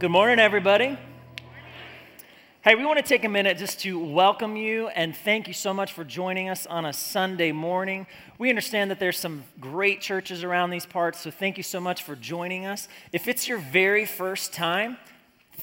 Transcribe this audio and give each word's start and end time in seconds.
Good 0.00 0.10
morning, 0.10 0.40
everybody. 0.40 0.98
Hey, 2.62 2.74
we 2.74 2.84
want 2.84 2.98
to 2.98 3.04
take 3.04 3.22
a 3.22 3.28
minute 3.28 3.58
just 3.58 3.78
to 3.82 3.96
welcome 3.96 4.56
you 4.56 4.88
and 4.88 5.16
thank 5.16 5.46
you 5.46 5.54
so 5.54 5.72
much 5.72 5.92
for 5.92 6.02
joining 6.02 6.48
us 6.48 6.66
on 6.66 6.84
a 6.84 6.92
Sunday 6.92 7.52
morning. 7.52 8.08
We 8.36 8.48
understand 8.48 8.90
that 8.90 8.98
there's 8.98 9.16
some 9.16 9.44
great 9.60 10.00
churches 10.00 10.42
around 10.42 10.70
these 10.70 10.84
parts, 10.84 11.20
so 11.20 11.30
thank 11.30 11.58
you 11.58 11.62
so 11.62 11.78
much 11.78 12.02
for 12.02 12.16
joining 12.16 12.66
us. 12.66 12.88
If 13.12 13.28
it's 13.28 13.46
your 13.46 13.58
very 13.58 14.04
first 14.04 14.52
time, 14.52 14.96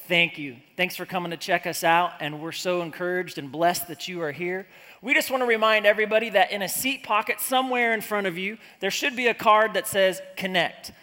thank 0.08 0.38
you. 0.38 0.56
Thanks 0.78 0.96
for 0.96 1.06
coming 1.06 1.32
to 1.32 1.38
check 1.38 1.68
us 1.68 1.84
out, 1.84 2.14
and 2.22 2.40
we're 2.40 2.54
so 2.54 2.84
encouraged 2.84 3.38
and 3.38 3.52
blessed 3.52 3.90
that 3.90 4.08
you 4.08 4.22
are 4.22 4.32
here. 4.32 4.66
We 5.02 5.14
just 5.14 5.30
want 5.30 5.42
to 5.42 5.48
remind 5.48 5.86
everybody 5.86 6.30
that 6.30 6.52
in 6.52 6.62
a 6.62 6.70
seat 6.70 7.04
pocket 7.04 7.42
somewhere 7.42 7.94
in 7.94 8.00
front 8.00 8.28
of 8.28 8.38
you, 8.38 8.58
there 8.80 8.92
should 8.92 9.18
be 9.18 9.28
a 9.28 9.34
card 9.34 9.74
that 9.74 9.90
says 9.90 10.22
Connect. 10.38 10.94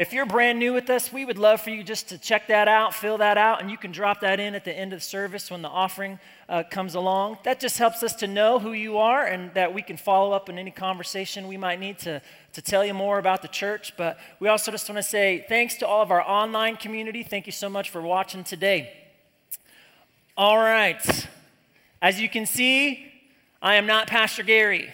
If 0.00 0.14
you're 0.14 0.24
brand 0.24 0.58
new 0.58 0.72
with 0.72 0.88
us, 0.88 1.12
we 1.12 1.26
would 1.26 1.36
love 1.36 1.60
for 1.60 1.68
you 1.68 1.82
just 1.82 2.08
to 2.08 2.16
check 2.16 2.46
that 2.46 2.68
out, 2.68 2.94
fill 2.94 3.18
that 3.18 3.36
out, 3.36 3.60
and 3.60 3.70
you 3.70 3.76
can 3.76 3.92
drop 3.92 4.20
that 4.20 4.40
in 4.40 4.54
at 4.54 4.64
the 4.64 4.72
end 4.72 4.94
of 4.94 5.00
the 5.00 5.04
service 5.04 5.50
when 5.50 5.60
the 5.60 5.68
offering 5.68 6.18
uh, 6.48 6.62
comes 6.70 6.94
along. 6.94 7.36
That 7.44 7.60
just 7.60 7.76
helps 7.76 8.02
us 8.02 8.14
to 8.14 8.26
know 8.26 8.58
who 8.58 8.72
you 8.72 8.96
are 8.96 9.26
and 9.26 9.52
that 9.52 9.74
we 9.74 9.82
can 9.82 9.98
follow 9.98 10.32
up 10.32 10.48
in 10.48 10.56
any 10.56 10.70
conversation 10.70 11.48
we 11.48 11.58
might 11.58 11.78
need 11.78 11.98
to, 11.98 12.22
to 12.54 12.62
tell 12.62 12.82
you 12.82 12.94
more 12.94 13.18
about 13.18 13.42
the 13.42 13.48
church. 13.48 13.92
But 13.98 14.18
we 14.38 14.48
also 14.48 14.70
just 14.70 14.88
want 14.88 14.96
to 14.96 15.02
say 15.02 15.44
thanks 15.50 15.74
to 15.76 15.86
all 15.86 16.00
of 16.00 16.10
our 16.10 16.26
online 16.26 16.76
community. 16.76 17.22
Thank 17.22 17.44
you 17.44 17.52
so 17.52 17.68
much 17.68 17.90
for 17.90 18.00
watching 18.00 18.42
today. 18.42 18.94
All 20.34 20.56
right. 20.56 21.28
As 22.00 22.18
you 22.18 22.30
can 22.30 22.46
see, 22.46 23.12
I 23.60 23.74
am 23.74 23.84
not 23.84 24.06
Pastor 24.06 24.44
Gary. 24.44 24.88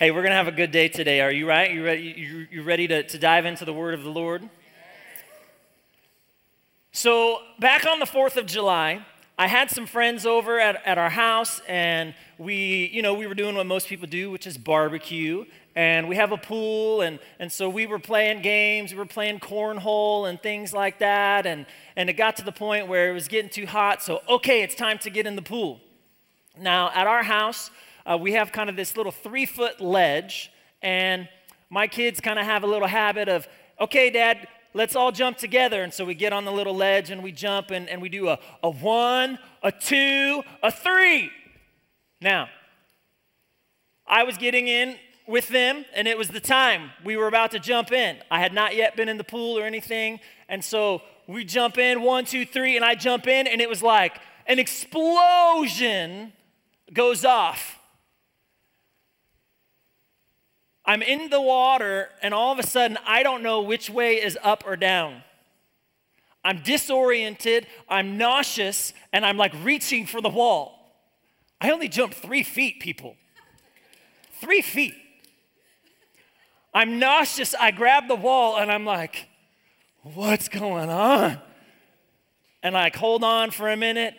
Hey, 0.00 0.10
we're 0.12 0.22
going 0.22 0.30
to 0.30 0.36
have 0.36 0.48
a 0.48 0.52
good 0.52 0.70
day 0.70 0.88
today. 0.88 1.20
Are 1.20 1.30
you 1.30 1.46
right? 1.46 1.70
You 1.70 1.84
ready, 1.84 2.14
you, 2.16 2.46
you 2.50 2.62
ready 2.62 2.88
to, 2.88 3.02
to 3.02 3.18
dive 3.18 3.44
into 3.44 3.66
the 3.66 3.74
word 3.74 3.92
of 3.92 4.02
the 4.02 4.08
Lord? 4.08 4.48
So, 6.90 7.42
back 7.58 7.84
on 7.84 7.98
the 7.98 8.06
4th 8.06 8.38
of 8.38 8.46
July, 8.46 9.04
I 9.36 9.46
had 9.46 9.70
some 9.70 9.84
friends 9.84 10.24
over 10.24 10.58
at, 10.58 10.82
at 10.86 10.96
our 10.96 11.10
house, 11.10 11.60
and 11.68 12.14
we, 12.38 12.88
you 12.94 13.02
know, 13.02 13.12
we 13.12 13.26
were 13.26 13.34
doing 13.34 13.54
what 13.56 13.66
most 13.66 13.88
people 13.88 14.08
do, 14.08 14.30
which 14.30 14.46
is 14.46 14.56
barbecue. 14.56 15.44
And 15.76 16.08
we 16.08 16.16
have 16.16 16.32
a 16.32 16.38
pool, 16.38 17.02
and, 17.02 17.18
and 17.38 17.52
so 17.52 17.68
we 17.68 17.86
were 17.86 17.98
playing 17.98 18.40
games, 18.40 18.92
we 18.92 18.96
were 18.96 19.04
playing 19.04 19.38
cornhole 19.40 20.26
and 20.30 20.40
things 20.40 20.72
like 20.72 21.00
that. 21.00 21.44
And, 21.44 21.66
and 21.94 22.08
it 22.08 22.14
got 22.14 22.36
to 22.36 22.42
the 22.42 22.52
point 22.52 22.88
where 22.88 23.10
it 23.10 23.12
was 23.12 23.28
getting 23.28 23.50
too 23.50 23.66
hot, 23.66 24.02
so 24.02 24.22
okay, 24.30 24.62
it's 24.62 24.74
time 24.74 24.96
to 25.00 25.10
get 25.10 25.26
in 25.26 25.36
the 25.36 25.42
pool. 25.42 25.78
Now, 26.58 26.90
at 26.94 27.06
our 27.06 27.22
house, 27.22 27.70
uh, 28.04 28.18
we 28.18 28.32
have 28.32 28.52
kind 28.52 28.70
of 28.70 28.76
this 28.76 28.96
little 28.96 29.12
three 29.12 29.46
foot 29.46 29.80
ledge, 29.80 30.50
and 30.82 31.28
my 31.68 31.86
kids 31.86 32.20
kind 32.20 32.38
of 32.38 32.44
have 32.44 32.64
a 32.64 32.66
little 32.66 32.88
habit 32.88 33.28
of, 33.28 33.46
okay, 33.80 34.10
dad, 34.10 34.48
let's 34.74 34.96
all 34.96 35.12
jump 35.12 35.38
together. 35.38 35.82
And 35.82 35.92
so 35.92 36.04
we 36.04 36.14
get 36.14 36.32
on 36.32 36.44
the 36.44 36.52
little 36.52 36.74
ledge 36.74 37.10
and 37.10 37.22
we 37.22 37.32
jump 37.32 37.70
and, 37.70 37.88
and 37.88 38.02
we 38.02 38.08
do 38.08 38.28
a, 38.28 38.38
a 38.62 38.70
one, 38.70 39.38
a 39.62 39.72
two, 39.72 40.42
a 40.62 40.70
three. 40.70 41.30
Now, 42.20 42.48
I 44.06 44.24
was 44.24 44.36
getting 44.36 44.68
in 44.68 44.96
with 45.26 45.48
them, 45.48 45.84
and 45.94 46.08
it 46.08 46.18
was 46.18 46.28
the 46.28 46.40
time 46.40 46.90
we 47.04 47.16
were 47.16 47.28
about 47.28 47.52
to 47.52 47.60
jump 47.60 47.92
in. 47.92 48.16
I 48.30 48.40
had 48.40 48.52
not 48.52 48.74
yet 48.74 48.96
been 48.96 49.08
in 49.08 49.16
the 49.16 49.24
pool 49.24 49.56
or 49.56 49.64
anything, 49.64 50.18
and 50.48 50.64
so 50.64 51.02
we 51.28 51.44
jump 51.44 51.78
in 51.78 52.02
one, 52.02 52.24
two, 52.24 52.44
three, 52.44 52.74
and 52.74 52.84
I 52.84 52.96
jump 52.96 53.28
in, 53.28 53.46
and 53.46 53.60
it 53.60 53.68
was 53.68 53.82
like 53.82 54.18
an 54.46 54.58
explosion 54.58 56.32
goes 56.92 57.24
off. 57.24 57.79
I'm 60.84 61.02
in 61.02 61.30
the 61.30 61.40
water, 61.40 62.08
and 62.22 62.32
all 62.32 62.52
of 62.52 62.58
a 62.58 62.66
sudden, 62.66 62.98
I 63.06 63.22
don't 63.22 63.42
know 63.42 63.60
which 63.60 63.90
way 63.90 64.14
is 64.14 64.38
up 64.42 64.64
or 64.66 64.76
down. 64.76 65.22
I'm 66.42 66.62
disoriented, 66.62 67.66
I'm 67.88 68.16
nauseous, 68.16 68.92
and 69.12 69.26
I'm 69.26 69.36
like 69.36 69.52
reaching 69.62 70.06
for 70.06 70.20
the 70.20 70.28
wall. 70.28 70.96
I 71.60 71.70
only 71.70 71.88
jumped 71.88 72.16
three 72.16 72.42
feet, 72.42 72.80
people. 72.80 73.16
Three 74.40 74.62
feet. 74.62 74.94
I'm 76.72 76.98
nauseous, 76.98 77.54
I 77.54 77.72
grab 77.72 78.08
the 78.08 78.14
wall, 78.14 78.56
and 78.56 78.72
I'm 78.72 78.86
like, 78.86 79.28
what's 80.02 80.48
going 80.48 80.88
on? 80.88 81.38
And 82.62 82.76
I 82.76 82.84
like, 82.84 82.96
hold 82.96 83.22
on 83.22 83.50
for 83.50 83.68
a 83.68 83.76
minute, 83.76 84.14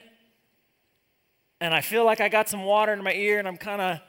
and 1.60 1.74
I 1.74 1.82
feel 1.82 2.06
like 2.06 2.22
I 2.22 2.30
got 2.30 2.50
some 2.50 2.64
water 2.66 2.94
in 2.94 3.04
my 3.04 3.14
ear, 3.14 3.40
and 3.40 3.48
I'm 3.48 3.58
kind 3.58 3.82
of 3.82 4.00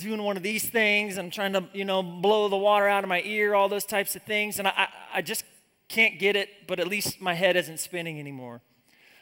doing 0.00 0.22
one 0.22 0.36
of 0.36 0.42
these 0.42 0.68
things. 0.68 1.18
I'm 1.18 1.30
trying 1.30 1.52
to, 1.52 1.64
you 1.72 1.84
know, 1.84 2.02
blow 2.02 2.48
the 2.48 2.56
water 2.56 2.88
out 2.88 3.04
of 3.04 3.08
my 3.08 3.22
ear, 3.22 3.54
all 3.54 3.68
those 3.68 3.84
types 3.84 4.16
of 4.16 4.22
things. 4.22 4.58
And 4.58 4.68
I, 4.68 4.88
I 5.12 5.22
just 5.22 5.44
can't 5.88 6.18
get 6.18 6.36
it, 6.36 6.48
but 6.66 6.80
at 6.80 6.88
least 6.88 7.20
my 7.20 7.34
head 7.34 7.56
isn't 7.56 7.80
spinning 7.80 8.18
anymore. 8.18 8.60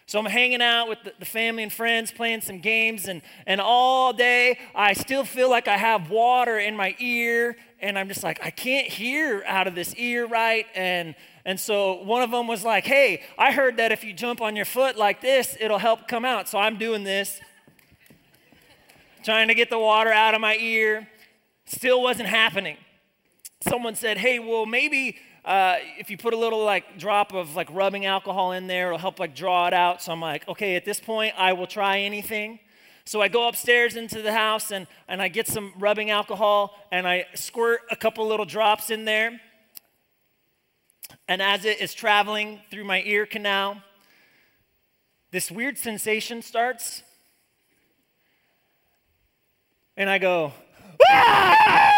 So 0.08 0.18
I'm 0.18 0.24
hanging 0.24 0.62
out 0.62 0.88
with 0.88 1.00
the 1.18 1.26
family 1.26 1.62
and 1.62 1.70
friends, 1.70 2.10
playing 2.10 2.40
some 2.40 2.60
games, 2.60 3.08
and, 3.08 3.20
and 3.46 3.60
all 3.60 4.14
day 4.14 4.58
I 4.74 4.94
still 4.94 5.22
feel 5.22 5.50
like 5.50 5.68
I 5.68 5.76
have 5.76 6.08
water 6.08 6.58
in 6.58 6.74
my 6.74 6.96
ear, 6.98 7.58
and 7.78 7.98
I'm 7.98 8.08
just 8.08 8.24
like, 8.24 8.42
I 8.42 8.48
can't 8.48 8.86
hear 8.86 9.44
out 9.46 9.66
of 9.66 9.74
this 9.74 9.94
ear 9.96 10.26
right. 10.26 10.64
And, 10.74 11.14
and 11.44 11.60
so 11.60 12.02
one 12.04 12.22
of 12.22 12.30
them 12.30 12.46
was 12.46 12.64
like, 12.64 12.86
Hey, 12.86 13.22
I 13.36 13.52
heard 13.52 13.76
that 13.76 13.92
if 13.92 14.02
you 14.02 14.14
jump 14.14 14.40
on 14.40 14.56
your 14.56 14.64
foot 14.64 14.96
like 14.96 15.20
this, 15.20 15.58
it'll 15.60 15.76
help 15.76 16.08
come 16.08 16.24
out. 16.24 16.48
So 16.48 16.56
I'm 16.56 16.78
doing 16.78 17.04
this 17.04 17.38
trying 19.28 19.48
to 19.48 19.54
get 19.54 19.68
the 19.68 19.78
water 19.78 20.10
out 20.10 20.34
of 20.34 20.40
my 20.40 20.56
ear. 20.56 21.06
Still 21.66 22.00
wasn't 22.00 22.30
happening. 22.30 22.78
Someone 23.60 23.94
said, 23.94 24.16
hey, 24.16 24.38
well, 24.38 24.64
maybe 24.64 25.18
uh, 25.44 25.76
if 25.98 26.08
you 26.08 26.16
put 26.16 26.32
a 26.32 26.36
little 26.38 26.64
like 26.64 26.98
drop 26.98 27.34
of 27.34 27.54
like 27.54 27.68
rubbing 27.70 28.06
alcohol 28.06 28.52
in 28.52 28.68
there, 28.68 28.86
it'll 28.86 28.98
help 28.98 29.20
like 29.20 29.36
draw 29.36 29.66
it 29.66 29.74
out. 29.74 30.00
So 30.00 30.12
I'm 30.12 30.22
like, 30.22 30.48
okay, 30.48 30.76
at 30.76 30.86
this 30.86 30.98
point, 30.98 31.34
I 31.36 31.52
will 31.52 31.66
try 31.66 31.98
anything. 31.98 32.58
So 33.04 33.20
I 33.20 33.28
go 33.28 33.48
upstairs 33.48 33.96
into 33.96 34.22
the 34.22 34.32
house 34.32 34.70
and, 34.70 34.86
and 35.08 35.20
I 35.20 35.28
get 35.28 35.46
some 35.46 35.74
rubbing 35.78 36.08
alcohol 36.08 36.74
and 36.90 37.06
I 37.06 37.26
squirt 37.34 37.80
a 37.90 37.96
couple 37.96 38.26
little 38.26 38.46
drops 38.46 38.88
in 38.88 39.04
there. 39.04 39.38
And 41.28 41.42
as 41.42 41.66
it 41.66 41.82
is 41.82 41.92
traveling 41.92 42.60
through 42.70 42.84
my 42.84 43.02
ear 43.02 43.26
canal, 43.26 43.82
this 45.32 45.50
weird 45.50 45.76
sensation 45.76 46.40
starts 46.40 47.02
and 49.98 50.08
I 50.08 50.18
go, 50.18 50.52
ah! 51.10 51.92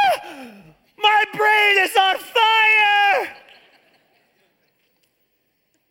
My 0.99 1.25
brain 1.35 1.85
is 1.85 1.95
on 1.97 2.17
fire! 2.17 3.29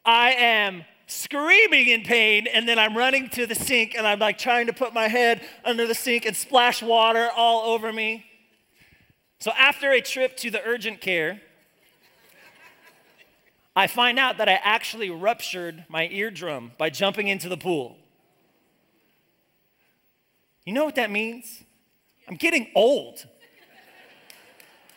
I 0.03 0.31
am 0.31 0.85
screaming 1.05 1.87
in 1.87 2.01
pain, 2.01 2.47
and 2.47 2.67
then 2.67 2.79
I'm 2.79 2.97
running 2.97 3.29
to 3.29 3.45
the 3.45 3.53
sink 3.53 3.93
and 3.95 4.07
I'm 4.07 4.17
like 4.17 4.39
trying 4.39 4.65
to 4.67 4.73
put 4.73 4.91
my 4.91 5.07
head 5.07 5.41
under 5.63 5.85
the 5.85 5.93
sink 5.93 6.25
and 6.25 6.35
splash 6.35 6.81
water 6.81 7.29
all 7.35 7.71
over 7.71 7.93
me. 7.93 8.25
So, 9.39 9.51
after 9.51 9.91
a 9.91 10.01
trip 10.01 10.35
to 10.37 10.49
the 10.51 10.61
urgent 10.65 11.01
care, 11.01 11.41
I 13.75 13.85
find 13.85 14.17
out 14.17 14.39
that 14.39 14.49
I 14.49 14.59
actually 14.63 15.11
ruptured 15.11 15.85
my 15.87 16.07
eardrum 16.07 16.71
by 16.77 16.89
jumping 16.89 17.27
into 17.27 17.47
the 17.47 17.55
pool. 17.55 17.97
You 20.65 20.73
know 20.73 20.85
what 20.85 20.95
that 20.95 21.11
means? 21.11 21.63
I'm 22.29 22.35
getting 22.35 22.67
old. 22.75 23.25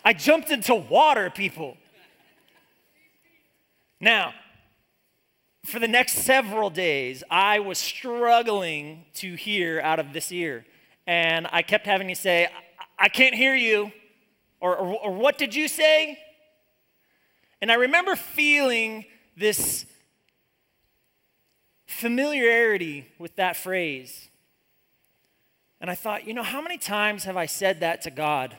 I 0.04 0.12
jumped 0.12 0.50
into 0.50 0.74
water, 0.74 1.30
people. 1.30 1.78
Now, 4.00 4.34
for 5.64 5.78
the 5.78 5.88
next 5.88 6.18
several 6.18 6.68
days, 6.68 7.24
I 7.30 7.60
was 7.60 7.78
struggling 7.78 9.06
to 9.14 9.34
hear 9.34 9.80
out 9.80 9.98
of 9.98 10.12
this 10.12 10.30
ear. 10.30 10.66
And 11.06 11.46
I 11.50 11.62
kept 11.62 11.86
having 11.86 12.08
to 12.08 12.14
say, 12.14 12.48
I, 12.98 13.08
can't 13.08 13.34
hear 13.34 13.54
you. 13.54 13.92
Or, 14.60 14.76
or, 14.76 14.94
or 15.04 15.12
what 15.12 15.38
did 15.38 15.54
you 15.54 15.68
say? 15.68 16.18
And 17.60 17.72
I 17.72 17.76
remember 17.76 18.14
feeling 18.14 19.06
this 19.36 19.86
familiarity 21.86 23.06
with 23.18 23.36
that 23.36 23.56
phrase. 23.56 24.28
And 25.82 25.90
I 25.90 25.96
thought, 25.96 26.28
you 26.28 26.32
know, 26.32 26.44
how 26.44 26.62
many 26.62 26.78
times 26.78 27.24
have 27.24 27.36
I 27.36 27.46
said 27.46 27.80
that 27.80 28.02
to 28.02 28.10
God? 28.12 28.56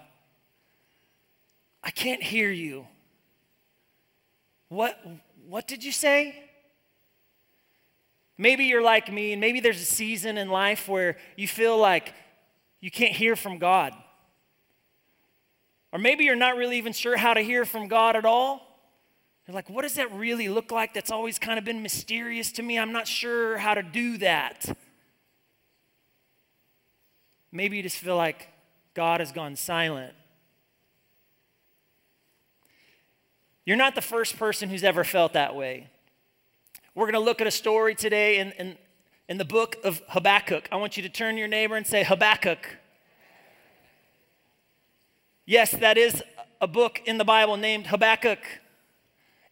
I 1.82 1.90
can't 1.90 2.22
hear 2.22 2.52
you. 2.52 2.86
What, 4.68 5.02
what 5.48 5.66
did 5.66 5.86
you 5.86 5.94
say? 5.94 6.36
Maybe 8.38 8.66
you're 8.66 8.84
like 8.84 9.10
me, 9.10 9.32
and 9.32 9.40
maybe 9.40 9.62
there's 9.62 9.82
a 9.82 9.86
season 9.86 10.38
in 10.38 10.50
life 10.50 10.90
where 10.90 11.16
you 11.38 11.48
feel 11.48 11.78
like 11.78 12.14
you 12.82 12.92
can't 12.92 13.14
hear 13.14 13.38
from 13.38 13.58
God. 13.58 13.94
Or 15.94 16.00
maybe 16.00 16.26
you're 16.26 16.36
not 16.36 16.58
really 16.58 16.78
even 16.78 16.92
sure 16.92 17.16
how 17.16 17.34
to 17.34 17.42
hear 17.42 17.64
from 17.64 17.88
God 17.88 18.18
at 18.18 18.26
all. 18.26 18.68
You're 19.48 19.56
like, 19.56 19.70
what 19.70 19.84
does 19.84 19.96
that 19.96 20.12
really 20.12 20.50
look 20.50 20.74
like? 20.74 20.94
That's 20.94 21.12
always 21.12 21.40
kind 21.40 21.58
of 21.58 21.64
been 21.64 21.82
mysterious 21.82 22.52
to 22.54 22.64
me. 22.64 22.78
I'm 22.78 22.92
not 22.92 23.08
sure 23.08 23.58
how 23.58 23.76
to 23.76 23.84
do 23.84 24.18
that. 24.18 24.76
Maybe 27.56 27.78
you 27.78 27.84
just 27.84 27.98
feel 27.98 28.18
like 28.18 28.48
God 28.96 29.20
has 29.20 29.32
gone 29.32 29.56
silent. 29.56 30.16
You're 33.64 33.78
not 33.78 33.94
the 33.94 34.02
first 34.02 34.38
person 34.38 34.70
who's 34.70 34.84
ever 34.84 35.04
felt 35.04 35.34
that 35.34 35.56
way. 35.56 35.88
We're 36.96 37.06
going 37.06 37.14
to 37.14 37.20
look 37.20 37.42
at 37.42 37.48
a 37.48 37.52
story 37.52 37.94
today 37.94 38.40
in, 38.40 38.54
in, 38.54 38.78
in 39.30 39.38
the 39.38 39.46
book 39.46 39.78
of 39.84 40.02
Habakkuk. 40.10 40.68
I 40.72 40.78
want 40.78 40.98
you 40.98 41.04
to 41.04 41.10
turn 41.10 41.36
to 41.36 41.40
your 41.40 41.48
neighbor 41.48 41.76
and 41.76 41.86
say, 41.86 42.04
Habakkuk. 42.04 42.78
Yes, 45.46 45.72
that 45.74 45.96
is 45.96 46.24
a 46.60 46.68
book 46.68 47.04
in 47.06 47.20
the 47.20 47.26
Bible 47.26 47.56
named 47.56 47.86
Habakkuk. 47.86 48.40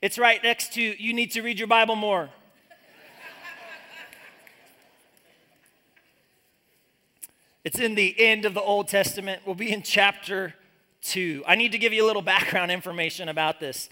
It's 0.02 0.18
right 0.18 0.42
next 0.44 0.74
to 0.74 0.82
you 0.82 1.14
need 1.14 1.30
to 1.32 1.44
read 1.44 1.60
your 1.60 1.68
Bible 1.68 1.96
more. 1.96 2.32
It's 7.64 7.80
in 7.80 7.96
the 7.96 8.16
end 8.20 8.46
of 8.46 8.54
the 8.54 8.62
Old 8.62 8.88
Testament. 8.88 9.42
We'll 9.46 9.56
be 9.56 9.72
in 9.72 9.84
chapter 9.84 10.56
2. 11.04 11.44
I 11.48 11.56
need 11.56 11.72
to 11.74 11.78
give 11.78 11.94
you 11.94 12.04
a 12.04 12.08
little 12.08 12.22
background 12.22 12.72
information 12.72 13.30
about 13.30 13.60
this. 13.60 13.90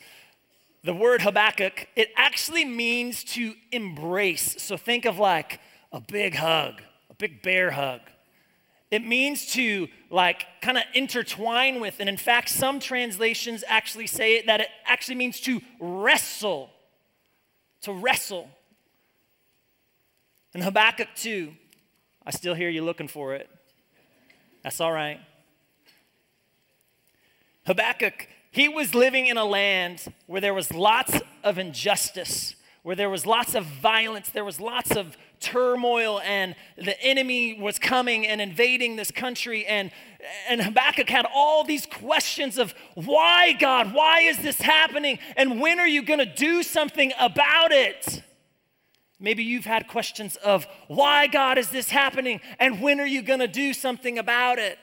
The 0.83 0.93
word 0.93 1.21
Habakkuk, 1.21 1.87
it 1.95 2.09
actually 2.15 2.65
means 2.65 3.23
to 3.25 3.53
embrace. 3.71 4.55
So 4.59 4.77
think 4.77 5.05
of 5.05 5.19
like 5.19 5.59
a 5.91 5.99
big 5.99 6.35
hug, 6.35 6.81
a 7.09 7.13
big 7.15 7.41
bear 7.41 7.71
hug. 7.71 8.01
It 8.89 9.05
means 9.05 9.51
to 9.53 9.87
like 10.09 10.45
kind 10.61 10.77
of 10.77 10.83
intertwine 10.95 11.79
with, 11.79 11.99
and 11.99 12.09
in 12.09 12.17
fact, 12.17 12.49
some 12.49 12.79
translations 12.79 13.63
actually 13.67 14.07
say 14.07 14.35
it 14.35 14.47
that 14.47 14.61
it 14.61 14.69
actually 14.85 15.15
means 15.15 15.39
to 15.41 15.61
wrestle. 15.79 16.71
To 17.81 17.93
wrestle. 17.93 18.49
In 20.55 20.61
Habakkuk 20.61 21.09
2, 21.15 21.53
I 22.25 22.31
still 22.31 22.55
hear 22.55 22.69
you 22.69 22.83
looking 22.83 23.07
for 23.07 23.35
it. 23.35 23.49
That's 24.63 24.81
all 24.81 24.91
right. 24.91 25.19
Habakkuk, 27.65 28.27
he 28.51 28.67
was 28.67 28.95
living 28.95 29.27
in 29.27 29.37
a 29.37 29.45
land 29.45 30.11
where 30.27 30.41
there 30.41 30.53
was 30.53 30.73
lots 30.73 31.19
of 31.43 31.57
injustice, 31.57 32.55
where 32.83 32.95
there 32.95 33.09
was 33.09 33.25
lots 33.25 33.55
of 33.55 33.65
violence, 33.65 34.29
there 34.29 34.45
was 34.45 34.59
lots 34.59 34.95
of 34.95 35.15
turmoil, 35.39 36.19
and 36.21 36.55
the 36.75 36.99
enemy 37.01 37.59
was 37.59 37.79
coming 37.79 38.27
and 38.27 38.41
invading 38.41 38.95
this 38.95 39.11
country. 39.11 39.65
And, 39.65 39.91
and 40.49 40.61
Habakkuk 40.61 41.09
had 41.09 41.25
all 41.33 41.63
these 41.63 41.85
questions 41.85 42.57
of 42.57 42.73
why, 42.95 43.53
God, 43.53 43.93
why 43.93 44.21
is 44.21 44.39
this 44.39 44.59
happening? 44.59 45.19
And 45.37 45.61
when 45.61 45.79
are 45.79 45.87
you 45.87 46.01
going 46.01 46.19
to 46.19 46.25
do 46.25 46.63
something 46.63 47.13
about 47.19 47.71
it? 47.71 48.23
Maybe 49.19 49.43
you've 49.43 49.65
had 49.65 49.87
questions 49.87 50.37
of 50.37 50.65
why, 50.87 51.27
God, 51.27 51.57
is 51.57 51.69
this 51.69 51.89
happening? 51.89 52.39
And 52.57 52.81
when 52.81 52.99
are 53.01 53.05
you 53.05 53.21
going 53.21 53.39
to 53.39 53.47
do 53.47 53.73
something 53.73 54.17
about 54.17 54.59
it? 54.59 54.79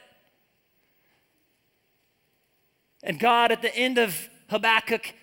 And 3.03 3.19
God, 3.19 3.51
at 3.51 3.63
the 3.63 3.75
end 3.75 3.99
of 3.99 4.29
Habakkuk, 4.51 5.15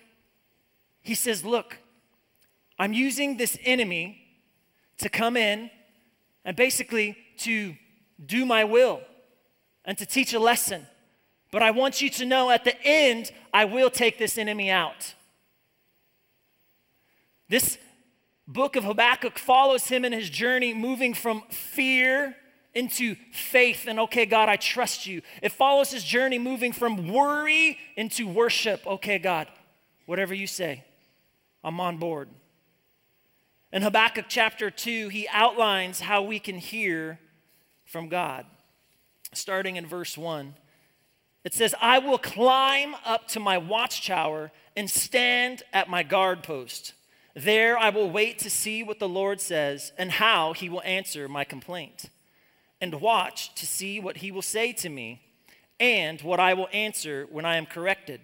he 1.02 1.14
says, 1.14 1.44
Look, 1.44 1.78
I'm 2.78 2.92
using 2.92 3.36
this 3.36 3.56
enemy 3.62 4.20
to 4.98 5.08
come 5.08 5.36
in 5.36 5.70
and 6.44 6.56
basically 6.56 7.16
to 7.38 7.76
do 8.24 8.44
my 8.44 8.64
will 8.64 9.00
and 9.84 9.96
to 9.98 10.06
teach 10.06 10.32
a 10.32 10.40
lesson. 10.40 10.86
But 11.52 11.62
I 11.62 11.70
want 11.70 12.00
you 12.00 12.10
to 12.10 12.24
know 12.24 12.50
at 12.50 12.64
the 12.64 12.74
end, 12.82 13.30
I 13.52 13.64
will 13.64 13.90
take 13.90 14.18
this 14.18 14.38
enemy 14.38 14.70
out. 14.70 15.14
This 17.48 17.78
book 18.46 18.76
of 18.76 18.84
Habakkuk 18.84 19.38
follows 19.38 19.86
him 19.86 20.04
in 20.04 20.12
his 20.12 20.28
journey, 20.28 20.74
moving 20.74 21.14
from 21.14 21.42
fear 21.50 22.36
into 22.74 23.14
faith 23.32 23.86
and, 23.86 24.00
okay, 24.00 24.26
God, 24.26 24.48
I 24.48 24.56
trust 24.56 25.06
you. 25.06 25.22
It 25.42 25.52
follows 25.52 25.92
his 25.92 26.04
journey 26.04 26.38
moving 26.38 26.72
from 26.72 27.12
worry 27.12 27.78
into 27.96 28.26
worship. 28.26 28.84
Okay, 28.86 29.18
God, 29.18 29.46
whatever 30.06 30.34
you 30.34 30.46
say, 30.46 30.84
I'm 31.62 31.80
on 31.80 31.98
board. 31.98 32.28
In 33.72 33.82
Habakkuk 33.82 34.26
chapter 34.28 34.70
2, 34.70 35.08
he 35.08 35.28
outlines 35.32 36.00
how 36.00 36.22
we 36.22 36.38
can 36.38 36.58
hear 36.58 37.18
from 37.84 38.08
God. 38.08 38.46
Starting 39.32 39.76
in 39.76 39.86
verse 39.86 40.16
1, 40.16 40.54
it 41.44 41.54
says, 41.54 41.74
I 41.80 41.98
will 41.98 42.18
climb 42.18 42.94
up 43.04 43.28
to 43.28 43.40
my 43.40 43.58
watchtower 43.58 44.52
and 44.76 44.88
stand 44.88 45.62
at 45.72 45.88
my 45.88 46.02
guard 46.02 46.42
post. 46.42 46.92
There 47.34 47.76
I 47.76 47.90
will 47.90 48.10
wait 48.10 48.38
to 48.40 48.50
see 48.50 48.84
what 48.84 49.00
the 49.00 49.08
Lord 49.08 49.40
says 49.40 49.92
and 49.98 50.12
how 50.12 50.52
he 50.52 50.68
will 50.68 50.82
answer 50.82 51.28
my 51.28 51.42
complaint 51.42 52.10
and 52.80 53.00
watch 53.00 53.54
to 53.56 53.66
see 53.66 53.98
what 53.98 54.18
he 54.18 54.30
will 54.30 54.42
say 54.42 54.72
to 54.74 54.88
me 54.88 55.20
and 55.80 56.20
what 56.20 56.38
I 56.38 56.54
will 56.54 56.68
answer 56.72 57.26
when 57.30 57.44
I 57.44 57.56
am 57.56 57.66
corrected. 57.66 58.20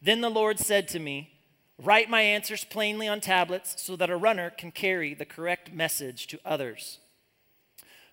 Then 0.00 0.20
the 0.20 0.30
Lord 0.30 0.58
said 0.60 0.86
to 0.88 1.00
me, 1.00 1.30
Write 1.80 2.10
my 2.10 2.22
answers 2.22 2.64
plainly 2.64 3.06
on 3.06 3.20
tablets 3.20 3.80
so 3.80 3.94
that 3.96 4.10
a 4.10 4.16
runner 4.16 4.50
can 4.50 4.72
carry 4.72 5.14
the 5.14 5.24
correct 5.24 5.72
message 5.72 6.26
to 6.28 6.40
others. 6.44 6.98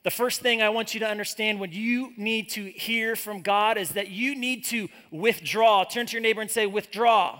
The 0.04 0.12
first 0.12 0.42
thing 0.42 0.62
I 0.62 0.70
want 0.70 0.94
you 0.94 1.00
to 1.00 1.08
understand 1.08 1.60
when 1.60 1.72
you 1.72 2.14
need 2.16 2.50
to 2.52 2.66
hear 2.66 3.16
from 3.16 3.42
God 3.42 3.80
is 3.80 3.90
that 3.92 4.10
you 4.10 4.36
need 4.36 4.64
to 4.66 4.88
withdraw. 5.10 5.84
Turn 5.84 6.06
to 6.06 6.14
your 6.14 6.22
neighbor 6.22 6.42
and 6.42 6.52
say, 6.52 6.68
Withdraw 6.68 7.40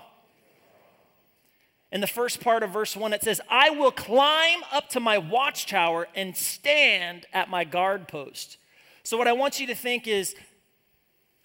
in 1.96 2.02
the 2.02 2.08
first 2.08 2.42
part 2.42 2.62
of 2.62 2.72
verse 2.72 2.94
1, 2.94 3.14
it 3.14 3.24
says, 3.24 3.40
I 3.50 3.70
will 3.70 3.90
climb 3.90 4.60
up 4.74 4.90
to 4.90 5.00
my 5.00 5.18
watchtower 5.18 6.10
and 6.14 6.36
stand 6.36 7.26
at 7.32 7.50
my 7.50 7.64
guard 7.64 8.10
post. 8.10 8.58
So, 9.04 9.16
what 9.16 9.30
I 9.30 9.32
want 9.32 9.62
you 9.62 9.68
to 9.68 9.76
think 9.76 10.06
is 10.06 10.36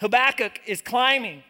Habakkuk 0.01 0.59
is 0.67 0.83
climbing 0.83 1.45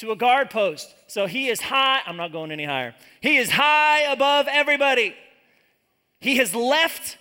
to 0.00 0.10
a 0.10 0.16
guard 0.16 0.50
post. 0.50 0.94
So, 1.06 1.26
he 1.26 1.48
is 1.48 1.62
high. 1.62 2.02
I'm 2.04 2.18
not 2.18 2.30
going 2.30 2.52
any 2.52 2.66
higher. 2.66 2.94
He 3.22 3.38
is 3.38 3.52
high 3.52 4.00
above 4.12 4.48
everybody. 4.50 5.14
He 6.20 6.36
has 6.36 6.54
left 6.54 7.16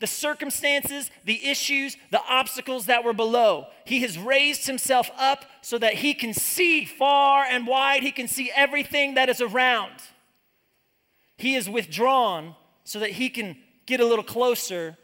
the 0.00 0.06
circumstances, 0.06 1.10
the 1.26 1.44
issues, 1.46 1.98
the 2.10 2.22
obstacles 2.26 2.86
that 2.86 3.04
were 3.04 3.12
below. 3.12 3.66
He 3.84 4.00
has 4.00 4.16
raised 4.16 4.66
himself 4.66 5.10
up 5.18 5.44
so 5.60 5.76
that 5.76 5.92
he 5.92 6.14
can 6.14 6.32
see 6.32 6.86
far 6.86 7.44
and 7.44 7.66
wide. 7.66 8.02
He 8.02 8.12
can 8.12 8.28
see 8.28 8.50
everything 8.56 9.12
that 9.16 9.28
is 9.28 9.42
around. 9.42 9.92
He 11.38 11.54
is 11.54 11.70
withdrawn 11.70 12.54
so 12.84 12.98
that 12.98 13.12
he 13.12 13.30
can 13.30 13.56
get 13.86 14.00
a 14.00 14.04
little 14.04 14.24
closer 14.24 14.98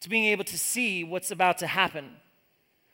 to 0.00 0.08
being 0.08 0.24
able 0.26 0.44
to 0.44 0.56
see 0.56 1.04
what's 1.04 1.30
about 1.30 1.58
to 1.58 1.66
happen. 1.66 2.12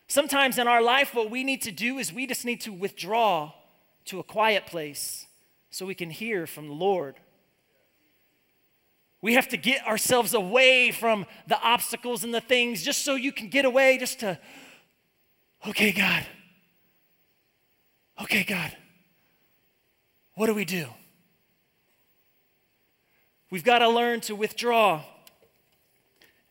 Sometimes 0.08 0.58
in 0.58 0.66
our 0.66 0.82
life, 0.82 1.14
what 1.14 1.30
we 1.30 1.44
need 1.44 1.62
to 1.62 1.70
do 1.70 1.98
is 1.98 2.12
we 2.12 2.26
just 2.26 2.44
need 2.44 2.60
to 2.62 2.72
withdraw 2.72 3.52
to 4.06 4.18
a 4.18 4.24
quiet 4.24 4.66
place 4.66 5.26
so 5.70 5.84
we 5.84 5.94
can 5.94 6.10
hear 6.10 6.46
from 6.46 6.66
the 6.66 6.74
Lord. 6.74 7.16
We 9.20 9.34
have 9.34 9.48
to 9.48 9.56
get 9.56 9.86
ourselves 9.86 10.32
away 10.34 10.92
from 10.92 11.26
the 11.46 11.60
obstacles 11.60 12.25
and 12.25 12.32
the 12.32 12.40
things 12.40 12.82
just 12.82 13.04
so 13.04 13.16
you 13.16 13.32
can 13.32 13.48
get 13.48 13.64
away, 13.64 13.98
just 13.98 14.20
to, 14.20 14.38
okay, 15.68 15.92
God. 15.92 16.25
Okay, 18.22 18.44
God. 18.44 18.75
What 20.34 20.46
do 20.46 20.54
we 20.54 20.64
do? 20.64 20.86
We've 23.50 23.64
got 23.64 23.78
to 23.78 23.88
learn 23.88 24.20
to 24.22 24.34
withdraw. 24.34 25.02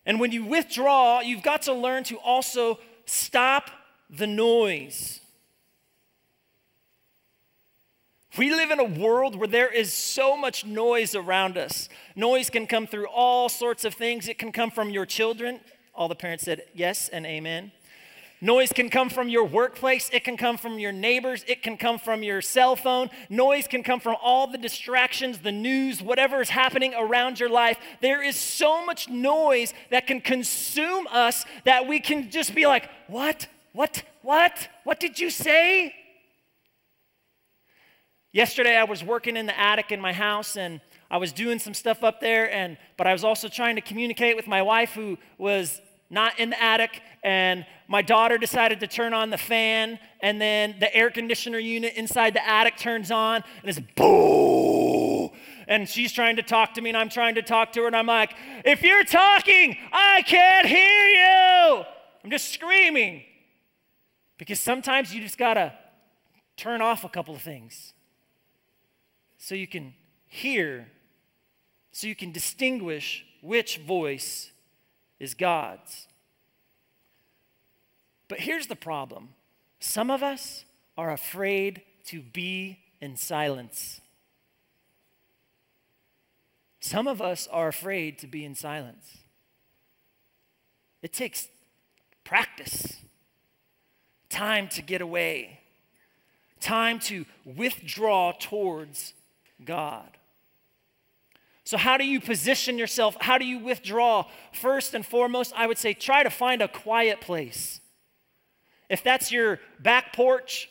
And 0.05 0.19
when 0.19 0.31
you 0.31 0.45
withdraw, 0.45 1.21
you've 1.21 1.43
got 1.43 1.63
to 1.63 1.73
learn 1.73 2.03
to 2.05 2.17
also 2.17 2.79
stop 3.05 3.69
the 4.09 4.27
noise. 4.27 5.19
We 8.37 8.53
live 8.53 8.71
in 8.71 8.79
a 8.79 8.83
world 8.83 9.35
where 9.35 9.47
there 9.47 9.71
is 9.71 9.93
so 9.93 10.35
much 10.35 10.65
noise 10.65 11.15
around 11.15 11.57
us. 11.57 11.87
Noise 12.15 12.49
can 12.49 12.67
come 12.67 12.85
through 12.85 13.07
all 13.07 13.47
sorts 13.47 13.85
of 13.85 13.93
things. 13.93 14.27
It 14.27 14.37
can 14.37 14.51
come 14.51 14.71
from 14.71 14.89
your 14.89 15.05
children. 15.05 15.61
All 15.93 16.09
the 16.09 16.15
parents 16.15 16.43
said 16.43 16.63
yes 16.73 17.07
and 17.07 17.25
amen. 17.25 17.71
Noise 18.41 18.73
can 18.73 18.89
come 18.89 19.09
from 19.09 19.29
your 19.29 19.45
workplace, 19.45 20.09
it 20.11 20.23
can 20.23 20.35
come 20.35 20.57
from 20.57 20.77
your 20.77 20.91
neighbors, 20.91 21.45
it 21.47 21.63
can 21.63 21.77
come 21.77 21.97
from 21.97 22.21
your 22.21 22.41
cell 22.41 22.75
phone. 22.75 23.09
Noise 23.29 23.67
can 23.67 23.81
come 23.81 23.99
from 23.99 24.15
all 24.21 24.47
the 24.47 24.57
distractions, 24.57 25.39
the 25.39 25.51
news, 25.51 26.01
whatever 26.01 26.41
is 26.41 26.49
happening 26.49 26.93
around 26.93 27.39
your 27.39 27.49
life. 27.49 27.77
There 28.01 28.21
is 28.21 28.35
so 28.35 28.85
much 28.85 29.09
noise 29.09 29.73
that 29.89 30.05
can 30.05 30.19
consume 30.19 31.07
us 31.07 31.45
that 31.63 31.87
we 31.87 31.99
can 31.99 32.29
just 32.29 32.53
be 32.53 32.67
like, 32.67 32.89
What? 33.07 33.47
What? 33.71 34.03
What? 34.21 34.69
What 34.83 34.99
did 34.99 35.19
you 35.19 35.29
say? 35.29 35.93
Yesterday 38.31 38.75
I 38.75 38.83
was 38.83 39.01
working 39.03 39.37
in 39.37 39.45
the 39.45 39.57
attic 39.57 39.91
in 39.91 40.01
my 40.01 40.11
house 40.11 40.57
and 40.57 40.81
I 41.09 41.17
was 41.17 41.31
doing 41.31 41.57
some 41.57 41.73
stuff 41.73 42.03
up 42.03 42.19
there 42.19 42.51
and 42.51 42.77
but 42.97 43.07
I 43.07 43.13
was 43.13 43.23
also 43.23 43.47
trying 43.47 43.75
to 43.75 43.81
communicate 43.81 44.35
with 44.35 44.45
my 44.45 44.61
wife 44.61 44.91
who 44.91 45.17
was 45.37 45.79
not 46.09 46.39
in 46.39 46.51
the 46.51 46.61
attic, 46.61 47.01
and 47.23 47.65
my 47.87 48.01
daughter 48.01 48.37
decided 48.37 48.79
to 48.79 48.87
turn 48.87 49.13
on 49.13 49.29
the 49.29 49.37
fan, 49.37 49.99
and 50.21 50.39
then 50.39 50.75
the 50.79 50.93
air 50.95 51.09
conditioner 51.09 51.59
unit 51.59 51.93
inside 51.95 52.33
the 52.33 52.47
attic 52.47 52.77
turns 52.77 53.11
on, 53.11 53.43
and 53.61 53.69
it's 53.69 53.79
boo. 53.95 55.31
And 55.67 55.89
she's 55.89 56.11
trying 56.11 56.35
to 56.35 56.43
talk 56.43 56.75
to 56.75 56.81
me, 56.81 56.89
and 56.91 56.97
I'm 56.97 57.09
trying 57.09 57.35
to 57.35 57.41
talk 57.41 57.71
to 57.73 57.81
her, 57.81 57.87
and 57.87 57.95
I'm 57.95 58.05
like, 58.05 58.35
if 58.63 58.83
you're 58.83 59.03
talking, 59.03 59.77
I 59.91 60.21
can't 60.21 60.67
hear 60.67 61.07
you. 61.07 61.83
I'm 62.23 62.29
just 62.29 62.53
screaming. 62.53 63.23
Because 64.37 64.59
sometimes 64.59 65.13
you 65.13 65.21
just 65.21 65.37
gotta 65.37 65.73
turn 66.57 66.81
off 66.81 67.03
a 67.03 67.09
couple 67.09 67.33
of 67.33 67.41
things. 67.41 67.93
so 69.37 69.53
you 69.53 69.67
can 69.67 69.93
hear, 70.27 70.87
so 71.91 72.07
you 72.07 72.15
can 72.15 72.31
distinguish 72.31 73.23
which 73.41 73.77
voice 73.77 74.51
is 75.19 75.33
God's. 75.33 76.07
But 78.27 78.39
here's 78.39 78.67
the 78.67 78.75
problem 78.75 79.29
some 79.79 80.09
of 80.09 80.23
us 80.23 80.65
are 80.97 81.11
afraid 81.11 81.81
to 82.05 82.21
be 82.21 82.79
in 83.01 83.17
silence. 83.17 84.01
Some 86.79 87.07
of 87.07 87.21
us 87.21 87.47
are 87.51 87.67
afraid 87.67 88.19
to 88.19 88.27
be 88.27 88.45
in 88.45 88.55
silence. 88.55 89.17
It 91.01 91.13
takes 91.13 91.47
practice, 92.23 92.97
time 94.29 94.67
to 94.69 94.81
get 94.81 95.01
away, 95.01 95.61
time 96.59 96.99
to 96.99 97.25
withdraw 97.43 98.33
towards 98.39 99.13
God. 99.63 100.09
So, 101.65 101.77
how 101.77 101.97
do 101.97 102.05
you 102.05 102.21
position 102.21 102.77
yourself? 102.77 103.17
How 103.19 103.39
do 103.39 103.45
you 103.45 103.57
withdraw? 103.57 104.25
First 104.53 104.93
and 104.93 105.03
foremost, 105.03 105.51
I 105.55 105.65
would 105.65 105.79
say 105.79 105.93
try 105.93 106.21
to 106.21 106.29
find 106.29 106.61
a 106.61 106.67
quiet 106.67 107.21
place. 107.21 107.81
If 108.87 109.03
that's 109.03 109.31
your 109.31 109.59
back 109.79 110.13
porch, 110.13 110.69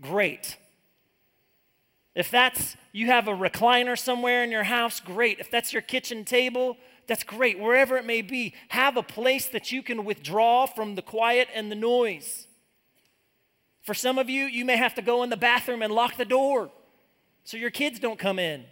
great. 0.00 0.56
If 2.16 2.32
that's 2.32 2.76
you 2.92 3.06
have 3.06 3.28
a 3.28 3.32
recliner 3.32 3.96
somewhere 3.96 4.42
in 4.42 4.50
your 4.50 4.64
house, 4.64 4.98
great. 4.98 5.38
If 5.38 5.52
that's 5.52 5.72
your 5.72 5.82
kitchen 5.82 6.24
table, 6.24 6.76
that's 7.06 7.22
great. 7.22 7.60
Wherever 7.60 7.96
it 7.96 8.04
may 8.04 8.20
be, 8.20 8.54
have 8.68 8.96
a 8.96 9.02
place 9.04 9.46
that 9.46 9.70
you 9.70 9.84
can 9.84 10.04
withdraw 10.04 10.66
from 10.66 10.96
the 10.96 11.02
quiet 11.02 11.48
and 11.54 11.70
the 11.70 11.76
noise. 11.76 12.48
For 13.82 13.94
some 13.94 14.18
of 14.18 14.28
you, 14.28 14.46
you 14.46 14.64
may 14.64 14.76
have 14.76 14.94
to 14.94 15.02
go 15.02 15.22
in 15.22 15.30
the 15.30 15.36
bathroom 15.36 15.82
and 15.82 15.92
lock 15.92 16.16
the 16.16 16.24
door 16.24 16.70
so 17.44 17.56
your 17.56 17.70
kids 17.70 18.00
don't 18.00 18.18
come 18.18 18.40
in. 18.40 18.64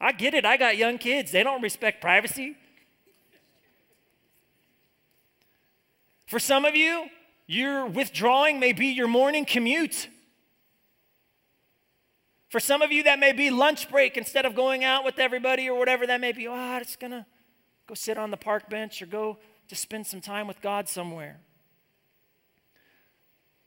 I 0.00 0.12
get 0.12 0.34
it. 0.34 0.44
I 0.44 0.56
got 0.56 0.76
young 0.76 0.98
kids. 0.98 1.30
They 1.30 1.42
don't 1.42 1.62
respect 1.62 2.00
privacy. 2.00 2.56
For 6.26 6.38
some 6.38 6.64
of 6.64 6.74
you, 6.74 7.06
your 7.46 7.86
withdrawing 7.86 8.58
may 8.58 8.72
be 8.72 8.88
your 8.88 9.08
morning 9.08 9.44
commute. 9.44 10.08
For 12.48 12.60
some 12.60 12.82
of 12.82 12.92
you, 12.92 13.02
that 13.04 13.18
may 13.18 13.32
be 13.32 13.50
lunch 13.50 13.90
break 13.90 14.16
instead 14.16 14.46
of 14.46 14.54
going 14.54 14.84
out 14.84 15.04
with 15.04 15.18
everybody 15.18 15.68
or 15.68 15.78
whatever 15.78 16.06
that 16.06 16.20
may 16.20 16.32
be. 16.32 16.46
Oh, 16.46 16.54
I'm 16.54 16.82
just 16.82 17.00
going 17.00 17.10
to 17.10 17.26
go 17.86 17.94
sit 17.94 18.16
on 18.16 18.30
the 18.30 18.36
park 18.36 18.70
bench 18.70 19.02
or 19.02 19.06
go 19.06 19.38
to 19.68 19.74
spend 19.74 20.06
some 20.06 20.20
time 20.20 20.46
with 20.46 20.60
God 20.60 20.88
somewhere. 20.88 21.40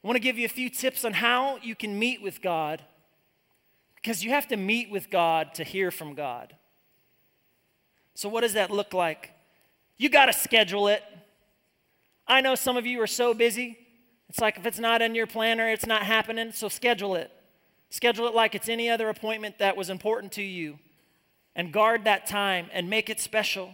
I 0.03 0.07
want 0.07 0.15
to 0.15 0.21
give 0.21 0.37
you 0.37 0.45
a 0.45 0.49
few 0.49 0.69
tips 0.69 1.03
on 1.03 1.13
how 1.13 1.57
you 1.61 1.75
can 1.75 1.97
meet 1.99 2.21
with 2.21 2.41
God 2.41 2.81
because 4.07 4.23
you 4.23 4.29
have 4.29 4.47
to 4.47 4.55
meet 4.55 4.89
with 4.89 5.09
God 5.09 5.53
to 5.55 5.65
hear 5.65 5.91
from 5.91 6.13
God. 6.15 6.55
So, 8.13 8.29
what 8.29 8.39
does 8.39 8.53
that 8.53 8.71
look 8.71 8.93
like? 8.93 9.31
You 9.97 10.07
got 10.07 10.27
to 10.27 10.33
schedule 10.33 10.87
it. 10.87 11.03
I 12.25 12.39
know 12.39 12.55
some 12.55 12.77
of 12.77 12.85
you 12.85 13.01
are 13.01 13.07
so 13.07 13.33
busy. 13.33 13.77
It's 14.29 14.39
like 14.39 14.57
if 14.57 14.65
it's 14.65 14.79
not 14.79 15.01
in 15.01 15.13
your 15.13 15.27
planner, 15.27 15.69
it's 15.69 15.85
not 15.85 16.03
happening, 16.03 16.53
so 16.53 16.69
schedule 16.69 17.15
it. 17.15 17.29
Schedule 17.89 18.27
it 18.27 18.33
like 18.33 18.55
it's 18.55 18.69
any 18.69 18.89
other 18.89 19.09
appointment 19.09 19.59
that 19.59 19.75
was 19.75 19.89
important 19.89 20.31
to 20.33 20.41
you 20.41 20.79
and 21.53 21.73
guard 21.73 22.05
that 22.05 22.25
time 22.25 22.69
and 22.71 22.89
make 22.89 23.09
it 23.09 23.19
special. 23.19 23.71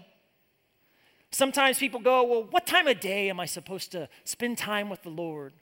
Sometimes 1.30 1.78
people 1.78 2.00
go, 2.00 2.24
Well, 2.24 2.48
what 2.50 2.66
time 2.66 2.88
of 2.88 3.00
day 3.00 3.30
am 3.30 3.40
I 3.40 3.46
supposed 3.46 3.92
to 3.92 4.10
spend 4.24 4.58
time 4.58 4.90
with 4.90 5.04
the 5.04 5.12
Lord? 5.12 5.54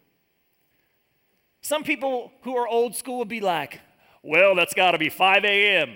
Some 1.59 1.83
people 1.83 2.31
who 2.43 2.55
are 2.55 2.69
old 2.69 2.95
school 2.95 3.17
would 3.17 3.27
be 3.27 3.41
like, 3.41 3.81
Well, 4.23 4.55
that's 4.55 4.73
got 4.73 4.91
to 4.91 4.97
be 4.97 5.09
5 5.09 5.45
a.m. 5.45 5.95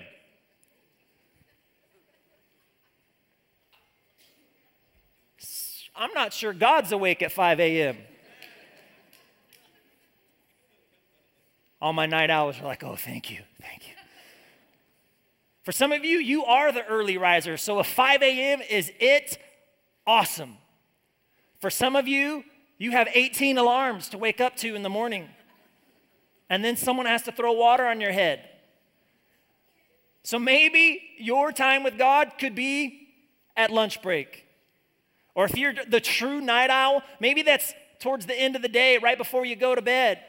I'm 5.94 6.12
not 6.12 6.32
sure 6.32 6.52
God's 6.52 6.92
awake 6.92 7.22
at 7.22 7.32
5 7.32 7.58
a.m. 7.60 7.96
All 11.80 11.92
my 11.92 12.06
night 12.06 12.30
owls 12.30 12.60
are 12.60 12.64
like, 12.64 12.82
oh, 12.84 12.96
thank 12.96 13.30
you, 13.30 13.40
thank 13.62 13.86
you. 13.88 13.94
For 15.62 15.72
some 15.72 15.92
of 15.92 16.04
you, 16.04 16.18
you 16.18 16.44
are 16.44 16.70
the 16.70 16.84
early 16.86 17.18
riser. 17.18 17.56
So 17.56 17.80
if 17.80 17.86
5 17.86 18.22
a.m. 18.22 18.60
is 18.62 18.92
it, 19.00 19.38
awesome. 20.06 20.58
For 21.60 21.70
some 21.70 21.96
of 21.96 22.06
you, 22.06 22.44
you 22.78 22.92
have 22.92 23.08
18 23.12 23.58
alarms 23.58 24.08
to 24.10 24.18
wake 24.18 24.40
up 24.40 24.56
to 24.58 24.74
in 24.74 24.82
the 24.82 24.90
morning. 24.90 25.28
And 26.48 26.64
then 26.64 26.76
someone 26.76 27.06
has 27.06 27.22
to 27.24 27.32
throw 27.32 27.52
water 27.52 27.86
on 27.86 28.00
your 28.00 28.12
head. 28.12 28.48
So 30.22 30.38
maybe 30.38 31.02
your 31.18 31.52
time 31.52 31.82
with 31.82 31.98
God 31.98 32.32
could 32.38 32.54
be 32.54 33.08
at 33.56 33.70
lunch 33.70 34.02
break. 34.02 34.44
Or 35.34 35.44
if 35.44 35.56
you're 35.56 35.74
the 35.88 36.00
true 36.00 36.40
night 36.40 36.70
owl, 36.70 37.02
maybe 37.20 37.42
that's 37.42 37.74
towards 38.00 38.26
the 38.26 38.34
end 38.34 38.56
of 38.56 38.62
the 38.62 38.68
day, 38.68 38.98
right 38.98 39.18
before 39.18 39.44
you 39.44 39.56
go 39.56 39.74
to 39.74 39.82
bed. 39.82 40.20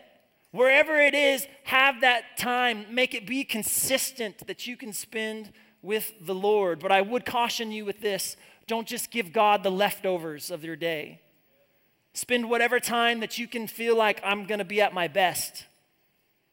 Wherever 0.52 0.98
it 0.98 1.14
is, 1.14 1.48
have 1.64 2.02
that 2.02 2.38
time. 2.38 2.86
Make 2.92 3.14
it 3.14 3.26
be 3.26 3.44
consistent 3.44 4.46
that 4.48 4.66
you 4.68 4.78
can 4.78 4.94
spend 4.94 5.52
with 5.82 6.14
the 6.22 6.36
Lord. 6.36 6.80
But 6.80 6.92
I 6.92 7.02
would 7.02 7.26
caution 7.26 7.72
you 7.72 7.86
with 7.86 8.02
this 8.02 8.36
don't 8.68 8.88
just 8.88 9.12
give 9.12 9.32
God 9.32 9.64
the 9.64 9.72
leftovers 9.72 10.52
of 10.52 10.64
your 10.64 10.76
day. 10.76 11.22
Spend 12.14 12.50
whatever 12.50 12.80
time 12.80 13.22
that 13.22 13.38
you 13.38 13.48
can 13.48 13.66
feel 13.66 13.96
like 13.96 14.20
I'm 14.24 14.46
going 14.46 14.60
to 14.60 14.66
be 14.66 14.82
at 14.82 14.94
my 14.94 15.08
best 15.08 15.67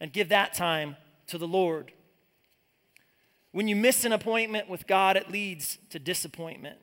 and 0.04 0.12
give 0.12 0.28
that 0.28 0.52
time 0.52 0.98
to 1.26 1.38
the 1.38 1.48
Lord. 1.48 1.90
When 3.52 3.68
you 3.68 3.74
miss 3.74 4.04
an 4.04 4.12
appointment 4.12 4.68
with 4.68 4.86
God, 4.86 5.16
it 5.16 5.30
leads 5.30 5.78
to 5.88 5.98
disappointment. 5.98 6.76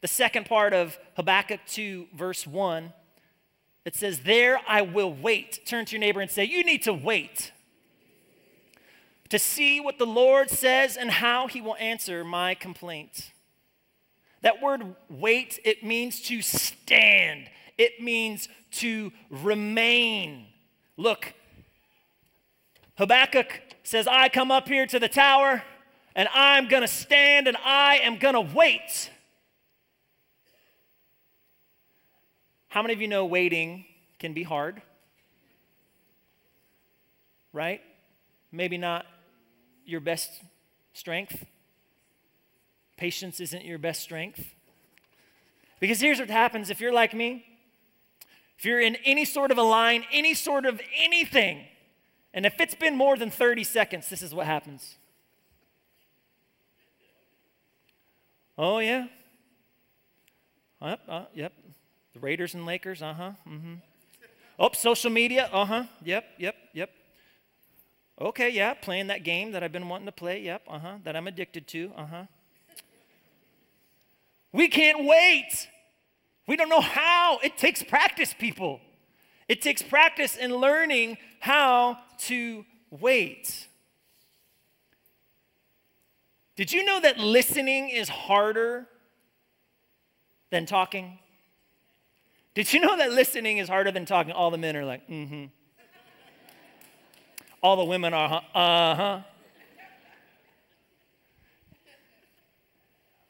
The 0.00 0.08
second 0.08 0.46
part 0.46 0.74
of 0.74 0.98
Habakkuk 1.14 1.60
2, 1.68 2.08
verse 2.12 2.48
1 2.48 2.92
it 3.84 3.94
says, 3.94 4.18
There 4.24 4.58
I 4.66 4.82
will 4.82 5.12
wait. 5.12 5.64
Turn 5.64 5.84
to 5.84 5.92
your 5.92 6.00
neighbor 6.00 6.20
and 6.20 6.28
say, 6.28 6.42
You 6.42 6.64
need 6.64 6.82
to 6.82 6.92
wait 6.92 7.52
to 9.28 9.38
see 9.38 9.78
what 9.78 9.98
the 9.98 10.06
Lord 10.06 10.50
says 10.50 10.96
and 10.96 11.12
how 11.12 11.46
he 11.46 11.60
will 11.60 11.76
answer 11.76 12.24
my 12.24 12.56
complaint. 12.56 13.30
That 14.42 14.60
word 14.60 14.96
wait, 15.08 15.60
it 15.64 15.84
means 15.84 16.22
to 16.22 16.42
stand, 16.42 17.48
it 17.78 18.02
means 18.02 18.48
to 18.72 19.12
remain. 19.30 20.48
Look, 20.96 21.32
Habakkuk 22.96 23.62
says, 23.82 24.06
I 24.06 24.28
come 24.28 24.50
up 24.50 24.68
here 24.68 24.86
to 24.86 24.98
the 24.98 25.08
tower 25.08 25.62
and 26.14 26.28
I'm 26.34 26.68
going 26.68 26.82
to 26.82 26.88
stand 26.88 27.48
and 27.48 27.56
I 27.64 27.96
am 28.02 28.18
going 28.18 28.34
to 28.34 28.54
wait. 28.54 29.10
How 32.68 32.82
many 32.82 32.94
of 32.94 33.00
you 33.00 33.08
know 33.08 33.26
waiting 33.26 33.84
can 34.18 34.32
be 34.32 34.42
hard? 34.42 34.82
Right? 37.52 37.80
Maybe 38.52 38.78
not 38.78 39.06
your 39.84 40.00
best 40.00 40.30
strength. 40.92 41.44
Patience 42.96 43.40
isn't 43.40 43.64
your 43.64 43.78
best 43.78 44.02
strength. 44.02 44.54
Because 45.80 46.00
here's 46.00 46.20
what 46.20 46.30
happens 46.30 46.70
if 46.70 46.80
you're 46.80 46.92
like 46.92 47.14
me, 47.14 47.44
if 48.60 48.66
you're 48.66 48.78
in 48.78 48.96
any 49.06 49.24
sort 49.24 49.50
of 49.50 49.56
a 49.56 49.62
line, 49.62 50.04
any 50.12 50.34
sort 50.34 50.66
of 50.66 50.82
anything, 50.94 51.64
and 52.34 52.44
if 52.44 52.60
it's 52.60 52.74
been 52.74 52.94
more 52.94 53.16
than 53.16 53.30
30 53.30 53.64
seconds, 53.64 54.10
this 54.10 54.20
is 54.20 54.34
what 54.34 54.44
happens. 54.44 54.98
Oh, 58.58 58.80
yeah. 58.80 59.06
Yep, 60.82 61.00
uh, 61.08 61.24
yep. 61.32 61.54
The 62.12 62.20
Raiders 62.20 62.52
and 62.52 62.66
Lakers, 62.66 63.00
uh 63.00 63.14
huh. 63.14 63.30
Mm-hmm. 63.48 63.74
Oh, 64.58 64.68
social 64.74 65.10
media, 65.10 65.48
uh 65.50 65.64
huh. 65.64 65.84
Yep, 66.04 66.24
yep, 66.36 66.54
yep. 66.74 66.90
Okay, 68.20 68.50
yeah, 68.50 68.74
playing 68.74 69.06
that 69.06 69.24
game 69.24 69.52
that 69.52 69.62
I've 69.62 69.72
been 69.72 69.88
wanting 69.88 70.04
to 70.04 70.12
play, 70.12 70.42
yep, 70.42 70.60
uh 70.68 70.78
huh, 70.78 70.94
that 71.04 71.16
I'm 71.16 71.26
addicted 71.26 71.66
to, 71.68 71.92
uh 71.96 72.04
huh. 72.04 72.24
We 74.52 74.68
can't 74.68 75.06
wait. 75.06 75.66
We 76.50 76.56
don't 76.56 76.68
know 76.68 76.80
how. 76.80 77.38
It 77.44 77.56
takes 77.56 77.80
practice, 77.80 78.34
people. 78.34 78.80
It 79.48 79.62
takes 79.62 79.82
practice 79.82 80.36
in 80.36 80.52
learning 80.52 81.16
how 81.38 81.98
to 82.22 82.64
wait. 82.90 83.68
Did 86.56 86.72
you 86.72 86.84
know 86.84 87.00
that 87.02 87.18
listening 87.18 87.90
is 87.90 88.08
harder 88.08 88.88
than 90.50 90.66
talking? 90.66 91.20
Did 92.54 92.72
you 92.72 92.80
know 92.80 92.96
that 92.96 93.12
listening 93.12 93.58
is 93.58 93.68
harder 93.68 93.92
than 93.92 94.04
talking? 94.04 94.32
All 94.32 94.50
the 94.50 94.58
men 94.58 94.76
are 94.76 94.84
like, 94.84 95.08
mm 95.08 95.28
hmm. 95.28 95.44
All 97.62 97.76
the 97.76 97.84
women 97.84 98.12
are, 98.12 98.42
uh 98.52 98.94
huh. 98.96 99.20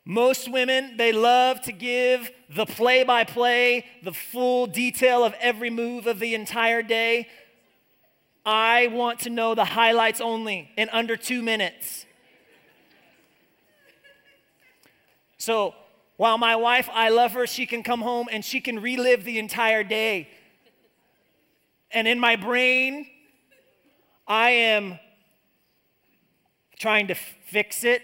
Most 0.04 0.50
women, 0.50 0.97
they 0.97 1.12
love 1.12 1.61
to 1.62 1.73
give 1.73 2.30
the 2.49 2.66
play 2.66 3.04
by 3.04 3.25
play, 3.25 3.85
the 4.02 4.12
full 4.12 4.66
detail 4.66 5.25
of 5.25 5.35
every 5.40 5.71
move 5.71 6.07
of 6.07 6.19
the 6.19 6.35
entire 6.35 6.83
day. 6.83 7.28
I 8.45 8.87
want 8.88 9.21
to 9.21 9.30
know 9.30 9.54
the 9.54 9.64
highlights 9.64 10.21
only 10.21 10.71
in 10.76 10.88
under 10.88 11.16
two 11.16 11.42
minutes. 11.42 12.07
So 15.37 15.75
while 16.16 16.38
my 16.38 16.57
wife, 16.57 16.88
I 16.92 17.11
love 17.11 17.33
her, 17.33 17.47
she 17.47 17.66
can 17.66 17.83
come 17.83 18.00
home 18.00 18.28
and 18.30 18.45
she 18.45 18.61
can 18.61 18.80
relive 18.80 19.25
the 19.25 19.38
entire 19.38 19.85
day. 19.85 20.28
And 21.90 22.07
in 22.09 22.21
my 22.21 22.37
brain, 22.37 23.07
I 24.26 24.50
am 24.50 24.99
trying 26.78 27.09
to 27.09 27.14
fix 27.14 27.85
it 27.85 28.02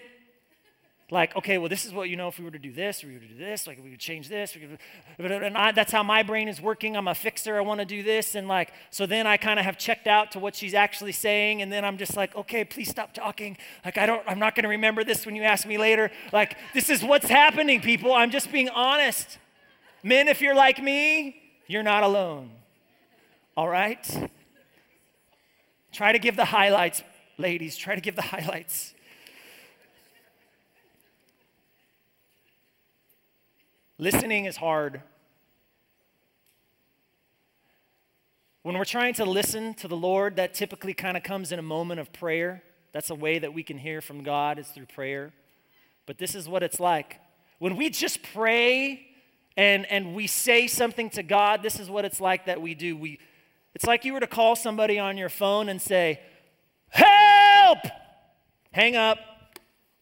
like, 1.09 1.37
okay, 1.37 1.57
well, 1.57 1.69
this 1.69 1.85
is 1.85 1.93
what 1.93 2.09
you 2.09 2.17
know 2.17 2.27
if 2.27 2.37
we 2.37 2.43
were 2.43 2.51
to 2.51 2.59
do 2.59 2.73
this, 2.73 3.01
or 3.01 3.07
we 3.07 3.13
were 3.13 3.21
to 3.21 3.27
do 3.27 3.37
this, 3.37 3.65
like 3.65 3.81
we 3.81 3.91
would 3.91 3.99
change 3.99 4.27
this. 4.27 4.53
We 4.53 4.61
could, 4.61 5.31
and 5.31 5.57
I, 5.57 5.71
that's 5.71 5.91
how 5.91 6.03
my 6.03 6.21
brain 6.21 6.49
is 6.49 6.59
working. 6.59 6.97
I'm 6.97 7.07
a 7.07 7.15
fixer. 7.15 7.55
I 7.55 7.61
want 7.61 7.79
to 7.79 7.85
do 7.85 8.03
this. 8.03 8.35
And 8.35 8.49
like, 8.49 8.73
so 8.91 9.05
then 9.05 9.25
I 9.25 9.37
kind 9.37 9.57
of 9.57 9.63
have 9.63 9.77
checked 9.77 10.07
out 10.07 10.33
to 10.33 10.39
what 10.39 10.53
she's 10.53 10.73
actually 10.73 11.13
saying. 11.13 11.61
And 11.61 11.71
then 11.71 11.85
I'm 11.85 11.97
just 11.97 12.17
like, 12.17 12.35
okay, 12.35 12.65
please 12.65 12.89
stop 12.89 13.13
talking. 13.13 13.57
Like, 13.85 13.97
I 13.97 14.05
don't, 14.05 14.21
I'm 14.27 14.37
not 14.37 14.53
going 14.53 14.63
to 14.63 14.69
remember 14.69 15.05
this 15.05 15.25
when 15.25 15.33
you 15.33 15.43
ask 15.43 15.65
me 15.65 15.77
later. 15.77 16.11
Like, 16.33 16.57
this 16.73 16.89
is 16.89 17.01
what's 17.01 17.29
happening, 17.29 17.79
people. 17.79 18.11
I'm 18.11 18.29
just 18.29 18.51
being 18.51 18.67
honest. 18.67 19.37
Men, 20.03 20.27
if 20.27 20.41
you're 20.41 20.55
like 20.55 20.83
me, 20.83 21.41
you're 21.67 21.83
not 21.83 22.03
alone. 22.03 22.51
All 23.55 23.69
right? 23.69 24.29
Try 25.93 26.11
to 26.11 26.19
give 26.19 26.35
the 26.35 26.45
highlights, 26.45 27.01
ladies. 27.37 27.77
Try 27.77 27.95
to 27.95 28.01
give 28.01 28.17
the 28.17 28.21
highlights. 28.21 28.93
Listening 33.99 34.45
is 34.45 34.57
hard. 34.57 35.01
When 38.61 38.77
we're 38.77 38.85
trying 38.85 39.15
to 39.15 39.25
listen 39.25 39.73
to 39.75 39.87
the 39.87 39.97
Lord, 39.97 40.35
that 40.35 40.53
typically 40.53 40.93
kind 40.93 41.17
of 41.17 41.23
comes 41.23 41.51
in 41.51 41.57
a 41.57 41.63
moment 41.63 41.99
of 41.99 42.13
prayer. 42.13 42.61
That's 42.91 43.09
a 43.09 43.15
way 43.15 43.39
that 43.39 43.55
we 43.55 43.63
can 43.63 43.79
hear 43.79 44.01
from 44.01 44.21
God 44.21 44.59
is 44.59 44.67
through 44.67 44.85
prayer. 44.85 45.33
But 46.05 46.19
this 46.19 46.35
is 46.35 46.47
what 46.47 46.61
it's 46.61 46.79
like. 46.79 47.19
When 47.57 47.75
we 47.75 47.89
just 47.89 48.21
pray 48.33 49.07
and, 49.55 49.87
and 49.87 50.13
we 50.13 50.27
say 50.27 50.67
something 50.67 51.09
to 51.11 51.23
God, 51.23 51.63
this 51.63 51.79
is 51.79 51.89
what 51.89 52.05
it's 52.05 52.21
like 52.21 52.45
that 52.45 52.61
we 52.61 52.75
do. 52.75 52.95
We, 52.95 53.19
it's 53.73 53.85
like 53.85 54.05
you 54.05 54.13
were 54.13 54.19
to 54.19 54.27
call 54.27 54.55
somebody 54.55 54.99
on 54.99 55.17
your 55.17 55.29
phone 55.29 55.69
and 55.69 55.81
say, 55.81 56.19
Help! 56.89 57.79
Hang 58.71 58.95
up, 58.95 59.17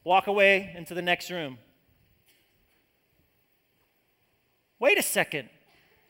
walk 0.03 0.27
away 0.27 0.73
into 0.75 0.93
the 0.93 1.01
next 1.01 1.31
room. 1.31 1.59
Wait 4.85 4.99
a 4.99 5.03
second. 5.03 5.49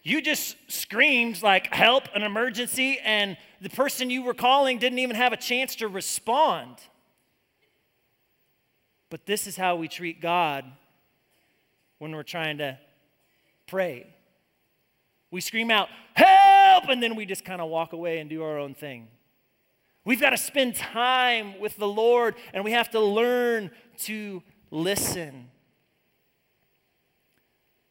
You 0.03 0.22
just 0.22 0.58
screamed 0.67 1.41
like 1.41 1.74
help, 1.74 2.10
an 2.13 2.24
emergency, 2.24 3.00
and 3.01 3.38
the 3.62 3.70
person 3.70 4.10
you 4.10 4.22
were 4.22 4.34
calling 4.34 4.79
didn't 4.79 5.00
even 5.00 5.15
have 5.15 5.32
a 5.32 5.38
chance 5.38 5.77
to 5.77 5.88
respond. 5.88 6.75
But 9.10 9.25
this 9.25 9.48
is 9.48 9.55
how 9.55 9.77
we 9.77 9.88
treat 9.88 10.20
God 10.20 10.65
when 12.00 12.13
we're 12.13 12.24
trying 12.24 12.58
to 12.58 12.77
pray. 13.65 14.13
We 15.32 15.39
scream 15.39 15.72
out, 15.72 15.88
help, 16.13 16.89
and 16.89 17.01
then 17.01 17.15
we 17.15 17.25
just 17.25 17.46
kind 17.46 17.62
of 17.62 17.70
walk 17.70 17.94
away 17.94 18.20
and 18.20 18.29
do 18.29 18.44
our 18.44 18.60
own 18.60 18.75
thing. 18.75 19.08
We've 20.03 20.20
got 20.20 20.32
to 20.32 20.38
spend 20.38 20.75
time 20.75 21.62
with 21.62 21.77
the 21.77 21.88
Lord 21.88 22.36
and 22.53 22.65
we 22.65 22.74
have 22.74 22.89
to 22.91 23.00
learn 23.00 23.72
to 24.00 24.44
listen. 24.70 25.50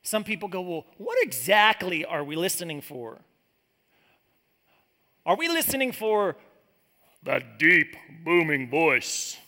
Some 0.05 0.23
people 0.23 0.49
go, 0.49 0.61
well, 0.61 0.87
what 0.99 1.19
exactly 1.23 2.05
are 2.05 2.23
we 2.23 2.37
listening 2.37 2.83
for? 2.83 3.19
Are 5.25 5.35
we 5.35 5.49
listening 5.49 5.93
for 5.93 6.37
that 7.23 7.59
deep, 7.59 7.97
booming 8.23 8.69
voice? 8.69 9.39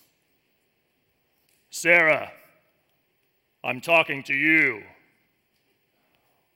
Sarah, 1.69 2.33
I'm 3.63 3.83
talking 3.83 4.23
to 4.25 4.35
you. 4.35 4.83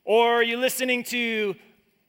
Or 0.07 0.37
are 0.37 0.43
you 0.43 0.57
listening 0.57 1.05
to, 1.05 1.55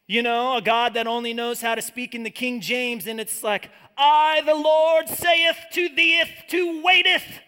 you 0.07 0.23
know, 0.23 0.55
a 0.55 0.61
God 0.61 0.93
that 0.93 1.07
only 1.07 1.33
knows 1.33 1.59
how 1.59 1.75
to 1.75 1.81
speak 1.81 2.15
in 2.15 2.23
the 2.23 2.29
King 2.29 2.61
James 2.61 3.05
and 3.05 3.19
it's 3.19 3.43
like, 3.43 3.69
I, 3.97 4.41
the 4.45 4.55
Lord, 4.55 5.09
saith 5.09 5.57
to 5.73 5.89
thee, 5.89 6.23
to 6.47 6.81
waiteth 6.81 7.41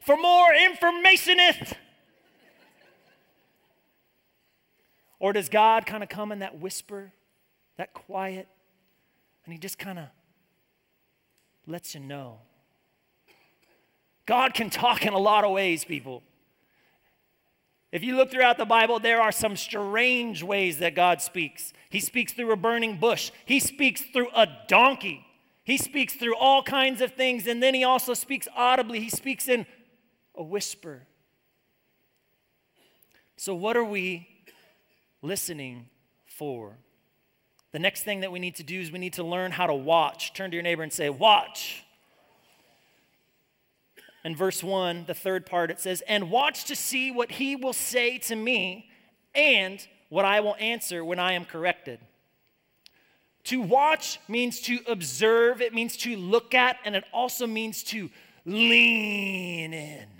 for 0.00 0.16
more 0.16 0.48
informationeth. 0.52 1.74
Or 5.20 5.34
does 5.34 5.50
God 5.50 5.84
kind 5.86 6.02
of 6.02 6.08
come 6.08 6.32
in 6.32 6.38
that 6.40 6.58
whisper, 6.58 7.12
that 7.76 7.92
quiet, 7.92 8.48
and 9.44 9.52
He 9.52 9.58
just 9.58 9.78
kind 9.78 9.98
of 9.98 10.06
lets 11.66 11.94
you 11.94 12.00
know? 12.00 12.38
God 14.26 14.54
can 14.54 14.70
talk 14.70 15.04
in 15.04 15.12
a 15.12 15.18
lot 15.18 15.44
of 15.44 15.52
ways, 15.52 15.84
people. 15.84 16.22
If 17.92 18.02
you 18.02 18.16
look 18.16 18.30
throughout 18.30 18.56
the 18.56 18.64
Bible, 18.64 18.98
there 18.98 19.20
are 19.20 19.32
some 19.32 19.56
strange 19.56 20.42
ways 20.42 20.78
that 20.78 20.94
God 20.94 21.20
speaks. 21.20 21.72
He 21.90 22.00
speaks 22.00 22.32
through 22.32 22.52
a 22.52 22.56
burning 22.56 22.98
bush, 22.98 23.30
He 23.44 23.60
speaks 23.60 24.00
through 24.00 24.28
a 24.34 24.48
donkey, 24.68 25.26
He 25.64 25.76
speaks 25.76 26.14
through 26.14 26.36
all 26.36 26.62
kinds 26.62 27.02
of 27.02 27.12
things, 27.12 27.46
and 27.46 27.62
then 27.62 27.74
He 27.74 27.84
also 27.84 28.14
speaks 28.14 28.48
audibly. 28.56 29.00
He 29.00 29.10
speaks 29.10 29.48
in 29.48 29.66
a 30.34 30.42
whisper. 30.42 31.02
So, 33.36 33.54
what 33.54 33.76
are 33.76 33.84
we 33.84 34.29
listening 35.22 35.88
for. 36.26 36.76
The 37.72 37.78
next 37.78 38.02
thing 38.02 38.20
that 38.20 38.32
we 38.32 38.38
need 38.38 38.56
to 38.56 38.62
do 38.62 38.80
is 38.80 38.90
we 38.90 38.98
need 38.98 39.14
to 39.14 39.24
learn 39.24 39.52
how 39.52 39.66
to 39.66 39.74
watch. 39.74 40.34
Turn 40.34 40.50
to 40.50 40.56
your 40.56 40.62
neighbor 40.62 40.82
and 40.82 40.92
say, 40.92 41.08
Watch. 41.08 41.84
In 44.24 44.36
verse 44.36 44.62
1, 44.62 45.04
the 45.06 45.14
third 45.14 45.46
part, 45.46 45.70
it 45.70 45.80
says, 45.80 46.02
And 46.06 46.30
watch 46.30 46.64
to 46.66 46.76
see 46.76 47.10
what 47.10 47.32
he 47.32 47.56
will 47.56 47.72
say 47.72 48.18
to 48.18 48.36
me 48.36 48.90
and 49.34 49.86
what 50.10 50.24
I 50.24 50.40
will 50.40 50.56
answer 50.56 51.04
when 51.04 51.18
I 51.18 51.32
am 51.32 51.44
corrected. 51.44 52.00
To 53.44 53.62
watch 53.62 54.18
means 54.28 54.60
to 54.62 54.80
observe, 54.86 55.62
it 55.62 55.72
means 55.72 55.96
to 55.98 56.16
look 56.16 56.54
at, 56.54 56.76
and 56.84 56.94
it 56.94 57.04
also 57.12 57.46
means 57.46 57.82
to 57.84 58.10
lean 58.44 59.72
in. 59.72 60.19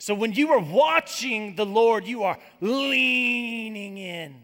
So 0.00 0.14
when 0.14 0.32
you 0.32 0.50
are 0.52 0.58
watching 0.58 1.56
the 1.56 1.66
Lord, 1.66 2.06
you 2.06 2.22
are 2.22 2.38
leaning 2.62 3.98
in. 3.98 4.34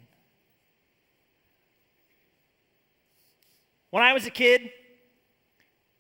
When 3.88 4.03
I 4.03 4.12
was 4.12 4.27
a 4.27 4.31
kid, 4.31 4.71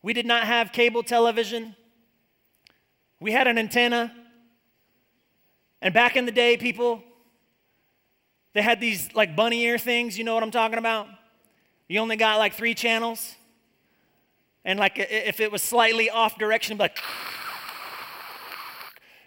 we 0.02 0.12
did 0.12 0.26
not 0.26 0.42
have 0.42 0.72
cable 0.72 1.02
television. 1.02 1.74
We 3.18 3.32
had 3.32 3.46
an 3.46 3.56
antenna. 3.56 4.14
And 5.80 5.94
back 5.94 6.16
in 6.16 6.26
the 6.26 6.32
day, 6.32 6.58
people, 6.58 7.02
they 8.52 8.60
had 8.60 8.78
these 8.78 9.14
like 9.14 9.34
bunny 9.34 9.62
ear 9.62 9.78
things. 9.78 10.18
You 10.18 10.24
know 10.24 10.34
what 10.34 10.42
I'm 10.42 10.50
talking 10.50 10.78
about? 10.78 11.08
You 11.88 12.00
only 12.00 12.16
got 12.16 12.36
like 12.38 12.52
three 12.52 12.74
channels. 12.74 13.34
And 14.66 14.78
like 14.78 14.98
if 14.98 15.40
it 15.40 15.50
was 15.50 15.62
slightly 15.62 16.10
off 16.10 16.36
direction, 16.36 16.76
like, 16.76 16.98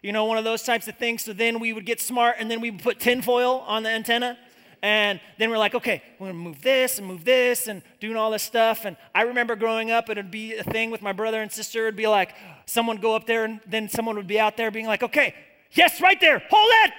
you 0.01 0.11
know, 0.11 0.25
one 0.25 0.37
of 0.37 0.43
those 0.43 0.63
types 0.63 0.87
of 0.87 0.95
things. 0.95 1.23
So 1.23 1.33
then 1.33 1.59
we 1.59 1.73
would 1.73 1.85
get 1.85 1.99
smart 1.99 2.35
and 2.39 2.49
then 2.49 2.61
we 2.61 2.71
would 2.71 2.81
put 2.81 2.99
tinfoil 2.99 3.63
on 3.67 3.83
the 3.83 3.89
antenna. 3.89 4.37
And 4.81 5.19
then 5.37 5.49
we're 5.49 5.57
like, 5.57 5.75
okay, 5.75 6.01
we're 6.19 6.27
gonna 6.27 6.39
move 6.39 6.61
this 6.61 6.99
and 6.99 7.07
move 7.07 7.25
this 7.25 7.67
and 7.67 7.81
doing 7.99 8.15
all 8.15 8.31
this 8.31 8.43
stuff. 8.43 8.85
And 8.85 8.95
I 9.13 9.23
remember 9.23 9.55
growing 9.55 9.91
up, 9.91 10.09
it'd 10.09 10.31
be 10.31 10.55
a 10.55 10.63
thing 10.63 10.89
with 10.89 11.01
my 11.01 11.11
brother 11.11 11.41
and 11.41 11.51
sister. 11.51 11.87
It'd 11.87 11.97
be 11.97 12.07
like, 12.07 12.33
someone 12.65 12.97
go 12.97 13.15
up 13.15 13.25
there 13.25 13.43
and 13.43 13.59
then 13.67 13.89
someone 13.89 14.15
would 14.15 14.27
be 14.27 14.39
out 14.39 14.55
there 14.55 14.71
being 14.71 14.87
like, 14.87 15.03
okay, 15.03 15.35
yes, 15.71 15.99
right 15.99 16.19
there, 16.21 16.41
hold 16.49 16.71
it. 16.85 16.93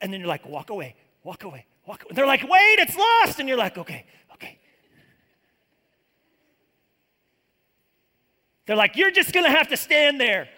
And 0.00 0.12
then 0.12 0.20
you're 0.20 0.28
like, 0.28 0.46
walk 0.46 0.70
away, 0.70 0.94
walk 1.24 1.42
away, 1.42 1.66
walk 1.84 2.04
away. 2.04 2.12
They're 2.14 2.26
like, 2.26 2.42
wait, 2.48 2.78
it's 2.78 2.96
lost. 2.96 3.40
And 3.40 3.48
you're 3.48 3.58
like, 3.58 3.76
okay, 3.76 4.04
okay. 4.34 4.58
They're 8.66 8.76
like, 8.76 8.96
you're 8.96 9.10
just 9.10 9.32
gonna 9.32 9.50
have 9.50 9.68
to 9.68 9.76
stand 9.76 10.20
there. 10.20 10.48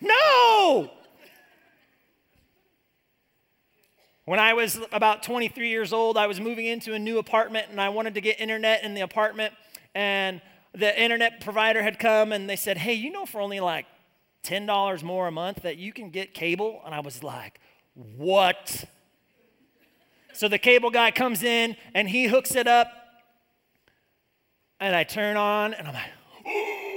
No! 0.00 0.90
When 4.26 4.40
I 4.40 4.54
was 4.54 4.80
about 4.90 5.22
23 5.22 5.68
years 5.68 5.92
old, 5.92 6.16
I 6.16 6.26
was 6.26 6.40
moving 6.40 6.64
into 6.64 6.94
a 6.94 6.98
new 6.98 7.18
apartment 7.18 7.66
and 7.70 7.78
I 7.78 7.90
wanted 7.90 8.14
to 8.14 8.22
get 8.22 8.40
internet 8.40 8.82
in 8.82 8.94
the 8.94 9.02
apartment. 9.02 9.52
And 9.94 10.40
the 10.72 10.98
internet 11.00 11.40
provider 11.40 11.82
had 11.82 11.98
come 11.98 12.32
and 12.32 12.48
they 12.48 12.56
said, 12.56 12.78
Hey, 12.78 12.94
you 12.94 13.10
know, 13.10 13.26
for 13.26 13.40
only 13.40 13.60
like 13.60 13.86
$10 14.44 15.02
more 15.02 15.28
a 15.28 15.30
month 15.30 15.62
that 15.62 15.76
you 15.76 15.92
can 15.92 16.10
get 16.10 16.32
cable? 16.32 16.80
And 16.86 16.94
I 16.94 17.00
was 17.00 17.22
like, 17.22 17.60
What? 18.16 18.86
So 20.32 20.48
the 20.48 20.58
cable 20.58 20.90
guy 20.90 21.10
comes 21.10 21.42
in 21.42 21.76
and 21.94 22.08
he 22.08 22.26
hooks 22.26 22.56
it 22.56 22.66
up. 22.66 22.88
And 24.80 24.96
I 24.96 25.04
turn 25.04 25.36
on 25.36 25.74
and 25.74 25.86
I'm 25.86 25.94
like, 25.94 26.10
oh, 26.46 26.93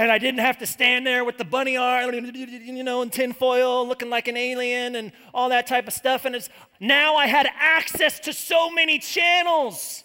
and 0.00 0.10
I 0.10 0.16
didn't 0.16 0.40
have 0.40 0.56
to 0.58 0.66
stand 0.66 1.06
there 1.06 1.26
with 1.26 1.36
the 1.36 1.44
bunny 1.44 1.76
arm, 1.76 2.14
you 2.14 2.82
know, 2.82 3.02
and 3.02 3.12
tinfoil, 3.12 3.86
looking 3.86 4.08
like 4.08 4.28
an 4.28 4.36
alien 4.36 4.96
and 4.96 5.12
all 5.34 5.50
that 5.50 5.66
type 5.66 5.86
of 5.86 5.92
stuff. 5.92 6.24
And 6.24 6.34
it's 6.34 6.48
now 6.80 7.16
I 7.16 7.26
had 7.26 7.46
access 7.54 8.18
to 8.20 8.32
so 8.32 8.70
many 8.70 8.98
channels. 8.98 10.04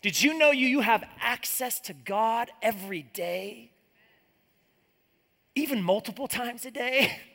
Did 0.00 0.22
you 0.22 0.38
know 0.38 0.52
you, 0.52 0.66
you 0.66 0.80
have 0.80 1.04
access 1.20 1.80
to 1.80 1.92
God 1.92 2.50
every 2.62 3.02
day? 3.02 3.72
Even 5.54 5.82
multiple 5.82 6.26
times 6.26 6.64
a 6.64 6.70
day? 6.70 7.20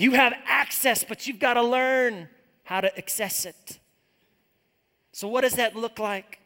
You 0.00 0.12
have 0.12 0.32
access, 0.46 1.02
but 1.02 1.26
you've 1.26 1.40
got 1.40 1.54
to 1.54 1.62
learn 1.64 2.28
how 2.62 2.80
to 2.80 2.96
access 2.96 3.44
it. 3.44 3.80
So, 5.10 5.26
what 5.26 5.40
does 5.40 5.54
that 5.54 5.74
look 5.74 5.98
like? 5.98 6.37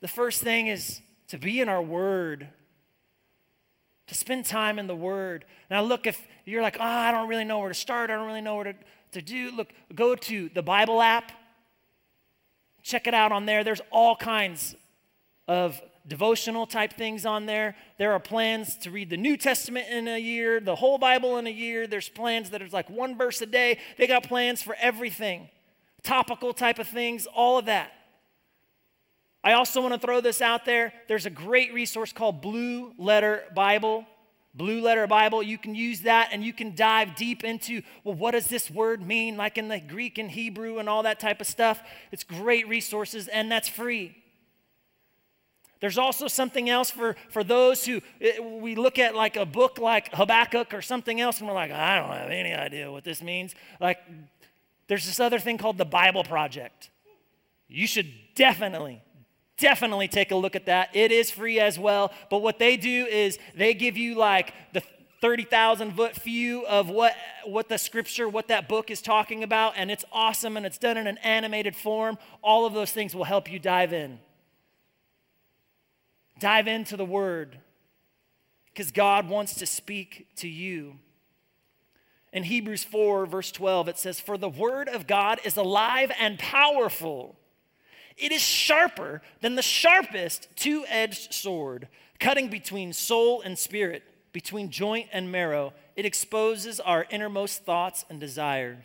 The 0.00 0.08
first 0.08 0.42
thing 0.42 0.66
is 0.66 1.00
to 1.28 1.38
be 1.38 1.60
in 1.60 1.68
our 1.68 1.82
Word, 1.82 2.48
to 4.06 4.14
spend 4.14 4.44
time 4.44 4.78
in 4.78 4.86
the 4.86 4.96
Word. 4.96 5.44
Now, 5.70 5.82
look, 5.82 6.06
if 6.06 6.20
you're 6.44 6.62
like, 6.62 6.76
oh, 6.78 6.84
I 6.84 7.10
don't 7.10 7.28
really 7.28 7.44
know 7.44 7.58
where 7.58 7.68
to 7.68 7.74
start, 7.74 8.10
I 8.10 8.14
don't 8.14 8.26
really 8.26 8.40
know 8.40 8.56
where 8.56 8.64
to, 8.64 8.74
to 9.12 9.22
do, 9.22 9.50
look, 9.50 9.72
go 9.94 10.14
to 10.14 10.48
the 10.50 10.62
Bible 10.62 11.00
app, 11.00 11.32
check 12.82 13.06
it 13.06 13.14
out 13.14 13.32
on 13.32 13.46
there. 13.46 13.64
There's 13.64 13.80
all 13.90 14.14
kinds 14.14 14.76
of 15.48 15.80
devotional 16.06 16.66
type 16.66 16.92
things 16.92 17.26
on 17.26 17.46
there. 17.46 17.74
There 17.98 18.12
are 18.12 18.20
plans 18.20 18.76
to 18.78 18.90
read 18.90 19.10
the 19.10 19.16
New 19.16 19.36
Testament 19.36 19.88
in 19.90 20.06
a 20.06 20.18
year, 20.18 20.60
the 20.60 20.76
whole 20.76 20.98
Bible 20.98 21.38
in 21.38 21.46
a 21.46 21.50
year. 21.50 21.86
There's 21.86 22.08
plans 22.08 22.50
that 22.50 22.62
are 22.62 22.68
like 22.68 22.88
one 22.88 23.16
verse 23.18 23.40
a 23.40 23.46
day. 23.46 23.78
They 23.98 24.06
got 24.06 24.22
plans 24.22 24.62
for 24.62 24.76
everything, 24.80 25.48
topical 26.02 26.52
type 26.52 26.78
of 26.78 26.86
things, 26.86 27.26
all 27.26 27.58
of 27.58 27.64
that. 27.64 27.92
I 29.46 29.52
also 29.52 29.80
want 29.80 29.94
to 29.94 30.00
throw 30.00 30.20
this 30.20 30.42
out 30.42 30.64
there. 30.64 30.92
There's 31.06 31.24
a 31.24 31.30
great 31.30 31.72
resource 31.72 32.12
called 32.12 32.42
Blue 32.42 32.92
Letter 32.98 33.44
Bible. 33.54 34.04
Blue 34.54 34.80
Letter 34.80 35.06
Bible, 35.06 35.40
you 35.40 35.56
can 35.56 35.72
use 35.72 36.00
that 36.00 36.30
and 36.32 36.42
you 36.42 36.52
can 36.52 36.74
dive 36.74 37.14
deep 37.14 37.44
into, 37.44 37.82
well, 38.02 38.16
what 38.16 38.32
does 38.32 38.48
this 38.48 38.68
word 38.68 39.06
mean, 39.06 39.36
like 39.36 39.56
in 39.56 39.68
the 39.68 39.78
Greek 39.78 40.18
and 40.18 40.28
Hebrew 40.28 40.78
and 40.78 40.88
all 40.88 41.04
that 41.04 41.20
type 41.20 41.40
of 41.40 41.46
stuff. 41.46 41.80
It's 42.10 42.24
great 42.24 42.66
resources 42.66 43.28
and 43.28 43.48
that's 43.48 43.68
free. 43.68 44.16
There's 45.78 45.96
also 45.96 46.26
something 46.26 46.68
else 46.68 46.90
for, 46.90 47.14
for 47.28 47.44
those 47.44 47.86
who 47.86 48.00
it, 48.18 48.42
we 48.42 48.74
look 48.74 48.98
at 48.98 49.14
like 49.14 49.36
a 49.36 49.46
book 49.46 49.78
like 49.78 50.12
Habakkuk 50.12 50.74
or 50.74 50.82
something 50.82 51.20
else 51.20 51.38
and 51.38 51.46
we're 51.46 51.54
like, 51.54 51.70
I 51.70 52.00
don't 52.00 52.10
have 52.10 52.30
any 52.30 52.52
idea 52.52 52.90
what 52.90 53.04
this 53.04 53.22
means. 53.22 53.54
Like, 53.78 53.98
there's 54.88 55.06
this 55.06 55.20
other 55.20 55.38
thing 55.38 55.56
called 55.56 55.78
the 55.78 55.84
Bible 55.84 56.24
Project. 56.24 56.90
You 57.68 57.86
should 57.86 58.12
definitely, 58.34 59.02
definitely 59.58 60.08
take 60.08 60.30
a 60.30 60.36
look 60.36 60.56
at 60.56 60.66
that. 60.66 60.94
It 60.94 61.12
is 61.12 61.30
free 61.30 61.60
as 61.60 61.78
well. 61.78 62.12
But 62.30 62.42
what 62.42 62.58
they 62.58 62.76
do 62.76 63.06
is 63.06 63.38
they 63.54 63.74
give 63.74 63.96
you 63.96 64.14
like 64.14 64.52
the 64.72 64.82
30,000 65.20 65.92
foot 65.92 66.14
view 66.16 66.66
of 66.66 66.88
what, 66.88 67.14
what 67.44 67.68
the 67.68 67.78
scripture, 67.78 68.28
what 68.28 68.48
that 68.48 68.68
book 68.68 68.90
is 68.90 69.00
talking 69.00 69.42
about, 69.42 69.74
and 69.76 69.90
it's 69.90 70.04
awesome 70.12 70.56
and 70.56 70.66
it's 70.66 70.78
done 70.78 70.96
in 70.96 71.06
an 71.06 71.18
animated 71.18 71.74
form. 71.74 72.18
All 72.42 72.66
of 72.66 72.74
those 72.74 72.92
things 72.92 73.14
will 73.14 73.24
help 73.24 73.50
you 73.50 73.58
dive 73.58 73.92
in. 73.92 74.18
Dive 76.38 76.68
into 76.68 76.96
the 76.96 77.04
Word 77.04 77.58
because 78.72 78.90
God 78.90 79.28
wants 79.28 79.54
to 79.54 79.66
speak 79.66 80.28
to 80.36 80.48
you. 80.48 80.96
In 82.32 82.42
Hebrews 82.42 82.84
4, 82.84 83.24
verse 83.24 83.50
12, 83.50 83.88
it 83.88 83.98
says, 83.98 84.20
For 84.20 84.36
the 84.36 84.48
Word 84.48 84.90
of 84.90 85.06
God 85.06 85.40
is 85.44 85.56
alive 85.56 86.12
and 86.20 86.38
powerful. 86.38 87.38
It 88.16 88.32
is 88.32 88.42
sharper 88.42 89.22
than 89.40 89.54
the 89.54 89.62
sharpest 89.62 90.48
two 90.56 90.84
edged 90.88 91.34
sword, 91.34 91.88
cutting 92.18 92.48
between 92.48 92.92
soul 92.92 93.42
and 93.42 93.58
spirit, 93.58 94.02
between 94.32 94.70
joint 94.70 95.08
and 95.12 95.30
marrow. 95.30 95.72
It 95.96 96.06
exposes 96.06 96.80
our 96.80 97.06
innermost 97.10 97.64
thoughts 97.64 98.04
and 98.08 98.18
desires. 98.18 98.84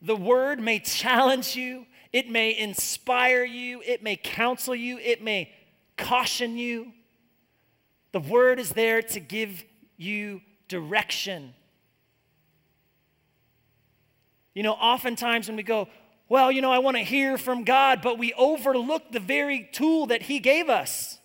The 0.00 0.16
Word 0.16 0.60
may 0.60 0.78
challenge 0.78 1.56
you, 1.56 1.86
it 2.12 2.30
may 2.30 2.56
inspire 2.56 3.44
you, 3.44 3.82
it 3.84 4.02
may 4.02 4.16
counsel 4.16 4.74
you, 4.74 4.98
it 4.98 5.22
may 5.22 5.52
caution 5.96 6.56
you. 6.56 6.92
The 8.12 8.20
word 8.20 8.58
is 8.58 8.70
there 8.70 9.02
to 9.02 9.20
give 9.20 9.64
you 9.96 10.40
direction. 10.68 11.54
You 14.54 14.62
know, 14.62 14.72
oftentimes 14.72 15.48
when 15.48 15.56
we 15.56 15.62
go, 15.62 15.88
well, 16.28 16.50
you 16.50 16.60
know, 16.60 16.72
I 16.72 16.78
want 16.78 16.96
to 16.96 17.02
hear 17.02 17.38
from 17.38 17.64
God, 17.64 18.02
but 18.02 18.18
we 18.18 18.32
overlook 18.34 19.12
the 19.12 19.20
very 19.20 19.68
tool 19.72 20.06
that 20.06 20.22
He 20.22 20.40
gave 20.40 20.68
us. 20.68 21.18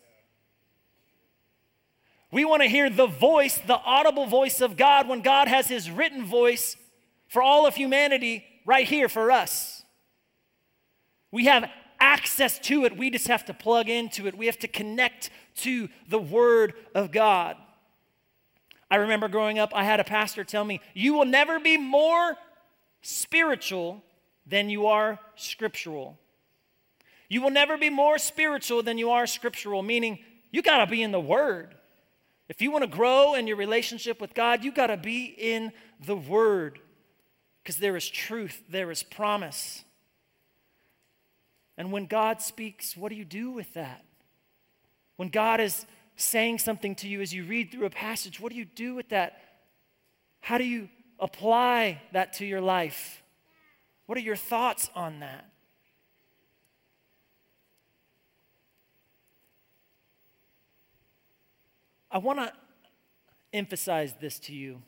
We 2.32 2.46
want 2.46 2.62
to 2.62 2.70
hear 2.70 2.90
the 2.90 3.08
voice, 3.08 3.58
the 3.58 3.80
audible 3.80 4.26
voice 4.26 4.62
of 4.62 4.78
God, 4.78 5.08
when 5.08 5.22
God 5.22 5.48
has 5.48 5.68
His 5.68 5.90
written 5.90 6.26
voice 6.26 6.78
for 7.28 7.42
all 7.42 7.66
of 7.66 7.76
humanity 7.76 8.46
right 8.66 8.88
here 8.88 9.10
for 9.10 9.32
us. 9.32 9.84
We 11.32 11.46
have 11.46 11.70
access 12.00 12.60
to 12.60 12.86
it. 12.86 12.96
We 12.96 13.10
just 13.10 13.28
have 13.28 13.46
to 13.46 13.54
plug 13.54 13.90
into 13.90 14.28
it. 14.28 14.38
We 14.38 14.46
have 14.46 14.60
to 14.60 14.68
connect 14.68 15.30
to 15.58 15.90
the 16.10 16.20
Word 16.20 16.74
of 16.94 17.12
God. 17.12 17.58
I 18.90 18.98
remember 18.98 19.30
growing 19.30 19.58
up, 19.58 19.72
I 19.74 19.84
had 19.84 20.00
a 20.00 20.04
pastor 20.04 20.44
tell 20.44 20.66
me, 20.66 20.82
You 20.94 21.14
will 21.14 21.26
never 21.26 21.60
be 21.60 21.78
more 21.78 22.36
spiritual 23.02 24.04
than 24.52 24.70
you 24.70 24.86
are 24.86 25.18
scriptural. 25.36 26.20
You 27.30 27.42
will 27.42 27.50
never 27.50 27.78
be 27.78 27.90
more 27.90 28.20
spiritual 28.20 28.84
than 28.84 28.98
you 28.98 29.10
are 29.10 29.26
scriptural, 29.26 29.82
meaning 29.82 30.20
you 30.52 30.62
got 30.62 30.86
to 30.86 30.92
be 30.92 31.02
in 31.02 31.12
the 31.12 31.20
Word. 31.20 31.74
If 32.50 32.62
you 32.62 32.70
want 32.70 32.84
to 32.84 32.90
grow 32.90 33.34
in 33.34 33.48
your 33.48 33.56
relationship 33.56 34.20
with 34.20 34.34
God, 34.34 34.64
you 34.64 34.74
got 34.74 34.88
to 34.88 34.98
be 34.98 35.24
in 35.24 35.72
the 36.06 36.18
Word 36.18 36.80
because 37.64 37.78
there 37.78 37.96
is 37.96 38.08
truth, 38.08 38.62
there 38.70 38.92
is 38.92 39.02
promise. 39.02 39.86
And 41.78 41.94
when 41.94 42.06
God 42.06 42.42
speaks, 42.42 42.98
what 42.98 43.10
do 43.10 43.16
you 43.16 43.24
do 43.24 43.52
with 43.52 43.74
that? 43.76 44.04
When 45.16 45.30
God 45.30 45.62
is 45.62 45.86
saying 46.18 46.60
something 46.60 46.96
to 46.96 47.08
you 47.08 47.22
as 47.22 47.34
you 47.34 47.46
read 47.46 47.72
through 47.72 47.86
a 47.86 47.90
passage, 47.90 48.42
what 48.42 48.52
do 48.52 48.58
you 48.58 48.66
do 48.66 48.96
with 48.96 49.10
that? 49.10 49.42
How 50.42 50.58
do 50.58 50.66
you 50.66 50.90
apply 51.20 52.02
that 52.12 52.34
to 52.34 52.46
your 52.46 52.60
life? 52.60 53.21
What 54.12 54.18
are 54.18 54.24
your 54.24 54.36
thoughts 54.36 54.90
on 54.94 55.22
that? 55.22 55.46
I 62.12 62.18
want 62.18 62.40
to 62.40 62.52
emphasize 63.54 64.14
this 64.20 64.38
to 64.40 64.54
you. 64.54 64.82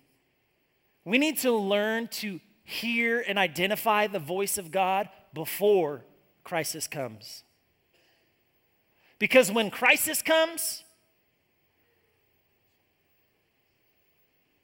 We 1.06 1.18
need 1.18 1.38
to 1.38 1.54
learn 1.54 2.10
to 2.20 2.42
hear 2.66 3.24
and 3.26 3.40
identify 3.40 4.08
the 4.08 4.20
voice 4.20 4.58
of 4.58 4.72
God 4.72 5.08
before 5.34 6.04
crisis 6.44 6.86
comes. 6.86 7.46
Because 9.20 9.50
when 9.50 9.72
crisis 9.72 10.22
comes, 10.22 10.83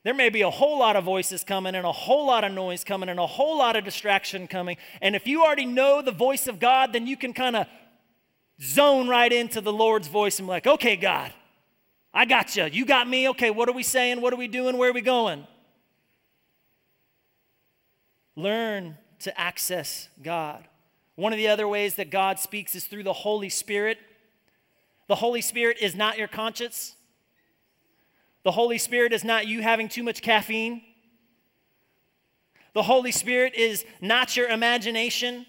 there 0.10 0.16
may 0.16 0.30
be 0.30 0.42
a 0.42 0.50
whole 0.50 0.80
lot 0.80 0.96
of 0.96 1.04
voices 1.04 1.44
coming 1.44 1.76
and 1.76 1.86
a 1.86 1.92
whole 1.92 2.26
lot 2.26 2.44
of 2.44 2.52
noise 2.52 2.84
coming 2.84 3.10
and 3.10 3.20
a 3.20 3.28
whole 3.28 3.60
lot 3.60 3.76
of 3.76 3.84
distraction 3.84 4.48
coming. 4.48 4.76
And 5.04 5.16
if 5.16 5.28
you 5.28 5.44
already 5.44 5.68
know 5.68 6.02
the 6.02 6.12
voice 6.12 6.48
of 6.48 6.60
God, 6.60 6.94
then 6.94 7.06
you 7.06 7.16
can 7.16 7.32
kind 7.32 7.56
of 7.56 7.68
zone 8.60 9.08
right 9.08 9.32
into 9.32 9.62
the 9.62 9.72
Lord's 9.72 10.08
voice 10.08 10.40
and 10.40 10.48
be 10.48 10.50
like, 10.50 10.66
okay, 10.66 10.96
God, 10.96 11.32
I 12.12 12.26
got 12.26 12.56
you. 12.56 12.66
You 12.66 12.88
got 12.88 13.08
me. 13.08 13.30
Okay, 13.30 13.52
what 13.52 13.70
are 13.70 13.72
we 13.72 13.84
saying? 13.84 14.20
What 14.20 14.34
are 14.34 14.38
we 14.38 14.48
doing? 14.48 14.80
Where 14.80 14.90
are 14.90 14.94
we 14.94 15.02
going? 15.02 15.46
Learn 18.36 18.98
to 19.20 19.40
access 19.40 20.10
God. 20.24 20.64
One 21.18 21.34
of 21.34 21.38
the 21.38 21.50
other 21.50 21.68
ways 21.68 21.94
that 21.98 22.10
God 22.10 22.40
speaks 22.40 22.74
is 22.74 22.86
through 22.86 23.04
the 23.04 23.14
Holy 23.14 23.50
Spirit. 23.50 24.00
The 25.08 25.14
Holy 25.14 25.42
Spirit 25.42 25.78
is 25.80 25.94
not 25.94 26.18
your 26.18 26.28
conscience. 26.28 26.96
The 28.44 28.52
Holy 28.52 28.78
Spirit 28.78 29.14
is 29.14 29.24
not 29.24 29.48
you 29.48 29.62
having 29.62 29.90
too 29.90 30.04
much 30.04 30.22
caffeine. 30.22 30.82
The 32.74 32.84
Holy 32.84 33.12
Spirit 33.12 33.56
is 33.56 33.86
not 34.02 34.38
your 34.38 34.48
imagination. 34.48 35.46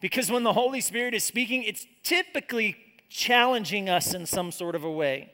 Because 0.00 0.30
when 0.30 0.42
the 0.42 0.52
Holy 0.52 0.80
Spirit 0.80 1.14
is 1.14 1.24
speaking, 1.24 1.62
it's 1.62 1.86
typically 2.02 2.76
challenging 3.08 3.88
us 3.88 4.14
in 4.14 4.26
some 4.26 4.50
sort 4.50 4.74
of 4.74 4.84
a 4.84 4.90
way. 4.90 5.30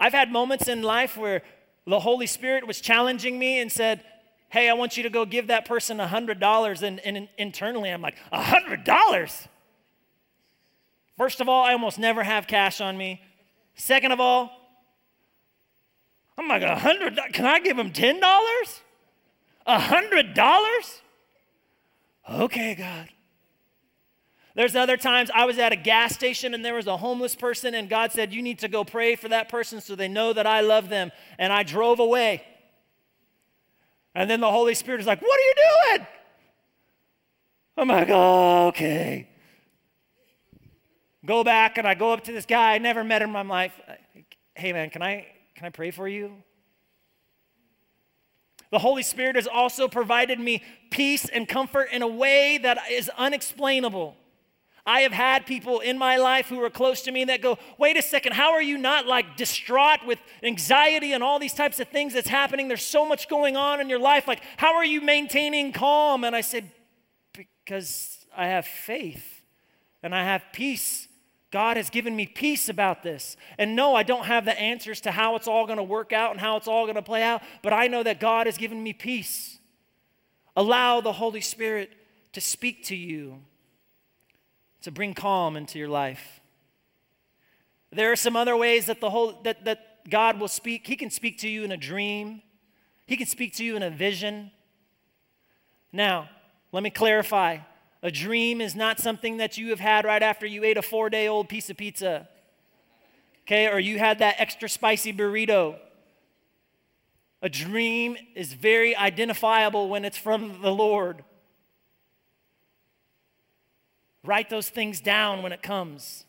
I've 0.00 0.12
had 0.12 0.32
moments 0.32 0.66
in 0.66 0.82
life 0.82 1.16
where 1.16 1.42
the 1.86 2.00
Holy 2.00 2.26
Spirit 2.26 2.66
was 2.66 2.80
challenging 2.80 3.38
me 3.38 3.60
and 3.60 3.70
said, 3.70 4.02
hey, 4.48 4.68
I 4.68 4.74
want 4.74 4.96
you 4.96 5.02
to 5.04 5.10
go 5.10 5.24
give 5.24 5.48
that 5.48 5.64
person 5.64 6.00
a 6.00 6.06
$100. 6.06 6.82
And, 6.82 7.00
and 7.00 7.28
internally, 7.38 7.90
I'm 7.90 8.02
like, 8.02 8.16
a 8.32 8.42
$100? 8.42 9.46
First 11.16 11.40
of 11.40 11.48
all, 11.48 11.64
I 11.64 11.72
almost 11.72 11.98
never 11.98 12.22
have 12.22 12.46
cash 12.46 12.80
on 12.80 12.96
me. 12.96 13.20
Second 13.74 14.12
of 14.12 14.20
all, 14.20 14.50
I'm 16.38 16.48
like, 16.48 16.62
a 16.62 16.76
hundred, 16.76 17.18
can 17.32 17.46
I 17.46 17.60
give 17.60 17.78
him 17.78 17.92
$10? 17.92 18.20
A 19.66 19.78
hundred 19.78 20.34
dollars? 20.34 21.02
Okay, 22.28 22.74
God. 22.74 23.08
There's 24.54 24.76
other 24.76 24.96
times 24.96 25.30
I 25.34 25.44
was 25.44 25.58
at 25.58 25.72
a 25.72 25.76
gas 25.76 26.14
station 26.14 26.52
and 26.52 26.64
there 26.64 26.74
was 26.74 26.86
a 26.86 26.96
homeless 26.96 27.34
person, 27.34 27.74
and 27.74 27.88
God 27.88 28.12
said, 28.12 28.34
You 28.34 28.42
need 28.42 28.58
to 28.60 28.68
go 28.68 28.84
pray 28.84 29.16
for 29.16 29.28
that 29.28 29.48
person 29.48 29.80
so 29.80 29.94
they 29.94 30.08
know 30.08 30.32
that 30.32 30.46
I 30.46 30.60
love 30.60 30.88
them. 30.88 31.10
And 31.38 31.52
I 31.52 31.62
drove 31.62 32.00
away. 32.00 32.44
And 34.14 34.28
then 34.30 34.40
the 34.40 34.50
Holy 34.50 34.74
Spirit 34.74 35.00
is 35.00 35.06
like, 35.06 35.22
What 35.22 35.38
are 35.38 35.42
you 35.42 35.54
doing? 35.96 36.06
I'm 37.76 37.88
like, 37.88 38.08
oh, 38.10 38.68
okay. 38.68 39.28
Go 41.24 41.44
back 41.44 41.78
and 41.78 41.86
I 41.86 41.94
go 41.94 42.12
up 42.12 42.24
to 42.24 42.32
this 42.32 42.46
guy. 42.46 42.74
I 42.74 42.78
never 42.78 43.04
met 43.04 43.22
him 43.22 43.28
in 43.28 43.32
my 43.32 43.42
life. 43.42 43.78
Hey 44.54 44.72
man, 44.72 44.90
can 44.90 45.02
I 45.02 45.26
can 45.54 45.66
I 45.66 45.70
pray 45.70 45.90
for 45.90 46.08
you? 46.08 46.42
The 48.70 48.78
Holy 48.78 49.02
Spirit 49.02 49.36
has 49.36 49.46
also 49.46 49.86
provided 49.86 50.40
me 50.40 50.62
peace 50.90 51.28
and 51.28 51.46
comfort 51.46 51.88
in 51.92 52.00
a 52.02 52.08
way 52.08 52.58
that 52.58 52.78
is 52.90 53.10
unexplainable. 53.18 54.16
I 54.84 55.02
have 55.02 55.12
had 55.12 55.46
people 55.46 55.78
in 55.78 55.96
my 55.96 56.16
life 56.16 56.48
who 56.48 56.60
are 56.64 56.70
close 56.70 57.02
to 57.02 57.12
me 57.12 57.24
that 57.26 57.40
go, 57.40 57.58
wait 57.78 57.96
a 57.96 58.02
second, 58.02 58.32
how 58.32 58.52
are 58.52 58.62
you 58.62 58.76
not 58.78 59.06
like 59.06 59.36
distraught 59.36 60.04
with 60.06 60.18
anxiety 60.42 61.12
and 61.12 61.22
all 61.22 61.38
these 61.38 61.54
types 61.54 61.78
of 61.78 61.88
things 61.88 62.14
that's 62.14 62.28
happening? 62.28 62.66
There's 62.66 62.84
so 62.84 63.06
much 63.06 63.28
going 63.28 63.56
on 63.56 63.80
in 63.80 63.88
your 63.88 64.00
life. 64.00 64.26
Like, 64.26 64.42
how 64.56 64.74
are 64.74 64.84
you 64.84 65.00
maintaining 65.00 65.72
calm? 65.72 66.24
And 66.24 66.34
I 66.34 66.40
said, 66.40 66.68
because 67.32 68.26
I 68.36 68.46
have 68.48 68.66
faith 68.66 69.42
and 70.02 70.14
I 70.14 70.24
have 70.24 70.42
peace. 70.52 71.06
God 71.52 71.76
has 71.76 71.90
given 71.90 72.16
me 72.16 72.26
peace 72.26 72.70
about 72.70 73.02
this. 73.02 73.36
And 73.58 73.76
no, 73.76 73.94
I 73.94 74.02
don't 74.02 74.24
have 74.24 74.46
the 74.46 74.58
answers 74.58 75.02
to 75.02 75.12
how 75.12 75.36
it's 75.36 75.46
all 75.46 75.66
going 75.66 75.76
to 75.76 75.84
work 75.84 76.12
out 76.12 76.32
and 76.32 76.40
how 76.40 76.56
it's 76.56 76.66
all 76.66 76.86
going 76.86 76.96
to 76.96 77.02
play 77.02 77.22
out, 77.22 77.42
but 77.62 77.74
I 77.74 77.86
know 77.86 78.02
that 78.02 78.18
God 78.18 78.46
has 78.46 78.56
given 78.56 78.82
me 78.82 78.94
peace. 78.94 79.58
Allow 80.56 81.02
the 81.02 81.12
Holy 81.12 81.42
Spirit 81.42 81.92
to 82.32 82.40
speak 82.40 82.84
to 82.86 82.96
you 82.96 83.42
to 84.80 84.90
bring 84.90 85.12
calm 85.12 85.56
into 85.56 85.78
your 85.78 85.88
life. 85.88 86.40
There 87.90 88.10
are 88.10 88.16
some 88.16 88.34
other 88.34 88.56
ways 88.56 88.86
that 88.86 89.00
the 89.00 89.10
whole 89.10 89.38
that, 89.42 89.66
that 89.66 90.08
God 90.08 90.40
will 90.40 90.48
speak. 90.48 90.86
He 90.86 90.96
can 90.96 91.10
speak 91.10 91.38
to 91.40 91.48
you 91.48 91.64
in 91.64 91.70
a 91.70 91.76
dream. 91.76 92.40
He 93.06 93.18
can 93.18 93.26
speak 93.26 93.54
to 93.56 93.64
you 93.64 93.76
in 93.76 93.82
a 93.82 93.90
vision. 93.90 94.50
Now, 95.92 96.30
let 96.72 96.82
me 96.82 96.88
clarify. 96.88 97.58
A 98.02 98.10
dream 98.10 98.60
is 98.60 98.74
not 98.74 98.98
something 98.98 99.36
that 99.36 99.56
you 99.56 99.70
have 99.70 99.80
had 99.80 100.04
right 100.04 100.22
after 100.22 100.44
you 100.44 100.64
ate 100.64 100.76
a 100.76 100.82
four 100.82 101.08
day 101.08 101.28
old 101.28 101.48
piece 101.48 101.70
of 101.70 101.76
pizza. 101.76 102.28
Okay, 103.44 103.68
or 103.68 103.78
you 103.78 103.98
had 103.98 104.18
that 104.18 104.36
extra 104.38 104.68
spicy 104.68 105.12
burrito. 105.12 105.76
A 107.42 107.48
dream 107.48 108.16
is 108.34 108.52
very 108.52 108.94
identifiable 108.94 109.88
when 109.88 110.04
it's 110.04 110.16
from 110.16 110.62
the 110.62 110.72
Lord. 110.72 111.24
Write 114.24 114.48
those 114.48 114.68
things 114.68 115.00
down 115.00 115.42
when 115.42 115.52
it 115.52 115.62
comes. 115.62 116.24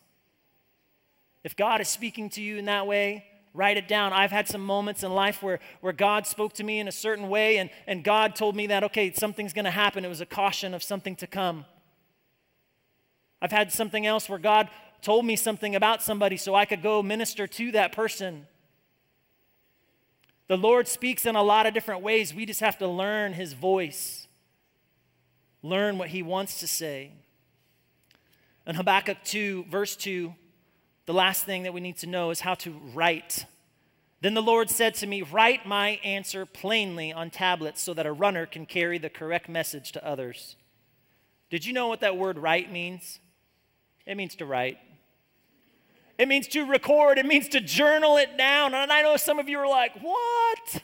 If 1.44 1.54
God 1.54 1.80
is 1.80 1.88
speaking 1.88 2.30
to 2.30 2.42
you 2.42 2.56
in 2.56 2.64
that 2.64 2.86
way, 2.86 3.24
write 3.54 3.76
it 3.76 3.86
down. 3.86 4.12
I've 4.12 4.32
had 4.32 4.48
some 4.48 4.60
moments 4.60 5.04
in 5.04 5.14
life 5.14 5.42
where, 5.42 5.60
where 5.80 5.92
God 5.92 6.26
spoke 6.26 6.52
to 6.54 6.64
me 6.64 6.80
in 6.80 6.88
a 6.88 6.92
certain 6.92 7.28
way, 7.28 7.58
and, 7.58 7.70
and 7.86 8.02
God 8.02 8.34
told 8.34 8.56
me 8.56 8.66
that, 8.66 8.82
okay, 8.84 9.12
something's 9.12 9.52
going 9.52 9.64
to 9.64 9.70
happen. 9.70 10.04
It 10.04 10.08
was 10.08 10.20
a 10.20 10.26
caution 10.26 10.74
of 10.74 10.82
something 10.82 11.14
to 11.16 11.26
come. 11.28 11.64
I've 13.40 13.52
had 13.52 13.72
something 13.72 14.04
else 14.04 14.28
where 14.28 14.38
God 14.38 14.68
told 15.00 15.24
me 15.24 15.36
something 15.36 15.76
about 15.76 16.02
somebody 16.02 16.36
so 16.36 16.54
I 16.54 16.64
could 16.64 16.82
go 16.82 17.02
minister 17.02 17.46
to 17.46 17.72
that 17.72 17.92
person. 17.92 18.46
The 20.48 20.56
Lord 20.56 20.88
speaks 20.88 21.24
in 21.24 21.36
a 21.36 21.42
lot 21.42 21.66
of 21.66 21.74
different 21.74 22.02
ways. 22.02 22.34
We 22.34 22.46
just 22.46 22.60
have 22.60 22.78
to 22.78 22.88
learn 22.88 23.34
His 23.34 23.52
voice, 23.52 24.26
learn 25.62 25.96
what 25.96 26.08
He 26.08 26.22
wants 26.22 26.60
to 26.60 26.66
say. 26.66 27.12
In 28.66 28.74
Habakkuk 28.74 29.18
2, 29.24 29.66
verse 29.68 29.94
2, 29.94 30.34
the 31.06 31.14
last 31.14 31.44
thing 31.44 31.64
that 31.64 31.74
we 31.74 31.80
need 31.80 31.98
to 31.98 32.06
know 32.06 32.30
is 32.30 32.40
how 32.40 32.54
to 32.54 32.70
write. 32.94 33.46
Then 34.20 34.34
the 34.34 34.42
Lord 34.42 34.70
said 34.70 34.94
to 34.96 35.06
me, 35.06 35.22
Write 35.22 35.66
my 35.66 36.00
answer 36.02 36.46
plainly 36.46 37.12
on 37.12 37.30
tablets 37.30 37.82
so 37.82 37.92
that 37.94 38.06
a 38.06 38.12
runner 38.12 38.46
can 38.46 38.66
carry 38.66 38.98
the 38.98 39.10
correct 39.10 39.48
message 39.48 39.92
to 39.92 40.06
others. 40.06 40.56
Did 41.50 41.66
you 41.66 41.72
know 41.72 41.88
what 41.88 42.00
that 42.00 42.16
word 42.16 42.38
write 42.38 42.72
means? 42.72 43.20
It 44.06 44.16
means 44.16 44.34
to 44.36 44.46
write. 44.46 44.78
It 46.18 46.28
means 46.28 46.46
to 46.48 46.64
record. 46.64 47.18
It 47.18 47.26
means 47.26 47.48
to 47.48 47.60
journal 47.60 48.16
it 48.16 48.38
down. 48.38 48.74
And 48.74 48.92
I 48.92 49.02
know 49.02 49.16
some 49.16 49.38
of 49.38 49.48
you 49.48 49.58
are 49.58 49.68
like, 49.68 49.92
What? 50.00 50.82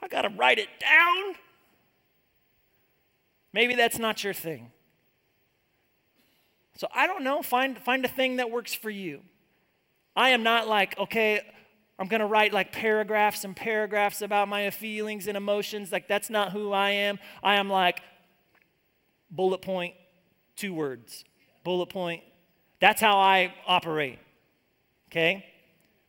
I 0.00 0.08
got 0.08 0.22
to 0.22 0.30
write 0.30 0.58
it 0.58 0.68
down? 0.80 1.36
Maybe 3.52 3.74
that's 3.74 3.98
not 3.98 4.24
your 4.24 4.34
thing. 4.34 4.71
So 6.82 6.88
I 6.92 7.06
don't 7.06 7.22
know, 7.22 7.42
find, 7.42 7.78
find 7.78 8.04
a 8.04 8.08
thing 8.08 8.38
that 8.38 8.50
works 8.50 8.74
for 8.74 8.90
you. 8.90 9.20
I 10.16 10.30
am 10.30 10.42
not 10.42 10.66
like, 10.66 10.98
okay, 10.98 11.40
I'm 11.96 12.08
going 12.08 12.18
to 12.18 12.26
write 12.26 12.52
like 12.52 12.72
paragraphs 12.72 13.44
and 13.44 13.54
paragraphs 13.54 14.20
about 14.20 14.48
my 14.48 14.68
feelings 14.70 15.28
and 15.28 15.36
emotions. 15.36 15.92
Like, 15.92 16.08
that's 16.08 16.28
not 16.28 16.50
who 16.50 16.72
I 16.72 16.90
am. 16.90 17.20
I 17.40 17.54
am 17.54 17.70
like, 17.70 18.02
bullet 19.30 19.62
point, 19.62 19.94
two 20.56 20.74
words. 20.74 21.24
Bullet 21.62 21.86
point. 21.86 22.24
That's 22.80 23.00
how 23.00 23.16
I 23.16 23.54
operate. 23.64 24.18
Okay? 25.08 25.46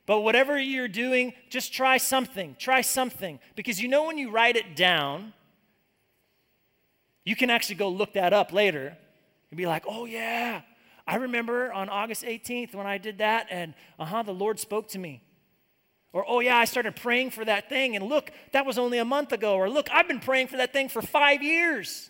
But 0.08 0.22
whatever 0.22 0.58
you're 0.58 0.88
doing, 0.88 1.34
just 1.52 1.72
try 1.72 1.98
something. 1.98 2.56
Try 2.58 2.82
something. 2.82 3.40
Because 3.56 3.80
you 3.80 3.88
know 3.88 4.06
when 4.06 4.18
you 4.18 4.32
write 4.32 4.56
it 4.56 4.76
down, 4.76 5.34
you 7.26 7.36
can 7.36 7.52
actually 7.52 7.76
go 7.76 7.90
look 7.90 8.14
that 8.14 8.34
up 8.34 8.52
later 8.52 8.98
and 9.54 9.58
be 9.60 9.68
like, 9.68 9.84
oh, 9.88 10.06
yeah, 10.06 10.62
I 11.06 11.18
remember 11.18 11.72
on 11.72 11.88
August 11.88 12.24
18th 12.24 12.74
when 12.74 12.88
I 12.88 12.98
did 12.98 13.20
that, 13.20 13.46
and 13.52 13.76
uh 14.00 14.06
huh, 14.06 14.24
the 14.24 14.34
Lord 14.34 14.60
spoke 14.60 14.88
to 14.90 14.98
me. 14.98 15.22
Or, 16.12 16.26
oh, 16.28 16.40
yeah, 16.40 16.58
I 16.58 16.66
started 16.66 16.96
praying 16.96 17.30
for 17.30 17.46
that 17.46 17.70
thing, 17.70 17.96
and 17.96 18.04
look, 18.10 18.32
that 18.52 18.66
was 18.66 18.80
only 18.80 18.98
a 18.98 19.06
month 19.06 19.32
ago. 19.32 19.54
Or, 19.54 19.70
look, 19.70 19.90
I've 19.92 20.08
been 20.08 20.20
praying 20.20 20.48
for 20.48 20.58
that 20.58 20.74
thing 20.74 20.90
for 20.90 21.04
five 21.04 21.44
years. 21.44 22.10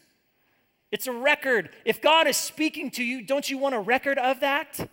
It's 0.89 1.05
a 1.07 1.11
record. 1.11 1.71
If 1.83 2.01
God 2.01 2.27
is 2.27 2.37
speaking 2.37 2.91
to 2.91 3.03
you, 3.03 3.21
don't 3.21 3.49
you 3.49 3.57
want 3.57 3.75
a 3.75 3.79
record 3.81 4.17
of 4.17 4.39
that? 4.39 4.89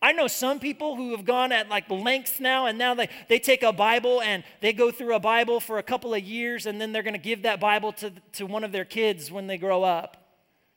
I 0.00 0.12
know 0.12 0.28
some 0.28 0.60
people 0.60 0.94
who 0.94 1.10
have 1.10 1.24
gone 1.24 1.50
at 1.50 1.68
like 1.68 1.90
lengths 1.90 2.38
now, 2.38 2.66
and 2.66 2.78
now 2.78 2.94
they, 2.94 3.08
they 3.28 3.40
take 3.40 3.64
a 3.64 3.72
Bible 3.72 4.22
and 4.22 4.44
they 4.60 4.72
go 4.72 4.92
through 4.92 5.16
a 5.16 5.20
Bible 5.20 5.58
for 5.58 5.78
a 5.78 5.82
couple 5.82 6.14
of 6.14 6.22
years, 6.22 6.66
and 6.66 6.80
then 6.80 6.92
they're 6.92 7.02
going 7.02 7.14
to 7.14 7.18
give 7.18 7.42
that 7.42 7.58
Bible 7.58 7.90
to, 7.94 8.12
to 8.34 8.46
one 8.46 8.62
of 8.62 8.70
their 8.70 8.84
kids 8.84 9.32
when 9.32 9.48
they 9.48 9.58
grow 9.58 9.82
up 9.82 10.22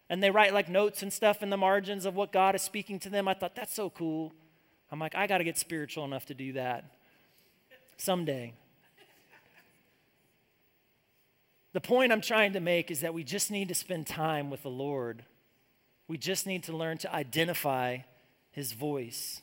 and 0.10 0.24
they 0.24 0.32
write 0.32 0.54
like 0.54 0.68
notes 0.68 1.04
and 1.04 1.14
stuff 1.14 1.44
in 1.44 1.50
the 1.50 1.58
margins 1.58 2.06
of 2.06 2.16
what 2.16 2.32
God 2.32 2.56
is 2.56 2.62
speaking 2.62 3.00
to 3.00 3.10
them. 3.10 3.28
I 3.28 3.36
thought, 3.36 3.56
that's 3.56 3.74
so 3.74 3.90
cool. 3.90 4.34
I'm 4.92 5.00
like, 5.00 5.16
I 5.16 5.28
got 5.28 5.38
to 5.38 5.44
get 5.44 5.58
spiritual 5.58 6.04
enough 6.04 6.26
to 6.28 6.34
do 6.34 6.54
that 6.54 6.84
someday. 7.98 8.54
The 11.74 11.82
point 11.82 12.12
I'm 12.12 12.22
trying 12.22 12.54
to 12.54 12.60
make 12.60 12.90
is 12.90 13.02
that 13.02 13.14
we 13.14 13.24
just 13.24 13.52
need 13.52 13.68
to 13.68 13.76
spend 13.76 14.08
time 14.08 14.50
with 14.50 14.64
the 14.64 14.70
Lord. 14.70 15.24
We 16.08 16.18
just 16.18 16.48
need 16.48 16.64
to 16.64 16.76
learn 16.76 16.98
to 17.00 17.14
identify 17.14 18.00
His 18.52 18.74
voice. 18.74 19.42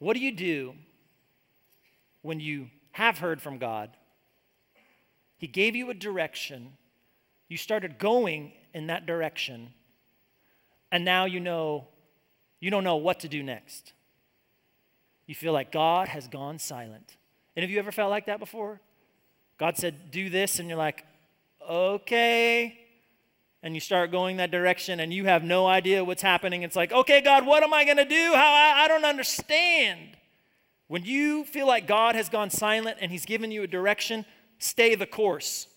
What 0.00 0.14
do 0.14 0.20
you 0.20 0.32
do 0.32 0.74
when 2.22 2.40
you 2.40 2.70
have 2.90 3.18
heard 3.18 3.40
from 3.40 3.58
God? 3.58 3.90
He 5.44 5.48
gave 5.48 5.76
you 5.76 5.90
a 5.90 5.94
direction. 5.94 6.72
You 7.50 7.58
started 7.58 7.98
going 7.98 8.52
in 8.72 8.86
that 8.86 9.04
direction. 9.04 9.74
And 10.90 11.04
now 11.04 11.26
you 11.26 11.38
know 11.38 11.86
you 12.60 12.70
don't 12.70 12.82
know 12.82 12.96
what 12.96 13.20
to 13.20 13.28
do 13.28 13.42
next. 13.42 13.92
You 15.26 15.34
feel 15.34 15.52
like 15.52 15.70
God 15.70 16.08
has 16.08 16.28
gone 16.28 16.58
silent. 16.58 17.18
And 17.54 17.62
have 17.62 17.68
you 17.68 17.78
ever 17.78 17.92
felt 17.92 18.08
like 18.08 18.24
that 18.24 18.38
before? 18.38 18.80
God 19.58 19.76
said, 19.76 20.10
do 20.10 20.30
this, 20.30 20.60
and 20.60 20.66
you're 20.66 20.78
like, 20.78 21.04
okay. 21.68 22.78
And 23.62 23.74
you 23.74 23.80
start 23.80 24.10
going 24.10 24.38
that 24.38 24.50
direction, 24.50 24.98
and 24.98 25.12
you 25.12 25.26
have 25.26 25.44
no 25.44 25.66
idea 25.66 26.02
what's 26.02 26.22
happening. 26.22 26.62
It's 26.62 26.74
like, 26.74 26.90
okay, 26.90 27.20
God, 27.20 27.44
what 27.44 27.62
am 27.62 27.74
I 27.74 27.84
going 27.84 27.98
to 27.98 28.06
do? 28.06 28.32
How 28.32 28.50
I, 28.50 28.84
I 28.84 28.88
don't 28.88 29.04
understand. 29.04 30.16
When 30.88 31.04
you 31.04 31.44
feel 31.44 31.66
like 31.66 31.86
God 31.86 32.14
has 32.14 32.30
gone 32.30 32.48
silent 32.48 32.96
and 33.02 33.12
He's 33.12 33.26
given 33.26 33.50
you 33.50 33.62
a 33.62 33.66
direction, 33.66 34.24
stay 34.64 34.94
the 34.94 35.06
course. 35.06 35.68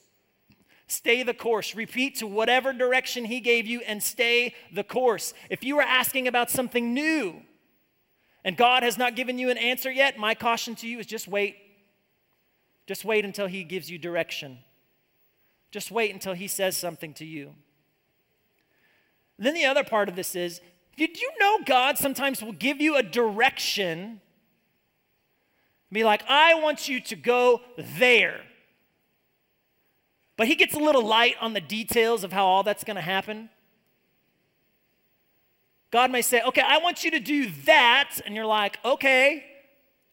Stay 0.88 1.22
the 1.22 1.34
course. 1.34 1.76
Repeat 1.76 2.16
to 2.18 2.28
whatever 2.28 2.72
direction 2.72 3.26
He 3.26 3.42
gave 3.42 3.68
you 3.68 3.82
and 3.82 4.02
stay 4.02 4.56
the 4.74 4.84
course. 4.84 5.34
If 5.50 5.64
you 5.64 5.78
are 5.80 5.84
asking 5.84 6.28
about 6.28 6.50
something 6.50 6.94
new 6.94 7.42
and 8.44 8.56
God 8.56 8.84
has 8.84 8.98
not 8.98 9.16
given 9.16 9.38
you 9.38 9.50
an 9.50 9.58
answer 9.58 9.92
yet, 9.92 10.18
my 10.18 10.34
caution 10.34 10.76
to 10.76 10.88
you 10.88 11.00
is 11.00 11.06
just 11.06 11.28
wait. 11.28 11.58
Just 12.86 13.04
wait 13.04 13.26
until 13.26 13.48
He 13.48 13.66
gives 13.66 13.92
you 13.92 13.98
direction. 13.98 14.60
Just 15.72 15.92
wait 15.92 16.14
until 16.14 16.34
He 16.34 16.48
says 16.48 16.78
something 16.78 17.14
to 17.16 17.26
you. 17.26 17.54
Then 19.38 19.54
the 19.54 19.66
other 19.66 19.84
part 19.84 20.08
of 20.08 20.16
this 20.16 20.36
is 20.36 20.62
did 20.96 21.20
you 21.20 21.30
know 21.40 21.60
God 21.66 21.98
sometimes 21.98 22.42
will 22.42 22.54
give 22.54 22.82
you 22.82 22.96
a 22.96 23.04
direction? 23.04 24.22
Be 25.92 26.04
like, 26.04 26.24
I 26.28 26.56
want 26.56 26.90
you 26.90 27.00
to 27.02 27.16
go 27.16 27.62
there. 27.78 28.42
But 30.38 30.48
he 30.48 30.56
gets 30.56 30.76
a 30.76 30.80
little 30.80 31.06
light 31.06 31.36
on 31.42 31.54
the 31.54 31.62
details 31.62 32.24
of 32.24 32.32
how 32.32 32.46
all 32.46 32.64
that's 32.64 32.84
going 32.84 32.96
to 32.96 33.02
happen. 33.02 33.50
God 35.92 36.12
may 36.12 36.22
say, 36.22 36.42
Okay, 36.44 36.62
I 36.62 36.78
want 36.78 37.04
you 37.04 37.12
to 37.12 37.20
do 37.20 37.50
that. 37.66 38.22
And 38.26 38.36
you're 38.36 38.46
like, 38.46 38.78
Okay. 38.86 39.44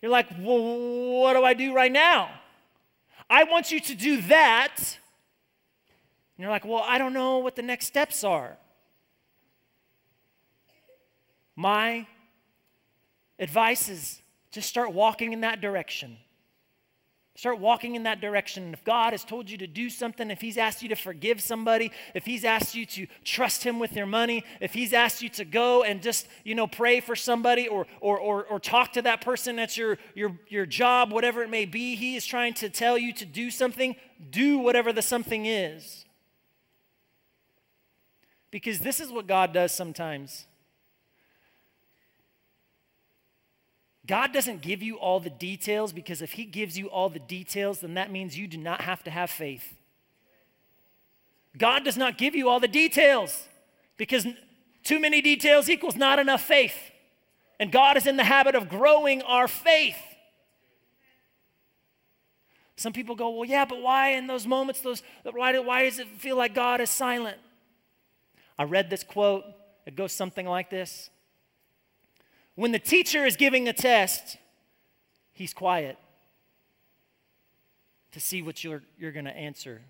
You're 0.00 0.10
like, 0.10 0.28
Well, 0.38 1.20
what 1.20 1.34
do 1.34 1.44
I 1.44 1.54
do 1.54 1.74
right 1.74 1.92
now? 1.92 2.30
I 3.28 3.44
want 3.44 3.70
you 3.70 3.80
to 3.80 3.94
do 3.94 4.22
that. 4.22 4.76
And 4.78 6.42
you're 6.42 6.50
like, 6.50 6.64
Well, 6.64 6.84
I 6.86 6.96
don't 6.96 7.12
know 7.12 7.38
what 7.38 7.54
the 7.54 7.62
next 7.62 7.86
steps 7.86 8.24
are. 8.24 8.56
My 11.56 12.06
advice 13.38 13.88
is 13.88 14.22
just 14.50 14.68
start 14.68 14.92
walking 14.92 15.32
in 15.32 15.42
that 15.42 15.60
direction. 15.60 16.16
Start 17.36 17.58
walking 17.58 17.96
in 17.96 18.04
that 18.04 18.20
direction. 18.20 18.72
If 18.72 18.84
God 18.84 19.12
has 19.12 19.24
told 19.24 19.50
you 19.50 19.58
to 19.58 19.66
do 19.66 19.90
something, 19.90 20.30
if 20.30 20.40
He's 20.40 20.56
asked 20.56 20.84
you 20.84 20.88
to 20.90 20.94
forgive 20.94 21.40
somebody, 21.40 21.90
if 22.14 22.24
He's 22.24 22.44
asked 22.44 22.76
you 22.76 22.86
to 22.86 23.08
trust 23.24 23.64
Him 23.64 23.80
with 23.80 23.94
your 23.94 24.06
money, 24.06 24.44
if 24.60 24.72
He's 24.72 24.92
asked 24.92 25.20
you 25.20 25.28
to 25.30 25.44
go 25.44 25.82
and 25.82 26.00
just, 26.00 26.28
you 26.44 26.54
know, 26.54 26.68
pray 26.68 27.00
for 27.00 27.16
somebody 27.16 27.66
or, 27.66 27.88
or, 28.00 28.18
or, 28.20 28.44
or 28.44 28.60
talk 28.60 28.92
to 28.92 29.02
that 29.02 29.20
person 29.20 29.58
at 29.58 29.76
your, 29.76 29.98
your, 30.14 30.38
your 30.48 30.64
job, 30.64 31.12
whatever 31.12 31.42
it 31.42 31.50
may 31.50 31.64
be, 31.64 31.96
He 31.96 32.14
is 32.14 32.24
trying 32.24 32.54
to 32.54 32.70
tell 32.70 32.96
you 32.96 33.12
to 33.14 33.26
do 33.26 33.50
something, 33.50 33.96
do 34.30 34.58
whatever 34.58 34.92
the 34.92 35.02
something 35.02 35.44
is. 35.44 36.04
Because 38.52 38.78
this 38.78 39.00
is 39.00 39.10
what 39.10 39.26
God 39.26 39.52
does 39.52 39.72
sometimes. 39.72 40.46
God 44.06 44.32
doesn't 44.32 44.60
give 44.60 44.82
you 44.82 44.98
all 44.98 45.18
the 45.18 45.30
details 45.30 45.92
because 45.92 46.20
if 46.20 46.32
He 46.32 46.44
gives 46.44 46.76
you 46.76 46.88
all 46.88 47.08
the 47.08 47.18
details, 47.18 47.80
then 47.80 47.94
that 47.94 48.10
means 48.10 48.36
you 48.36 48.46
do 48.46 48.58
not 48.58 48.82
have 48.82 49.02
to 49.04 49.10
have 49.10 49.30
faith. 49.30 49.74
God 51.56 51.84
does 51.84 51.96
not 51.96 52.18
give 52.18 52.34
you 52.34 52.48
all 52.48 52.60
the 52.60 52.68
details 52.68 53.48
because 53.96 54.26
too 54.82 55.00
many 55.00 55.22
details 55.22 55.70
equals 55.70 55.96
not 55.96 56.18
enough 56.18 56.42
faith. 56.42 56.76
And 57.58 57.70
God 57.70 57.96
is 57.96 58.06
in 58.06 58.16
the 58.16 58.24
habit 58.24 58.54
of 58.54 58.68
growing 58.68 59.22
our 59.22 59.48
faith. 59.48 59.96
Some 62.76 62.92
people 62.92 63.14
go, 63.14 63.30
well, 63.30 63.48
yeah, 63.48 63.64
but 63.64 63.80
why 63.80 64.10
in 64.10 64.26
those 64.26 64.46
moments, 64.46 64.80
those, 64.80 65.02
why, 65.22 65.56
why 65.60 65.84
does 65.84 66.00
it 66.00 66.08
feel 66.18 66.36
like 66.36 66.54
God 66.54 66.80
is 66.80 66.90
silent? 66.90 67.38
I 68.58 68.64
read 68.64 68.90
this 68.90 69.04
quote. 69.04 69.44
It 69.86 69.94
goes 69.96 70.12
something 70.12 70.46
like 70.46 70.70
this 70.70 71.10
when 72.54 72.72
the 72.72 72.78
teacher 72.78 73.24
is 73.24 73.36
giving 73.36 73.68
a 73.68 73.72
test, 73.72 74.36
he's 75.32 75.52
quiet 75.52 75.98
to 78.12 78.20
see 78.20 78.42
what 78.42 78.62
you're, 78.62 78.82
you're 78.98 79.12
going 79.12 79.24
to 79.24 79.36
answer. 79.36 79.82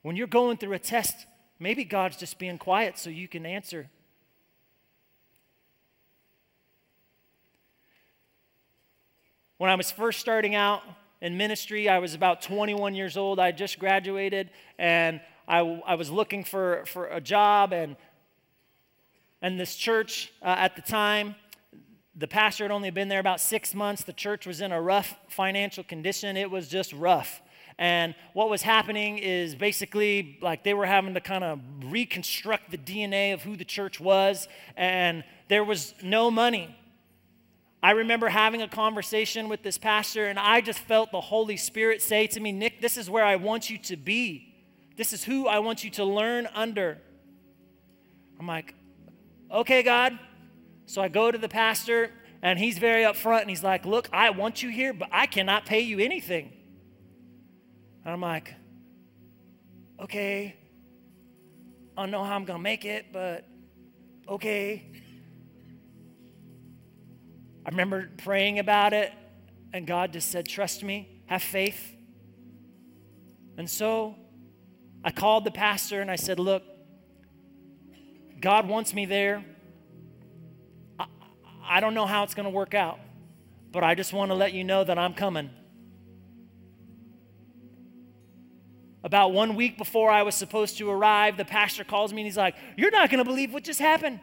When 0.00 0.16
you're 0.16 0.26
going 0.26 0.56
through 0.56 0.72
a 0.72 0.78
test, 0.78 1.26
maybe 1.58 1.84
God's 1.84 2.16
just 2.16 2.38
being 2.38 2.58
quiet 2.58 2.98
so 2.98 3.10
you 3.10 3.28
can 3.28 3.44
answer. 3.44 3.88
When 9.58 9.70
I 9.70 9.76
was 9.76 9.92
first 9.92 10.18
starting 10.18 10.54
out 10.54 10.82
in 11.20 11.36
ministry, 11.36 11.88
I 11.88 11.98
was 11.98 12.14
about 12.14 12.42
21 12.42 12.94
years 12.94 13.16
old. 13.16 13.38
I 13.38 13.52
just 13.52 13.78
graduated 13.78 14.50
and 14.78 15.20
I, 15.46 15.58
I 15.86 15.94
was 15.94 16.10
looking 16.10 16.42
for, 16.42 16.84
for 16.86 17.06
a 17.06 17.20
job 17.20 17.72
and 17.72 17.96
and 19.42 19.58
this 19.58 19.74
church 19.74 20.32
uh, 20.40 20.54
at 20.56 20.76
the 20.76 20.82
time, 20.82 21.34
the 22.14 22.28
pastor 22.28 22.64
had 22.64 22.70
only 22.70 22.90
been 22.90 23.08
there 23.08 23.20
about 23.20 23.40
six 23.40 23.74
months. 23.74 24.04
The 24.04 24.12
church 24.12 24.46
was 24.46 24.60
in 24.60 24.70
a 24.70 24.80
rough 24.80 25.16
financial 25.28 25.82
condition. 25.82 26.36
It 26.36 26.50
was 26.50 26.68
just 26.68 26.92
rough. 26.92 27.42
And 27.78 28.14
what 28.34 28.48
was 28.48 28.62
happening 28.62 29.18
is 29.18 29.54
basically 29.54 30.38
like 30.40 30.62
they 30.62 30.74
were 30.74 30.86
having 30.86 31.14
to 31.14 31.20
kind 31.20 31.42
of 31.42 31.58
reconstruct 31.84 32.70
the 32.70 32.78
DNA 32.78 33.34
of 33.34 33.42
who 33.42 33.56
the 33.56 33.64
church 33.64 33.98
was, 33.98 34.46
and 34.76 35.24
there 35.48 35.64
was 35.64 35.94
no 36.02 36.30
money. 36.30 36.76
I 37.82 37.92
remember 37.92 38.28
having 38.28 38.62
a 38.62 38.68
conversation 38.68 39.48
with 39.48 39.62
this 39.62 39.78
pastor, 39.78 40.26
and 40.26 40.38
I 40.38 40.60
just 40.60 40.78
felt 40.78 41.10
the 41.10 41.20
Holy 41.20 41.56
Spirit 41.56 42.00
say 42.00 42.28
to 42.28 42.38
me, 42.38 42.52
Nick, 42.52 42.80
this 42.80 42.96
is 42.96 43.10
where 43.10 43.24
I 43.24 43.36
want 43.36 43.68
you 43.68 43.78
to 43.78 43.96
be. 43.96 44.54
This 44.96 45.12
is 45.12 45.24
who 45.24 45.48
I 45.48 45.58
want 45.58 45.82
you 45.82 45.90
to 45.92 46.04
learn 46.04 46.46
under. 46.54 46.98
I'm 48.38 48.46
like, 48.46 48.74
okay, 49.52 49.82
God. 49.82 50.18
So 50.86 51.02
I 51.02 51.08
go 51.08 51.30
to 51.30 51.38
the 51.38 51.48
pastor, 51.48 52.10
and 52.42 52.58
he's 52.58 52.78
very 52.78 53.04
upfront, 53.04 53.42
and 53.42 53.50
he's 53.50 53.62
like, 53.62 53.84
look, 53.86 54.08
I 54.12 54.30
want 54.30 54.62
you 54.62 54.70
here, 54.70 54.92
but 54.92 55.08
I 55.12 55.26
cannot 55.26 55.66
pay 55.66 55.80
you 55.80 55.98
anything. 56.00 56.52
And 58.04 58.12
I'm 58.12 58.20
like, 58.20 58.54
okay, 60.00 60.56
I 61.96 62.02
don't 62.02 62.10
know 62.10 62.24
how 62.24 62.34
I'm 62.34 62.44
going 62.44 62.58
to 62.58 62.62
make 62.62 62.84
it, 62.84 63.12
but 63.12 63.46
okay. 64.28 64.90
I 67.64 67.68
remember 67.70 68.10
praying 68.18 68.58
about 68.58 68.92
it, 68.92 69.12
and 69.72 69.86
God 69.86 70.12
just 70.12 70.30
said, 70.30 70.48
Trust 70.48 70.82
me, 70.82 71.22
have 71.26 71.42
faith. 71.42 71.94
And 73.56 73.70
so 73.70 74.16
I 75.04 75.10
called 75.10 75.44
the 75.44 75.50
pastor 75.50 76.00
and 76.00 76.10
I 76.10 76.16
said, 76.16 76.38
Look, 76.38 76.62
God 78.42 78.66
wants 78.66 78.92
me 78.92 79.06
there. 79.06 79.44
I, 80.98 81.06
I 81.64 81.80
don't 81.80 81.94
know 81.94 82.06
how 82.06 82.24
it's 82.24 82.34
going 82.34 82.44
to 82.44 82.50
work 82.50 82.74
out, 82.74 82.98
but 83.70 83.84
I 83.84 83.94
just 83.94 84.12
want 84.12 84.32
to 84.32 84.34
let 84.34 84.52
you 84.52 84.64
know 84.64 84.82
that 84.82 84.98
I'm 84.98 85.14
coming. 85.14 85.48
About 89.04 89.32
one 89.32 89.54
week 89.54 89.78
before 89.78 90.10
I 90.10 90.24
was 90.24 90.34
supposed 90.34 90.78
to 90.78 90.90
arrive, 90.90 91.36
the 91.36 91.44
pastor 91.44 91.84
calls 91.84 92.12
me 92.12 92.22
and 92.22 92.26
he's 92.26 92.36
like, 92.36 92.56
You're 92.76 92.90
not 92.90 93.10
going 93.10 93.18
to 93.18 93.24
believe 93.24 93.54
what 93.54 93.62
just 93.62 93.80
happened. 93.80 94.18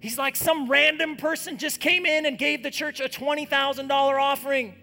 He's 0.00 0.18
like, 0.18 0.34
Some 0.34 0.68
random 0.68 1.16
person 1.16 1.58
just 1.58 1.78
came 1.78 2.06
in 2.06 2.26
and 2.26 2.38
gave 2.38 2.64
the 2.64 2.72
church 2.72 3.00
a 3.00 3.08
$20,000 3.08 3.90
offering. 4.20 4.74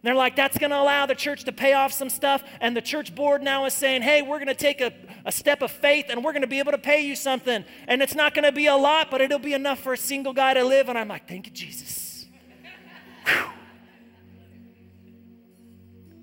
And 0.00 0.06
they're 0.06 0.14
like, 0.14 0.36
that's 0.36 0.56
going 0.58 0.70
to 0.70 0.78
allow 0.78 1.06
the 1.06 1.16
church 1.16 1.42
to 1.44 1.52
pay 1.52 1.72
off 1.72 1.92
some 1.92 2.08
stuff. 2.08 2.44
And 2.60 2.76
the 2.76 2.80
church 2.80 3.16
board 3.16 3.42
now 3.42 3.64
is 3.64 3.74
saying, 3.74 4.02
hey, 4.02 4.22
we're 4.22 4.38
going 4.38 4.46
to 4.46 4.54
take 4.54 4.80
a, 4.80 4.92
a 5.24 5.32
step 5.32 5.60
of 5.60 5.72
faith 5.72 6.06
and 6.08 6.22
we're 6.22 6.32
going 6.32 6.42
to 6.42 6.48
be 6.48 6.60
able 6.60 6.70
to 6.70 6.78
pay 6.78 7.04
you 7.04 7.16
something. 7.16 7.64
And 7.88 8.00
it's 8.00 8.14
not 8.14 8.32
going 8.32 8.44
to 8.44 8.52
be 8.52 8.66
a 8.66 8.76
lot, 8.76 9.10
but 9.10 9.20
it'll 9.20 9.40
be 9.40 9.54
enough 9.54 9.80
for 9.80 9.94
a 9.94 9.98
single 9.98 10.32
guy 10.32 10.54
to 10.54 10.62
live. 10.62 10.88
And 10.88 10.96
I'm 10.96 11.08
like, 11.08 11.26
thank 11.26 11.46
you, 11.46 11.52
Jesus. 11.52 12.26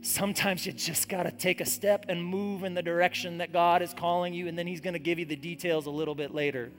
Sometimes 0.02 0.66
you 0.66 0.72
just 0.72 1.10
got 1.10 1.24
to 1.24 1.32
take 1.32 1.60
a 1.60 1.66
step 1.66 2.06
and 2.08 2.24
move 2.24 2.64
in 2.64 2.74
the 2.74 2.82
direction 2.82 3.40
that 3.40 3.52
God 3.52 3.82
is 3.82 3.94
calling 3.94 4.34
you, 4.34 4.48
and 4.48 4.58
then 4.58 4.68
He's 4.68 4.80
going 4.80 4.94
to 4.94 5.00
give 5.00 5.20
you 5.20 5.26
the 5.26 5.36
details 5.36 5.88
a 5.88 5.90
little 5.90 6.16
bit 6.16 6.34
later 6.34 6.72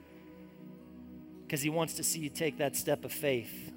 because 1.43 1.61
He 1.61 1.69
wants 1.69 1.93
to 1.95 2.03
see 2.03 2.19
you 2.21 2.29
take 2.29 2.57
that 2.57 2.75
step 2.75 3.05
of 3.05 3.11
faith. 3.11 3.71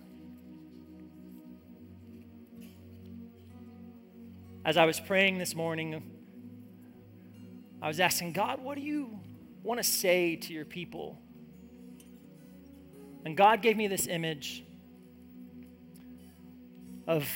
As 4.63 4.77
I 4.77 4.85
was 4.85 5.01
praying 5.01 5.39
this 5.39 5.55
morning, 5.55 6.03
I 7.81 7.89
was 7.89 7.99
asking 7.99 8.35
God, 8.35 8.63
what 8.63 8.75
do 8.75 8.83
you 8.83 9.19
want 9.63 9.79
to 9.79 9.85
say 9.85 10.37
to 10.37 10.53
your 10.53 10.67
people? 10.67 11.19
And 13.25 13.35
God 13.39 13.63
gave 13.63 13.79
me 13.79 13.87
this 13.87 14.07
image 14.07 14.63
of 17.07 17.27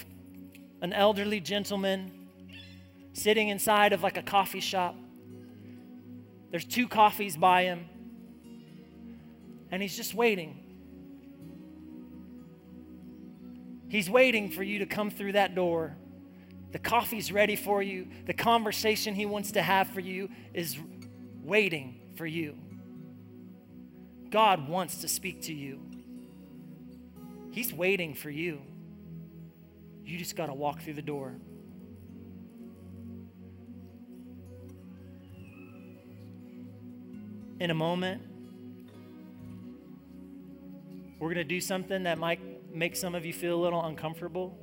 an 0.82 0.92
elderly 0.92 1.40
gentleman 1.40 2.28
sitting 3.14 3.48
inside 3.48 3.94
of 3.94 4.02
like 4.02 4.18
a 4.18 4.22
coffee 4.22 4.60
shop. 4.60 4.94
There's 6.50 6.66
two 6.66 6.86
coffees 6.86 7.38
by 7.38 7.62
him, 7.62 7.86
and 9.70 9.80
he's 9.80 9.96
just 9.96 10.12
waiting. 10.12 10.60
He's 13.88 14.10
waiting 14.10 14.50
for 14.50 14.62
you 14.62 14.80
to 14.80 14.86
come 14.86 15.08
through 15.08 15.32
that 15.32 15.54
door 15.54 15.96
the 16.74 16.80
coffee's 16.80 17.30
ready 17.30 17.54
for 17.54 17.84
you. 17.84 18.08
The 18.26 18.34
conversation 18.34 19.14
he 19.14 19.26
wants 19.26 19.52
to 19.52 19.62
have 19.62 19.90
for 19.90 20.00
you 20.00 20.28
is 20.52 20.76
waiting 21.40 22.00
for 22.16 22.26
you. 22.26 22.56
God 24.28 24.68
wants 24.68 25.02
to 25.02 25.08
speak 25.08 25.42
to 25.42 25.54
you. 25.54 25.78
He's 27.52 27.72
waiting 27.72 28.12
for 28.12 28.28
you. 28.28 28.60
You 30.04 30.18
just 30.18 30.34
got 30.34 30.46
to 30.46 30.52
walk 30.52 30.82
through 30.82 30.94
the 30.94 31.02
door. 31.02 31.36
In 37.60 37.70
a 37.70 37.74
moment, 37.74 38.20
we're 41.20 41.28
going 41.28 41.36
to 41.36 41.44
do 41.44 41.60
something 41.60 42.02
that 42.02 42.18
might 42.18 42.40
make 42.74 42.96
some 42.96 43.14
of 43.14 43.24
you 43.24 43.32
feel 43.32 43.54
a 43.54 43.62
little 43.62 43.84
uncomfortable. 43.84 44.58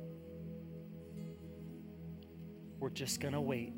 We're 2.82 2.90
just 2.90 3.20
going 3.20 3.32
to 3.34 3.40
wait. 3.40 3.74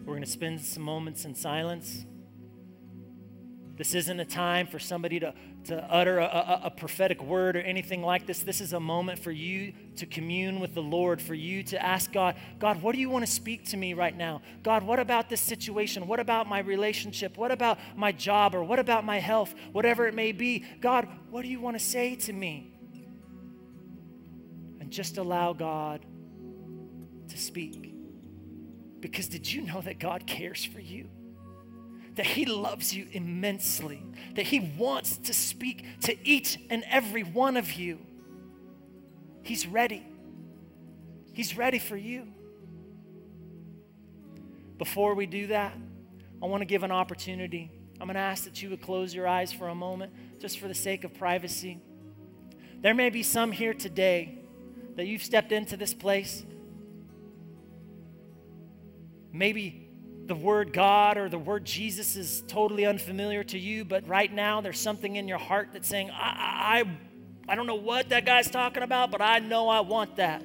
We're 0.00 0.14
going 0.14 0.24
to 0.24 0.28
spend 0.28 0.60
some 0.60 0.82
moments 0.82 1.24
in 1.24 1.36
silence. 1.36 2.04
This 3.76 3.94
isn't 3.94 4.18
a 4.18 4.24
time 4.24 4.66
for 4.66 4.80
somebody 4.80 5.20
to 5.20 5.32
to 5.66 5.76
utter 5.92 6.18
a, 6.18 6.24
a, 6.24 6.60
a, 6.64 6.70
prophetic 6.70 7.22
word 7.22 7.56
or 7.56 7.60
anything 7.60 8.02
like 8.02 8.26
this. 8.26 8.40
This 8.40 8.60
is 8.60 8.72
a 8.72 8.80
moment 8.80 9.18
for 9.18 9.30
you 9.30 9.72
to 9.96 10.06
commune 10.06 10.60
with 10.60 10.72
the 10.72 10.82
Lord, 10.82 11.20
for 11.20 11.34
you 11.34 11.62
to 11.64 11.84
ask 11.84 12.10
God, 12.10 12.36
God, 12.58 12.80
what 12.80 12.94
do 12.94 13.00
you 13.00 13.10
want 13.10 13.26
to 13.26 13.30
speak 13.30 13.66
to 13.66 13.76
me 13.76 13.92
right 13.92 14.16
now? 14.16 14.40
God, 14.62 14.82
what 14.84 14.98
about 14.98 15.28
this 15.28 15.40
situation? 15.40 16.06
What 16.06 16.20
about 16.20 16.48
my 16.48 16.60
relationship? 16.60 17.36
What 17.36 17.50
about 17.50 17.78
my 17.96 18.12
job 18.12 18.54
or 18.54 18.64
what 18.64 18.78
about 18.78 19.04
my 19.04 19.18
health? 19.18 19.54
Whatever 19.72 20.06
it 20.06 20.14
may 20.14 20.32
be. 20.32 20.64
God, 20.80 21.06
what 21.30 21.42
do 21.42 21.48
you 21.48 21.60
want 21.60 21.78
to 21.78 21.84
say 21.84 22.14
to 22.16 22.32
me? 22.32 22.77
And 24.88 24.92
just 24.94 25.18
allow 25.18 25.52
God 25.52 26.06
to 27.28 27.36
speak. 27.36 27.94
Because 29.00 29.28
did 29.28 29.52
you 29.52 29.60
know 29.60 29.82
that 29.82 29.98
God 29.98 30.26
cares 30.26 30.64
for 30.64 30.80
you? 30.80 31.10
that 32.14 32.24
He 32.26 32.46
loves 32.46 32.92
you 32.92 33.06
immensely, 33.12 34.02
that 34.34 34.44
He 34.46 34.58
wants 34.78 35.18
to 35.18 35.34
speak 35.34 35.84
to 36.00 36.16
each 36.26 36.58
and 36.70 36.82
every 36.88 37.22
one 37.22 37.56
of 37.56 37.74
you. 37.74 37.98
He's 39.42 39.68
ready. 39.68 40.04
He's 41.32 41.56
ready 41.56 41.78
for 41.78 41.96
you. 41.96 42.26
Before 44.78 45.14
we 45.14 45.26
do 45.26 45.48
that, 45.48 45.74
I 46.42 46.46
want 46.46 46.62
to 46.62 46.66
give 46.66 46.82
an 46.82 46.90
opportunity. 46.90 47.70
I'm 48.00 48.06
going 48.08 48.14
to 48.14 48.20
ask 48.20 48.44
that 48.44 48.62
you 48.62 48.70
would 48.70 48.82
close 48.82 49.14
your 49.14 49.28
eyes 49.28 49.52
for 49.52 49.68
a 49.68 49.74
moment, 49.74 50.12
just 50.40 50.58
for 50.58 50.66
the 50.66 50.74
sake 50.74 51.04
of 51.04 51.14
privacy. 51.14 51.78
There 52.80 52.94
may 52.94 53.10
be 53.10 53.22
some 53.22 53.52
here 53.52 53.74
today 53.74 54.37
that 54.98 55.06
you've 55.06 55.22
stepped 55.22 55.52
into 55.52 55.76
this 55.76 55.94
place. 55.94 56.44
Maybe 59.32 59.88
the 60.26 60.34
word 60.34 60.72
God 60.72 61.16
or 61.16 61.28
the 61.28 61.38
word 61.38 61.64
Jesus 61.64 62.16
is 62.16 62.42
totally 62.48 62.84
unfamiliar 62.84 63.44
to 63.44 63.58
you, 63.60 63.84
but 63.84 64.08
right 64.08 64.32
now 64.32 64.60
there's 64.60 64.80
something 64.80 65.14
in 65.14 65.28
your 65.28 65.38
heart 65.38 65.68
that's 65.72 65.86
saying, 65.86 66.10
I, 66.10 66.82
I, 66.82 66.98
I 67.48 67.54
don't 67.54 67.68
know 67.68 67.76
what 67.76 68.08
that 68.08 68.26
guy's 68.26 68.50
talking 68.50 68.82
about, 68.82 69.12
but 69.12 69.22
I 69.22 69.38
know 69.38 69.68
I 69.68 69.80
want 69.80 70.16
that. 70.16 70.42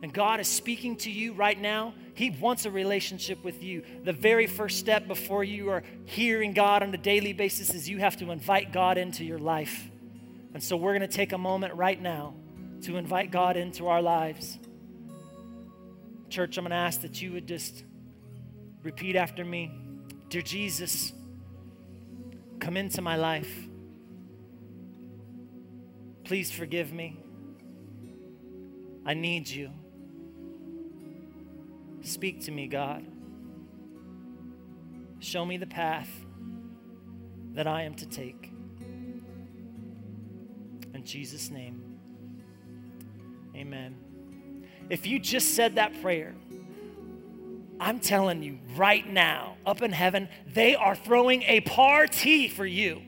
And 0.00 0.12
God 0.12 0.38
is 0.38 0.46
speaking 0.46 0.94
to 0.98 1.10
you 1.10 1.32
right 1.32 1.60
now. 1.60 1.94
He 2.14 2.30
wants 2.30 2.64
a 2.64 2.70
relationship 2.70 3.42
with 3.42 3.60
you. 3.60 3.82
The 4.04 4.12
very 4.12 4.46
first 4.46 4.78
step 4.78 5.08
before 5.08 5.42
you 5.42 5.70
are 5.70 5.82
hearing 6.04 6.52
God 6.52 6.84
on 6.84 6.94
a 6.94 6.98
daily 6.98 7.32
basis 7.32 7.74
is 7.74 7.88
you 7.88 7.98
have 7.98 8.18
to 8.18 8.30
invite 8.30 8.72
God 8.72 8.98
into 8.98 9.24
your 9.24 9.40
life. 9.40 9.82
And 10.52 10.62
so 10.62 10.76
we're 10.76 10.96
going 10.96 11.10
to 11.10 11.16
take 11.16 11.32
a 11.32 11.38
moment 11.38 11.74
right 11.74 12.00
now 12.00 12.34
to 12.84 12.96
invite 12.96 13.30
God 13.30 13.56
into 13.56 13.88
our 13.88 14.02
lives. 14.02 14.58
Church, 16.28 16.56
I'm 16.56 16.64
going 16.64 16.70
to 16.70 16.76
ask 16.76 17.02
that 17.02 17.20
you 17.20 17.32
would 17.32 17.46
just 17.46 17.84
Repeat 18.84 19.16
after 19.16 19.44
me 19.44 19.72
Dear 20.28 20.42
Jesus, 20.42 21.12
come 22.58 22.76
into 22.76 23.00
my 23.00 23.14
life. 23.14 23.68
Please 26.24 26.50
forgive 26.50 26.92
me. 26.92 27.22
I 29.06 29.14
need 29.14 29.48
you. 29.48 29.70
Speak 32.00 32.42
to 32.46 32.50
me, 32.50 32.66
God. 32.66 33.06
Show 35.20 35.44
me 35.44 35.56
the 35.56 35.68
path 35.68 36.10
that 37.52 37.68
I 37.68 37.82
am 37.82 37.94
to 37.94 38.06
take. 38.06 38.50
In 40.94 41.04
Jesus' 41.04 41.48
name, 41.50 41.93
amen. 43.54 43.96
If 44.90 45.06
you 45.06 45.18
just 45.18 45.54
said 45.54 45.76
that 45.76 46.00
prayer, 46.02 46.34
I'm 47.80 48.00
telling 48.00 48.42
you 48.42 48.58
right 48.76 49.06
now, 49.08 49.56
up 49.66 49.82
in 49.82 49.92
heaven, 49.92 50.28
they 50.52 50.74
are 50.74 50.94
throwing 50.94 51.42
a 51.42 51.60
party 51.60 52.48
for 52.48 52.66
you. 52.66 53.02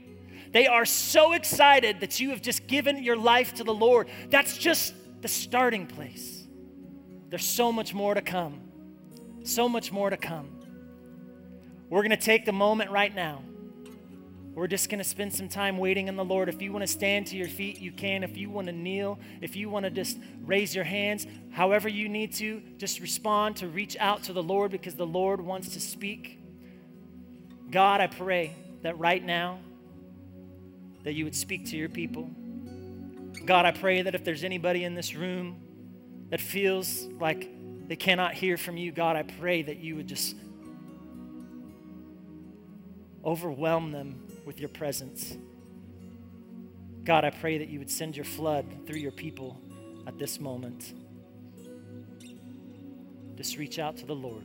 They 0.52 0.66
are 0.66 0.84
so 0.84 1.32
excited 1.32 2.00
that 2.00 2.18
you 2.18 2.30
have 2.30 2.42
just 2.42 2.66
given 2.66 3.02
your 3.02 3.16
life 3.16 3.54
to 3.54 3.64
the 3.64 3.74
Lord. 3.74 4.08
That's 4.30 4.56
just 4.56 4.94
the 5.20 5.28
starting 5.28 5.86
place. 5.86 6.46
There's 7.28 7.44
so 7.44 7.72
much 7.72 7.92
more 7.92 8.14
to 8.14 8.22
come. 8.22 8.60
So 9.44 9.68
much 9.68 9.92
more 9.92 10.10
to 10.10 10.16
come. 10.16 10.48
We're 11.88 12.02
going 12.02 12.10
to 12.10 12.16
take 12.16 12.44
the 12.44 12.52
moment 12.52 12.90
right 12.90 13.14
now 13.14 13.42
we're 14.56 14.66
just 14.66 14.88
going 14.88 14.98
to 14.98 15.04
spend 15.04 15.34
some 15.34 15.50
time 15.50 15.76
waiting 15.76 16.08
in 16.08 16.16
the 16.16 16.24
Lord. 16.24 16.48
If 16.48 16.62
you 16.62 16.72
want 16.72 16.82
to 16.82 16.86
stand 16.86 17.26
to 17.26 17.36
your 17.36 17.46
feet, 17.46 17.78
you 17.78 17.92
can. 17.92 18.24
If 18.24 18.38
you 18.38 18.48
want 18.48 18.68
to 18.68 18.72
kneel, 18.72 19.18
if 19.42 19.54
you 19.54 19.68
want 19.68 19.84
to 19.84 19.90
just 19.90 20.18
raise 20.46 20.74
your 20.74 20.82
hands, 20.82 21.26
however 21.50 21.90
you 21.90 22.08
need 22.08 22.32
to, 22.36 22.62
just 22.78 23.00
respond 23.00 23.56
to 23.56 23.68
reach 23.68 23.98
out 24.00 24.22
to 24.24 24.32
the 24.32 24.42
Lord 24.42 24.70
because 24.70 24.94
the 24.94 25.06
Lord 25.06 25.42
wants 25.42 25.74
to 25.74 25.80
speak. 25.80 26.40
God, 27.70 28.00
I 28.00 28.06
pray 28.06 28.56
that 28.80 28.98
right 28.98 29.22
now 29.22 29.58
that 31.04 31.12
you 31.12 31.24
would 31.24 31.36
speak 31.36 31.66
to 31.66 31.76
your 31.76 31.90
people. 31.90 32.30
God, 33.44 33.66
I 33.66 33.72
pray 33.72 34.00
that 34.00 34.14
if 34.14 34.24
there's 34.24 34.42
anybody 34.42 34.84
in 34.84 34.94
this 34.94 35.14
room 35.14 35.60
that 36.30 36.40
feels 36.40 37.04
like 37.20 37.50
they 37.88 37.96
cannot 37.96 38.32
hear 38.32 38.56
from 38.56 38.78
you, 38.78 38.90
God, 38.90 39.16
I 39.16 39.22
pray 39.22 39.60
that 39.60 39.76
you 39.76 39.96
would 39.96 40.06
just 40.06 40.34
overwhelm 43.22 43.92
them 43.92 44.22
with 44.46 44.60
your 44.60 44.70
presence. 44.70 45.36
God, 47.04 47.24
I 47.24 47.30
pray 47.30 47.58
that 47.58 47.68
you 47.68 47.78
would 47.78 47.90
send 47.90 48.16
your 48.16 48.24
flood 48.24 48.64
through 48.86 48.98
your 48.98 49.12
people 49.12 49.60
at 50.06 50.18
this 50.18 50.40
moment. 50.40 50.94
Just 53.36 53.58
reach 53.58 53.78
out 53.78 53.98
to 53.98 54.06
the 54.06 54.14
Lord. 54.14 54.44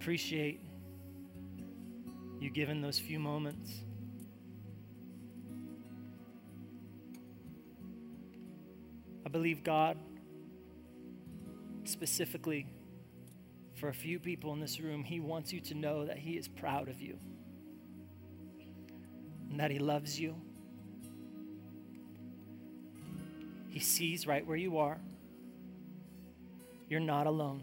Appreciate 0.00 0.60
you 2.38 2.50
giving 2.50 2.80
those 2.80 3.00
few 3.00 3.18
moments. 3.18 3.82
I 9.26 9.28
believe 9.28 9.64
God, 9.64 9.98
specifically 11.82 12.68
for 13.74 13.88
a 13.88 13.92
few 13.92 14.20
people 14.20 14.52
in 14.52 14.60
this 14.60 14.78
room, 14.78 15.02
He 15.02 15.18
wants 15.18 15.52
you 15.52 15.60
to 15.62 15.74
know 15.74 16.06
that 16.06 16.16
He 16.16 16.38
is 16.38 16.46
proud 16.46 16.88
of 16.88 17.00
you 17.00 17.18
and 19.50 19.58
that 19.58 19.72
He 19.72 19.80
loves 19.80 20.18
you. 20.18 20.36
He 23.68 23.80
sees 23.80 24.28
right 24.28 24.46
where 24.46 24.56
you 24.56 24.78
are. 24.78 24.98
You're 26.88 27.00
not 27.00 27.26
alone. 27.26 27.62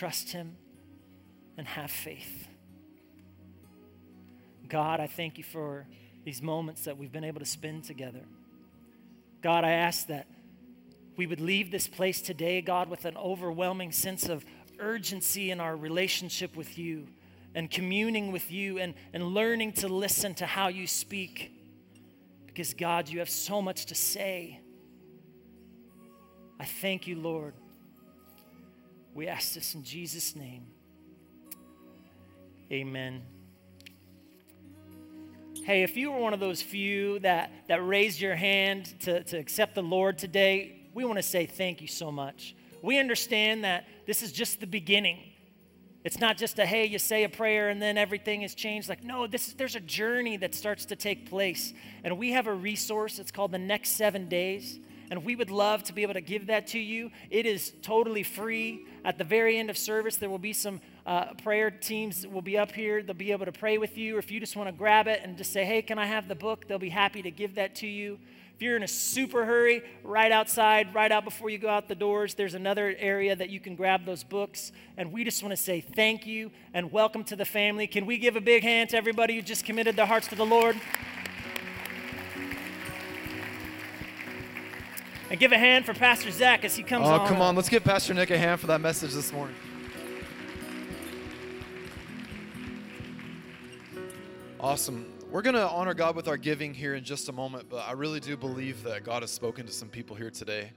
Trust 0.00 0.32
Him 0.32 0.56
and 1.58 1.68
have 1.68 1.90
faith. 1.90 2.48
God, 4.66 4.98
I 4.98 5.06
thank 5.06 5.36
you 5.36 5.44
for 5.44 5.86
these 6.24 6.40
moments 6.40 6.84
that 6.84 6.96
we've 6.96 7.12
been 7.12 7.22
able 7.22 7.40
to 7.40 7.44
spend 7.44 7.84
together. 7.84 8.22
God, 9.42 9.62
I 9.62 9.72
ask 9.72 10.06
that 10.06 10.26
we 11.18 11.26
would 11.26 11.38
leave 11.38 11.70
this 11.70 11.86
place 11.86 12.22
today, 12.22 12.62
God, 12.62 12.88
with 12.88 13.04
an 13.04 13.14
overwhelming 13.18 13.92
sense 13.92 14.26
of 14.30 14.42
urgency 14.78 15.50
in 15.50 15.60
our 15.60 15.76
relationship 15.76 16.56
with 16.56 16.78
you 16.78 17.06
and 17.54 17.70
communing 17.70 18.32
with 18.32 18.50
you 18.50 18.78
and, 18.78 18.94
and 19.12 19.22
learning 19.22 19.74
to 19.74 19.88
listen 19.88 20.32
to 20.36 20.46
how 20.46 20.68
you 20.68 20.86
speak. 20.86 21.52
Because, 22.46 22.72
God, 22.72 23.10
you 23.10 23.18
have 23.18 23.28
so 23.28 23.60
much 23.60 23.84
to 23.84 23.94
say. 23.94 24.60
I 26.58 26.64
thank 26.64 27.06
you, 27.06 27.16
Lord. 27.16 27.52
We 29.14 29.26
ask 29.26 29.54
this 29.54 29.74
in 29.74 29.82
Jesus' 29.82 30.36
name. 30.36 30.66
Amen. 32.70 33.22
Hey, 35.64 35.82
if 35.82 35.96
you 35.96 36.12
were 36.12 36.18
one 36.18 36.32
of 36.32 36.40
those 36.40 36.62
few 36.62 37.18
that, 37.20 37.52
that 37.68 37.86
raised 37.86 38.20
your 38.20 38.36
hand 38.36 38.94
to, 39.00 39.22
to 39.24 39.36
accept 39.36 39.74
the 39.74 39.82
Lord 39.82 40.16
today, 40.16 40.88
we 40.94 41.04
want 41.04 41.18
to 41.18 41.22
say 41.22 41.46
thank 41.46 41.80
you 41.80 41.88
so 41.88 42.10
much. 42.10 42.54
We 42.82 42.98
understand 42.98 43.64
that 43.64 43.86
this 44.06 44.22
is 44.22 44.32
just 44.32 44.60
the 44.60 44.66
beginning. 44.66 45.18
It's 46.02 46.18
not 46.18 46.38
just 46.38 46.58
a 46.58 46.64
hey, 46.64 46.86
you 46.86 46.98
say 46.98 47.24
a 47.24 47.28
prayer 47.28 47.68
and 47.68 47.82
then 47.82 47.98
everything 47.98 48.42
is 48.42 48.54
changed. 48.54 48.88
Like, 48.88 49.04
no, 49.04 49.26
this 49.26 49.48
is, 49.48 49.54
there's 49.54 49.76
a 49.76 49.80
journey 49.80 50.38
that 50.38 50.54
starts 50.54 50.86
to 50.86 50.96
take 50.96 51.28
place. 51.28 51.74
And 52.04 52.16
we 52.16 52.32
have 52.32 52.46
a 52.46 52.54
resource, 52.54 53.18
it's 53.18 53.30
called 53.30 53.52
the 53.52 53.58
next 53.58 53.90
seven 53.90 54.28
days. 54.28 54.78
And 55.10 55.24
we 55.24 55.34
would 55.34 55.50
love 55.50 55.82
to 55.84 55.92
be 55.92 56.02
able 56.02 56.14
to 56.14 56.20
give 56.20 56.46
that 56.46 56.68
to 56.68 56.78
you. 56.78 57.10
It 57.30 57.44
is 57.44 57.72
totally 57.82 58.22
free. 58.22 58.86
At 59.04 59.18
the 59.18 59.24
very 59.24 59.58
end 59.58 59.68
of 59.68 59.76
service, 59.76 60.16
there 60.16 60.30
will 60.30 60.38
be 60.38 60.52
some 60.52 60.80
uh, 61.04 61.34
prayer 61.42 61.70
teams 61.70 62.26
will 62.26 62.42
be 62.42 62.56
up 62.56 62.70
here. 62.70 63.02
They'll 63.02 63.14
be 63.14 63.32
able 63.32 63.46
to 63.46 63.52
pray 63.52 63.76
with 63.76 63.98
you. 63.98 64.16
Or 64.16 64.18
if 64.20 64.30
you 64.30 64.38
just 64.38 64.54
want 64.54 64.68
to 64.68 64.72
grab 64.72 65.08
it 65.08 65.20
and 65.24 65.36
just 65.36 65.52
say, 65.52 65.64
hey, 65.64 65.82
can 65.82 65.98
I 65.98 66.06
have 66.06 66.28
the 66.28 66.36
book? 66.36 66.68
They'll 66.68 66.78
be 66.78 66.90
happy 66.90 67.22
to 67.22 67.30
give 67.30 67.56
that 67.56 67.74
to 67.76 67.88
you. 67.88 68.18
If 68.54 68.64
you're 68.64 68.76
in 68.76 68.82
a 68.82 68.88
super 68.88 69.46
hurry, 69.46 69.82
right 70.04 70.30
outside, 70.30 70.94
right 70.94 71.10
out 71.10 71.24
before 71.24 71.48
you 71.48 71.56
go 71.56 71.70
out 71.70 71.88
the 71.88 71.94
doors, 71.94 72.34
there's 72.34 72.52
another 72.52 72.94
area 72.98 73.34
that 73.34 73.48
you 73.48 73.58
can 73.58 73.74
grab 73.74 74.04
those 74.04 74.22
books. 74.22 74.70
And 74.98 75.12
we 75.12 75.24
just 75.24 75.42
want 75.42 75.56
to 75.56 75.56
say 75.56 75.80
thank 75.80 76.26
you 76.26 76.50
and 76.74 76.92
welcome 76.92 77.24
to 77.24 77.36
the 77.36 77.46
family. 77.46 77.86
Can 77.86 78.04
we 78.04 78.18
give 78.18 78.36
a 78.36 78.40
big 78.40 78.62
hand 78.62 78.90
to 78.90 78.98
everybody 78.98 79.34
who 79.34 79.40
just 79.40 79.64
committed 79.64 79.96
their 79.96 80.04
hearts 80.04 80.28
to 80.28 80.34
the 80.34 80.44
Lord? 80.44 80.78
And 85.30 85.38
give 85.38 85.52
a 85.52 85.58
hand 85.58 85.86
for 85.86 85.94
Pastor 85.94 86.32
Zach 86.32 86.64
as 86.64 86.74
he 86.74 86.82
comes 86.82 87.06
oh, 87.06 87.12
on. 87.12 87.20
Oh, 87.20 87.26
come 87.28 87.40
on. 87.40 87.54
Let's 87.54 87.68
give 87.68 87.84
Pastor 87.84 88.12
Nick 88.12 88.30
a 88.30 88.38
hand 88.38 88.60
for 88.60 88.66
that 88.66 88.80
message 88.80 89.12
this 89.12 89.32
morning. 89.32 89.54
Awesome. 94.58 95.06
We're 95.30 95.42
going 95.42 95.54
to 95.54 95.68
honor 95.68 95.94
God 95.94 96.16
with 96.16 96.26
our 96.26 96.36
giving 96.36 96.74
here 96.74 96.96
in 96.96 97.04
just 97.04 97.28
a 97.28 97.32
moment, 97.32 97.68
but 97.70 97.86
I 97.88 97.92
really 97.92 98.18
do 98.18 98.36
believe 98.36 98.82
that 98.82 99.04
God 99.04 99.22
has 99.22 99.30
spoken 99.30 99.64
to 99.66 99.72
some 99.72 99.88
people 99.88 100.16
here 100.16 100.30
today. 100.30 100.72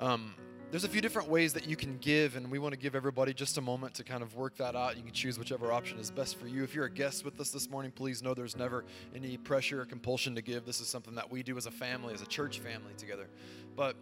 Um, 0.00 0.34
there's 0.72 0.82
a 0.82 0.88
few 0.88 1.00
different 1.00 1.28
ways 1.28 1.52
that 1.52 1.68
you 1.68 1.76
can 1.76 1.96
give, 1.98 2.34
and 2.34 2.50
we 2.50 2.58
want 2.58 2.72
to 2.72 2.78
give 2.78 2.96
everybody 2.96 3.32
just 3.32 3.56
a 3.56 3.60
moment 3.60 3.94
to 3.94 4.04
kind 4.04 4.22
of 4.24 4.34
work 4.34 4.56
that 4.56 4.74
out. 4.74 4.96
You 4.96 5.04
can 5.04 5.12
choose 5.12 5.38
whichever 5.38 5.72
option 5.72 6.00
is 6.00 6.10
best 6.10 6.36
for 6.40 6.48
you. 6.48 6.64
If 6.64 6.74
you're 6.74 6.86
a 6.86 6.90
guest 6.90 7.24
with 7.24 7.40
us 7.40 7.50
this 7.50 7.70
morning, 7.70 7.92
please 7.92 8.20
know 8.20 8.34
there's 8.34 8.56
never 8.56 8.84
any 9.14 9.36
pressure 9.36 9.80
or 9.80 9.84
compulsion 9.84 10.34
to 10.34 10.42
give. 10.42 10.66
This 10.66 10.80
is 10.80 10.88
something 10.88 11.14
that 11.14 11.30
we 11.30 11.44
do 11.44 11.56
as 11.56 11.66
a 11.66 11.70
family, 11.70 12.12
as 12.12 12.20
a 12.20 12.26
church 12.26 12.58
family 12.58 12.92
together. 12.98 13.28
But 13.76 13.94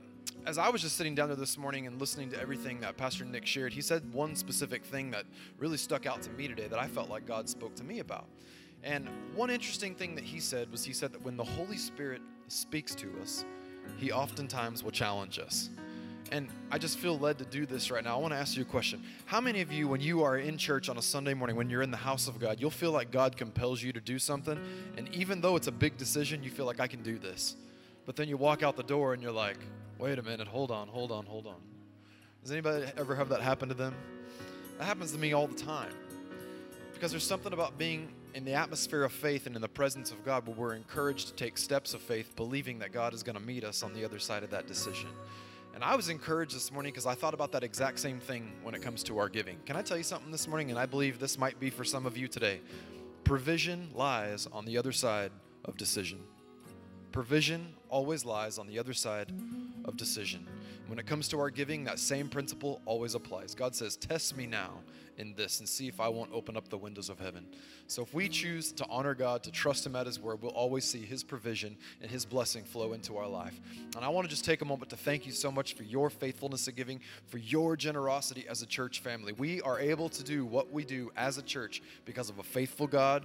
as 0.47 0.57
I 0.57 0.69
was 0.69 0.83
just 0.83 0.97
sitting 0.97 1.15
down 1.15 1.29
there 1.29 1.37
this 1.37 1.59
morning 1.59 1.87
and 1.87 1.99
listening 1.99 2.31
to 2.31 2.41
everything 2.41 2.81
that 2.81 2.97
Pastor 2.97 3.25
Nick 3.25 3.45
shared, 3.45 3.73
he 3.73 3.81
said 3.81 4.13
one 4.13 4.37
specific 4.37 4.85
thing 4.85 5.11
that 5.11 5.25
really 5.59 5.77
stuck 5.77 6.07
out 6.07 6.23
to 6.23 6.31
me 6.31 6.47
today 6.47 6.69
that 6.69 6.79
I 6.79 6.87
felt 6.87 7.11
like 7.11 7.27
God 7.27 7.49
spoke 7.49 7.75
to 7.77 7.85
me 7.85 7.99
about. 7.99 8.27
And 8.85 9.09
one 9.35 9.51
interesting 9.51 9.95
thing 9.95 10.15
that 10.15 10.25
he 10.25 10.39
said 10.41 10.71
was 10.71 10.85
he 10.85 10.93
said 10.93 11.13
that 11.13 11.23
when 11.23 11.37
the 11.37 11.45
Holy 11.45 11.79
Spirit 11.79 12.23
speaks 12.49 12.95
to 12.97 13.11
us, 13.21 13.45
he 13.97 14.13
oftentimes 14.13 14.85
will 14.85 14.91
challenge 14.91 15.39
us. 15.39 15.71
And 16.31 16.49
I 16.71 16.79
just 16.79 16.99
feel 16.99 17.19
led 17.19 17.39
to 17.39 17.45
do 17.45 17.67
this 17.67 17.91
right 17.91 18.03
now. 18.03 18.17
I 18.17 18.21
want 18.21 18.33
to 18.33 18.39
ask 18.39 18.57
you 18.57 18.63
a 18.63 18.67
question. 18.67 19.03
How 19.27 19.41
many 19.41 19.61
of 19.61 19.73
you, 19.73 19.89
when 19.89 20.01
you 20.01 20.23
are 20.23 20.39
in 20.39 20.57
church 20.57 20.89
on 20.89 20.99
a 20.99 21.03
Sunday 21.03 21.35
morning, 21.35 21.57
when 21.57 21.69
you're 21.69 21.83
in 21.83 21.91
the 21.91 21.97
house 21.97 22.29
of 22.29 22.39
God, 22.39 22.61
you'll 22.61 22.71
feel 22.71 22.93
like 22.93 23.11
God 23.11 23.37
compels 23.37 23.83
you 23.83 23.93
to 23.93 24.01
do 24.01 24.19
something? 24.19 24.59
And 24.97 25.09
even 25.15 25.41
though 25.41 25.57
it's 25.57 25.67
a 25.67 25.73
big 25.73 25.97
decision, 25.97 26.43
you 26.43 26.51
feel 26.51 26.67
like 26.67 26.81
I 26.81 26.87
can 26.87 27.03
do 27.03 27.19
this. 27.19 27.57
But 28.07 28.17
then 28.17 28.29
you 28.29 28.37
walk 28.37 28.63
out 28.63 28.77
the 28.77 28.83
door 28.83 29.15
and 29.15 29.23
you're 29.23 29.33
like, 29.33 29.59
wait 29.99 30.19
a 30.19 30.23
minute, 30.23 30.47
hold 30.47 30.71
on, 30.71 30.89
hold 30.89 31.11
on, 31.13 31.27
hold 31.27 31.47
on. 31.47 31.61
Does 32.43 32.53
anybody 32.53 32.87
ever 32.97 33.15
have 33.15 33.29
that 33.31 33.41
happen 33.41 33.69
to 33.69 33.75
them? 33.75 33.95
That 34.79 34.85
happens 34.85 35.13
to 35.13 35.19
me 35.19 35.33
all 35.33 35.47
the 35.47 35.55
time. 35.55 35.93
Because 36.93 37.11
there's 37.11 37.27
something 37.27 37.53
about 37.53 37.79
being 37.79 38.13
in 38.35 38.45
the 38.45 38.53
atmosphere 38.53 39.05
of 39.05 39.13
faith 39.13 39.47
and 39.47 39.57
in 39.57 39.63
the 39.63 39.69
presence 39.69 40.11
of 40.11 40.25
God 40.25 40.47
where 40.47 40.57
we're 40.57 40.75
encouraged 40.75 41.29
to 41.29 41.35
take 41.35 41.57
steps 41.57 41.95
of 41.95 42.01
faith, 42.01 42.35
believing 42.37 42.79
that 42.81 42.93
God 42.93 43.15
is 43.15 43.23
going 43.23 43.37
to 43.37 43.43
meet 43.43 43.65
us 43.65 43.83
on 43.83 43.95
the 43.95 44.05
other 44.05 44.19
side 44.19 44.43
of 44.43 44.51
that 44.51 44.67
decision. 44.67 45.09
And 45.75 45.83
I 45.83 45.97
was 45.97 46.09
encouraged 46.09 46.55
this 46.55 46.71
morning 46.71 46.93
because 46.93 47.07
I 47.07 47.15
thought 47.15 47.35
about 47.35 47.51
that 47.53 47.65
exact 47.65 47.99
same 47.99 48.21
thing 48.21 48.53
when 48.63 48.75
it 48.75 48.83
comes 48.83 49.03
to 49.05 49.19
our 49.19 49.29
giving. 49.29 49.59
Can 49.67 49.77
I 49.77 49.83
tell 49.83 49.97
you 49.97 50.05
something 50.05 50.31
this 50.31 50.47
morning? 50.47 50.71
And 50.71 50.79
I 50.79 50.87
believe 50.87 51.19
this 51.19 51.37
might 51.37 51.59
be 51.59 51.71
for 51.71 51.83
some 51.83 52.07
of 52.07 52.17
you 52.17 52.29
today. 52.29 52.61
Provision 53.25 53.91
lies 53.95 54.47
on 54.53 54.65
the 54.65 54.77
other 54.79 54.93
side 54.93 55.33
of 55.65 55.77
decision. 55.77 56.21
Provision 57.11 57.75
always 57.95 58.25
lies 58.25 58.59
on 58.59 58.67
the 58.67 58.77
other 58.77 58.93
side 58.93 59.33
of 59.85 59.97
decision. 59.97 60.45
When 60.89 60.99
it 60.99 61.07
comes 61.07 61.29
to 61.29 61.39
our 61.39 61.49
giving, 61.49 61.85
that 61.85 62.01
same 62.01 62.29
principle 62.29 62.81
always 62.87 63.15
applies. 63.15 63.55
God 63.55 63.73
says, 63.73 63.97
Test 63.97 64.37
me 64.37 64.47
now 64.47 64.81
in 65.19 65.35
this 65.35 65.61
and 65.61 65.69
see 65.69 65.89
if 65.89 66.01
I 66.01 66.09
won't 66.09 66.31
open 66.33 66.57
up 66.57 66.69
the 66.69 66.79
windows 66.79 67.09
of 67.09 67.19
heaven. 67.19 67.47
So 67.87 68.03
if 68.03 68.15
we 68.15 68.29
choose 68.29 68.73
to 68.73 68.87
honor 68.89 69.15
God, 69.15 69.43
to 69.45 69.51
trust 69.51 69.87
Him 69.87 69.97
at 69.97 70.07
His 70.07 70.19
word, 70.19 70.43
we'll 70.43 70.53
always 70.53 70.85
see 70.85 71.05
His 71.05 71.23
provision 71.23 71.77
and 72.01 72.11
His 72.11 72.25
blessing 72.25 72.65
flow 72.65 72.93
into 72.93 73.17
our 73.17 73.29
life. 73.29 73.61
And 73.97 74.05
I 74.05 74.09
want 74.09 74.27
to 74.27 74.31
just 74.31 74.45
take 74.45 74.63
a 74.63 74.65
moment 74.65 74.91
to 74.91 74.97
thank 74.97 75.27
you 75.27 75.33
so 75.33 75.51
much 75.53 75.75
for 75.75 75.83
your 75.83 76.11
faithfulness 76.11 76.69
of 76.69 76.77
giving, 76.77 77.01
for 77.27 77.39
your 77.39 77.77
generosity 77.77 78.47
as 78.49 78.63
a 78.63 78.67
church 78.67 79.01
family. 79.01 79.33
We 79.33 79.61
are 79.63 79.79
able 79.79 80.09
to 80.11 80.25
do 80.25 80.45
what 80.45 80.73
we 80.73 80.85
do 80.85 81.13
as 81.17 81.39
a 81.39 81.43
church 81.43 81.83
because 82.05 82.31
of 82.31 82.39
a 82.39 82.43
faithful 82.43 82.87
God 82.87 83.25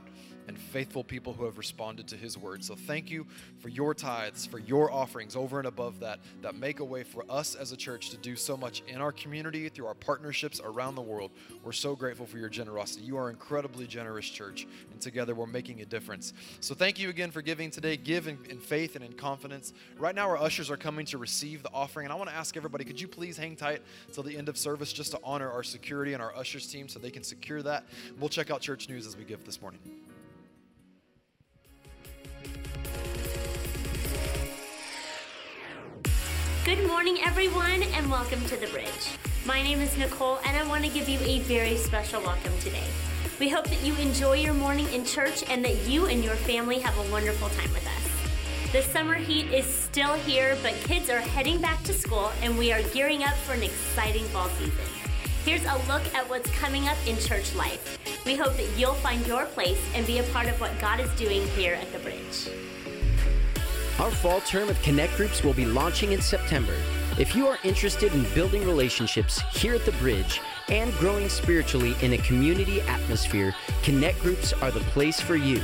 and 0.50 0.58
faithful 0.58 1.04
people 1.04 1.32
who 1.32 1.46
have 1.46 1.60
responded 1.60 2.08
to 2.08 2.18
his 2.18 2.36
word. 2.36 2.64
So 2.64 2.74
thank 2.74 3.12
you 3.12 3.28
for 3.60 3.70
your 3.70 3.94
tithes, 3.94 4.48
for 4.48 4.58
your 4.58 4.92
offerings 4.92 5.36
over 5.36 5.60
and 5.60 5.68
above 5.68 6.00
that, 6.00 6.20
that 6.42 6.56
make 6.56 6.80
a 6.80 6.84
way 6.84 7.04
for 7.04 7.24
us 7.30 7.54
as 7.54 7.72
a 7.72 7.78
church 7.78 8.10
to 8.10 8.18
do 8.18 8.36
so 8.36 8.58
much 8.58 8.82
in 8.88 9.00
our 9.00 9.12
community, 9.12 9.70
through 9.70 9.86
our 9.86 9.94
partnerships 9.94 10.60
around 10.60 10.96
the 10.96 11.04
world. 11.04 11.30
We're 11.64 11.72
so 11.80 11.96
grateful 11.96 12.26
for 12.26 12.38
your 12.38 12.50
generosity. 12.50 13.04
You 13.04 13.18
are 13.18 13.30
incredibly 13.30 13.88
generous 13.88 14.30
church, 14.30 14.68
and 14.92 15.00
together 15.00 15.34
we're 15.34 15.48
making 15.48 15.82
a 15.82 15.86
difference. 15.86 16.34
So 16.60 16.76
thank 16.76 17.00
you 17.00 17.10
again 17.10 17.32
for 17.32 17.42
giving 17.42 17.72
today. 17.72 17.96
Give 17.96 18.28
in, 18.28 18.38
in 18.50 18.60
faith 18.60 18.96
and 18.96 19.04
in 19.04 19.14
confidence. 19.14 19.74
Right 19.98 20.14
now, 20.14 20.28
our 20.28 20.38
ushers 20.38 20.70
are 20.70 20.78
coming 20.78 21.06
to 21.08 21.18
receive 21.18 21.64
the 21.64 21.72
offering, 21.74 22.06
and 22.06 22.14
I 22.14 22.16
want 22.18 22.30
to 22.30 22.36
ask 22.36 22.58
everybody, 22.58 22.84
could 22.84 23.00
you 23.00 23.08
please 23.08 23.38
hang 23.38 23.56
tight 23.56 23.82
till 24.12 24.24
the 24.24 24.38
end 24.38 24.50
of 24.50 24.58
service 24.58 24.92
just 24.92 25.12
to 25.12 25.20
honor 25.24 25.50
our 25.50 25.64
security 25.64 26.14
and 26.14 26.22
our 26.22 26.36
ushers 26.36 26.68
team 26.68 26.90
so 26.90 27.00
they 27.00 27.12
can 27.12 27.24
secure 27.24 27.62
that. 27.64 27.86
We'll 28.20 28.30
check 28.30 28.52
out 28.52 28.62
church 28.62 28.90
news 28.90 29.08
as 29.08 29.16
we 29.16 29.24
give 29.24 29.46
this 29.46 29.62
morning. 29.62 29.80
Good 36.66 36.86
morning, 36.86 37.20
everyone, 37.24 37.82
and 37.82 38.12
welcome 38.12 38.46
to 38.46 38.58
The 38.58 38.68
Bridge. 38.68 39.29
My 39.50 39.64
name 39.64 39.82
is 39.82 39.98
Nicole, 39.98 40.38
and 40.46 40.56
I 40.56 40.62
want 40.68 40.86
to 40.86 40.92
give 40.92 41.10
you 41.10 41.18
a 41.22 41.40
very 41.40 41.76
special 41.76 42.22
welcome 42.22 42.56
today. 42.60 42.86
We 43.40 43.50
hope 43.50 43.66
that 43.66 43.84
you 43.84 43.96
enjoy 43.96 44.36
your 44.36 44.54
morning 44.54 44.88
in 44.94 45.04
church 45.04 45.44
and 45.50 45.66
that 45.66 45.88
you 45.88 46.06
and 46.06 46.24
your 46.24 46.36
family 46.36 46.78
have 46.78 46.96
a 47.00 47.12
wonderful 47.12 47.50
time 47.50 47.74
with 47.74 47.84
us. 47.88 48.72
The 48.72 48.84
summer 48.84 49.16
heat 49.16 49.52
is 49.52 49.66
still 49.66 50.14
here, 50.14 50.56
but 50.62 50.76
kids 50.84 51.10
are 51.10 51.20
heading 51.20 51.60
back 51.60 51.82
to 51.86 51.94
school, 51.94 52.32
and 52.44 52.60
we 52.60 52.72
are 52.72 52.84
gearing 52.94 53.24
up 53.24 53.34
for 53.38 53.54
an 53.54 53.64
exciting 53.64 54.26
fall 54.26 54.50
season. 54.50 54.86
Here's 55.44 55.66
a 55.66 55.82
look 55.92 56.06
at 56.14 56.30
what's 56.30 56.52
coming 56.52 56.88
up 56.88 56.98
in 57.08 57.18
church 57.18 57.56
life. 57.56 57.98
We 58.28 58.36
hope 58.36 58.56
that 58.56 58.70
you'll 58.78 58.94
find 58.94 59.26
your 59.26 59.46
place 59.46 59.82
and 59.96 60.06
be 60.06 60.20
a 60.20 60.24
part 60.26 60.46
of 60.46 60.62
what 60.62 60.80
God 60.80 61.00
is 61.00 61.10
doing 61.16 61.42
here 61.48 61.74
at 61.74 61.92
The 61.92 61.98
Bridge. 61.98 62.50
Our 63.98 64.12
fall 64.12 64.42
term 64.42 64.70
of 64.70 64.80
Connect 64.84 65.18
Groups 65.18 65.44
will 65.44 65.56
be 65.56 65.66
launching 65.66 66.12
in 66.12 66.22
September. 66.22 66.78
If 67.20 67.36
you 67.36 67.50
are 67.50 67.60
interested 67.66 68.14
in 68.14 68.24
building 68.34 68.66
relationships 68.66 69.42
here 69.54 69.76
at 69.76 69.84
the 69.84 69.92
Bridge, 69.94 70.40
and 70.70 70.94
growing 70.94 71.28
spiritually 71.28 71.98
in 72.02 72.14
a 72.14 72.18
community 72.20 72.80
atmosphere, 72.84 73.54
Connect 73.84 74.18
Groups 74.22 74.54
are 74.54 74.72
the 74.72 74.80
place 74.92 75.20
for 75.20 75.36
you. 75.36 75.62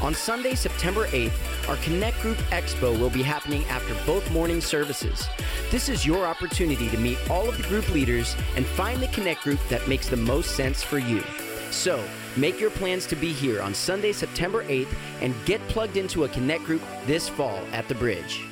On 0.00 0.14
Sunday, 0.14 0.54
September 0.54 1.08
8th, 1.08 1.68
our 1.68 1.74
Connect 1.78 2.20
Group 2.20 2.36
Expo 2.52 2.96
will 3.00 3.10
be 3.10 3.20
happening 3.20 3.64
after 3.64 3.96
both 4.06 4.30
morning 4.30 4.60
services. 4.60 5.26
This 5.72 5.88
is 5.88 6.06
your 6.06 6.24
opportunity 6.24 6.88
to 6.90 6.98
meet 6.98 7.18
all 7.28 7.48
of 7.48 7.56
the 7.56 7.64
group 7.64 7.88
leaders 7.88 8.36
and 8.54 8.64
find 8.64 9.02
the 9.02 9.08
Connect 9.08 9.42
Group 9.42 9.58
that 9.70 9.88
makes 9.88 10.08
the 10.08 10.16
most 10.16 10.52
sense 10.52 10.84
for 10.84 11.00
you. 11.00 11.24
So, 11.72 12.00
make 12.36 12.60
your 12.60 12.70
plans 12.70 13.06
to 13.06 13.16
be 13.16 13.32
here 13.32 13.60
on 13.60 13.74
Sunday, 13.74 14.12
September 14.12 14.62
8th 14.66 14.94
and 15.20 15.34
get 15.46 15.60
plugged 15.66 15.96
into 15.96 16.22
a 16.22 16.28
Connect 16.28 16.62
Group 16.62 16.82
this 17.06 17.28
fall 17.28 17.58
at 17.72 17.88
the 17.88 17.96
Bridge. 17.96 18.44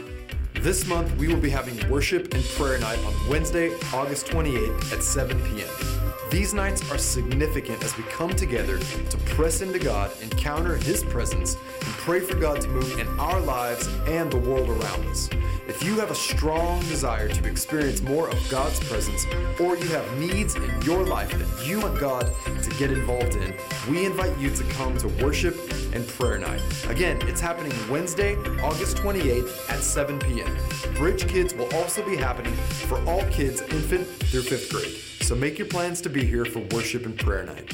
This 0.62 0.86
month, 0.86 1.16
we 1.16 1.26
will 1.26 1.40
be 1.40 1.48
having 1.48 1.88
worship 1.88 2.34
and 2.34 2.44
prayer 2.44 2.78
night 2.78 3.02
on 3.06 3.14
Wednesday, 3.30 3.72
August 3.94 4.26
28th 4.26 4.92
at 4.92 5.02
7 5.02 5.40
p.m. 5.44 5.68
These 6.30 6.52
nights 6.52 6.88
are 6.90 6.98
significant 6.98 7.82
as 7.82 7.96
we 7.96 8.04
come 8.04 8.28
together 8.36 8.78
to 8.78 9.16
press 9.24 9.62
into 9.62 9.78
God, 9.78 10.10
encounter 10.20 10.76
His 10.76 11.02
presence, 11.02 11.54
and 11.54 11.94
pray 11.94 12.20
for 12.20 12.36
God 12.36 12.60
to 12.60 12.68
move 12.68 12.98
in 12.98 13.08
our 13.18 13.40
lives 13.40 13.88
and 14.06 14.30
the 14.30 14.36
world 14.36 14.68
around 14.68 15.06
us. 15.06 15.30
If 15.66 15.82
you 15.82 15.98
have 15.98 16.10
a 16.10 16.14
strong 16.14 16.80
desire 16.80 17.28
to 17.28 17.48
experience 17.48 18.02
more 18.02 18.28
of 18.28 18.50
God's 18.50 18.80
presence, 18.80 19.24
or 19.58 19.78
you 19.78 19.88
have 19.88 20.18
needs 20.18 20.56
in 20.56 20.82
your 20.82 21.06
life 21.06 21.30
that 21.30 21.66
you 21.66 21.80
want 21.80 21.98
God 21.98 22.30
get 22.80 22.90
involved 22.90 23.34
in, 23.34 23.54
we 23.90 24.06
invite 24.06 24.36
you 24.38 24.48
to 24.48 24.64
come 24.72 24.96
to 24.96 25.06
worship 25.22 25.54
and 25.92 26.08
prayer 26.08 26.38
night. 26.38 26.62
Again, 26.88 27.18
it's 27.28 27.40
happening 27.40 27.72
Wednesday, 27.90 28.36
August 28.62 28.96
28th 28.96 29.68
at 29.68 29.80
7 29.80 30.18
p.m. 30.18 30.56
Bridge 30.94 31.28
Kids 31.28 31.52
will 31.52 31.70
also 31.74 32.02
be 32.06 32.16
happening 32.16 32.54
for 32.88 32.98
all 33.06 33.22
kids 33.24 33.60
infant 33.60 34.06
through 34.06 34.40
fifth 34.40 34.70
grade. 34.70 34.96
So 35.26 35.34
make 35.34 35.58
your 35.58 35.66
plans 35.66 36.00
to 36.00 36.08
be 36.08 36.24
here 36.24 36.46
for 36.46 36.60
worship 36.74 37.04
and 37.04 37.18
prayer 37.18 37.44
night. 37.44 37.70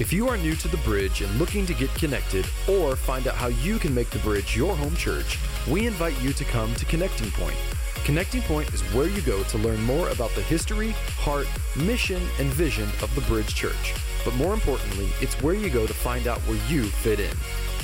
If 0.00 0.12
you 0.12 0.28
are 0.28 0.36
new 0.36 0.56
to 0.56 0.66
the 0.66 0.78
bridge 0.78 1.20
and 1.20 1.32
looking 1.38 1.64
to 1.66 1.74
get 1.74 1.94
connected 1.94 2.44
or 2.68 2.96
find 2.96 3.28
out 3.28 3.36
how 3.36 3.46
you 3.46 3.78
can 3.78 3.94
make 3.94 4.10
the 4.10 4.18
bridge 4.18 4.56
your 4.56 4.74
home 4.74 4.96
church, 4.96 5.38
we 5.70 5.86
invite 5.86 6.20
you 6.20 6.32
to 6.32 6.44
come 6.46 6.74
to 6.74 6.84
Connecting 6.86 7.30
Point. 7.30 7.56
Connecting 8.04 8.42
Point 8.42 8.74
is 8.74 8.80
where 8.92 9.06
you 9.06 9.20
go 9.20 9.44
to 9.44 9.58
learn 9.58 9.80
more 9.84 10.08
about 10.08 10.34
the 10.34 10.42
history, 10.42 10.90
heart, 11.18 11.46
mission, 11.76 12.20
and 12.40 12.48
vision 12.48 12.88
of 13.02 13.14
the 13.14 13.20
Bridge 13.22 13.54
Church. 13.54 13.94
But 14.24 14.34
more 14.34 14.54
importantly, 14.54 15.10
it's 15.20 15.40
where 15.42 15.54
you 15.54 15.70
go 15.70 15.86
to 15.86 15.94
find 15.94 16.26
out 16.26 16.38
where 16.40 16.60
you 16.68 16.84
fit 16.84 17.20
in. 17.20 17.36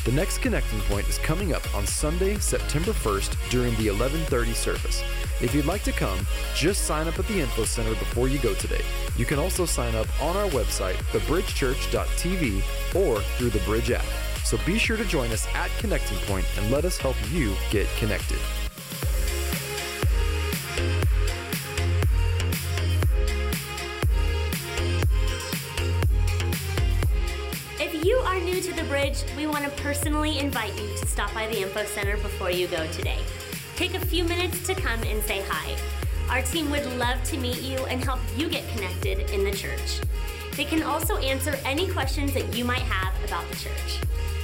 The 0.04 0.12
next 0.12 0.38
Connecting 0.38 0.80
Point 0.82 1.08
is 1.08 1.18
coming 1.18 1.52
up 1.52 1.74
on 1.74 1.86
Sunday, 1.86 2.38
September 2.38 2.92
1st 2.92 3.36
during 3.50 3.74
the 3.76 3.88
11:30 3.88 4.54
service. 4.54 5.02
If 5.40 5.54
you'd 5.54 5.66
like 5.66 5.82
to 5.84 5.92
come, 5.92 6.26
just 6.54 6.84
sign 6.84 7.08
up 7.08 7.18
at 7.18 7.26
the 7.28 7.40
info 7.40 7.64
center 7.64 7.94
before 7.94 8.28
you 8.28 8.38
go 8.38 8.54
today. 8.54 8.84
You 9.16 9.26
can 9.26 9.38
also 9.38 9.66
sign 9.66 9.94
up 9.94 10.06
on 10.22 10.36
our 10.36 10.48
website, 10.50 10.96
thebridgechurch.tv, 11.12 12.62
or 12.94 13.20
through 13.36 13.50
the 13.50 13.60
Bridge 13.60 13.90
app. 13.90 14.06
So 14.44 14.56
be 14.64 14.78
sure 14.78 14.96
to 14.96 15.04
join 15.04 15.30
us 15.30 15.46
at 15.54 15.70
Connecting 15.78 16.18
Point 16.20 16.46
and 16.56 16.70
let 16.70 16.84
us 16.84 16.96
help 16.96 17.16
you 17.30 17.54
get 17.70 17.86
connected. 17.98 18.38
Are 28.28 28.38
new 28.40 28.60
to 28.60 28.74
the 28.74 28.82
bridge, 28.84 29.24
we 29.38 29.46
want 29.46 29.64
to 29.64 29.70
personally 29.82 30.38
invite 30.38 30.78
you 30.78 30.86
to 30.98 31.06
stop 31.06 31.32
by 31.32 31.46
the 31.46 31.62
Info 31.62 31.82
Center 31.86 32.18
before 32.18 32.50
you 32.50 32.66
go 32.66 32.86
today. 32.88 33.18
Take 33.74 33.94
a 33.94 34.00
few 34.00 34.22
minutes 34.22 34.66
to 34.66 34.74
come 34.74 35.02
and 35.04 35.22
say 35.22 35.42
hi. 35.48 35.74
Our 36.28 36.42
team 36.42 36.70
would 36.70 36.84
love 36.98 37.22
to 37.24 37.38
meet 37.38 37.62
you 37.62 37.78
and 37.86 38.04
help 38.04 38.20
you 38.36 38.50
get 38.50 38.68
connected 38.76 39.30
in 39.30 39.44
the 39.44 39.50
church. 39.50 40.00
They 40.56 40.66
can 40.66 40.82
also 40.82 41.16
answer 41.16 41.58
any 41.64 41.88
questions 41.88 42.34
that 42.34 42.54
you 42.54 42.66
might 42.66 42.82
have 42.82 43.14
about 43.24 43.48
the 43.48 43.56
church. 43.56 43.98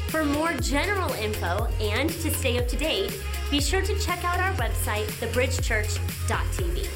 For 0.09 0.25
more 0.25 0.55
general 0.55 1.13
info 1.15 1.69
and 1.79 2.09
to 2.09 2.31
stay 2.31 2.59
up 2.59 2.67
to 2.69 2.77
date, 2.77 3.13
be 3.51 3.61
sure 3.61 3.83
to 3.83 3.99
check 3.99 4.25
out 4.25 4.39
our 4.39 4.55
website, 4.55 5.09
thebridgechurch.tv. 5.21 6.89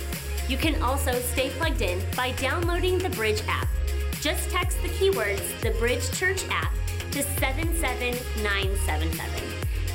You 0.48 0.56
can 0.56 0.80
also 0.82 1.12
stay 1.12 1.50
plugged 1.50 1.82
in 1.82 2.00
by 2.16 2.32
downloading 2.32 2.96
the 2.96 3.10
Bridge 3.10 3.42
app. 3.46 3.68
Just 4.22 4.48
text 4.48 4.80
the 4.82 4.88
keywords 4.88 5.60
The 5.60 5.70
Bridge 5.72 6.10
Church 6.12 6.44
app 6.48 6.72
to 7.12 7.22
77977. 7.22 9.40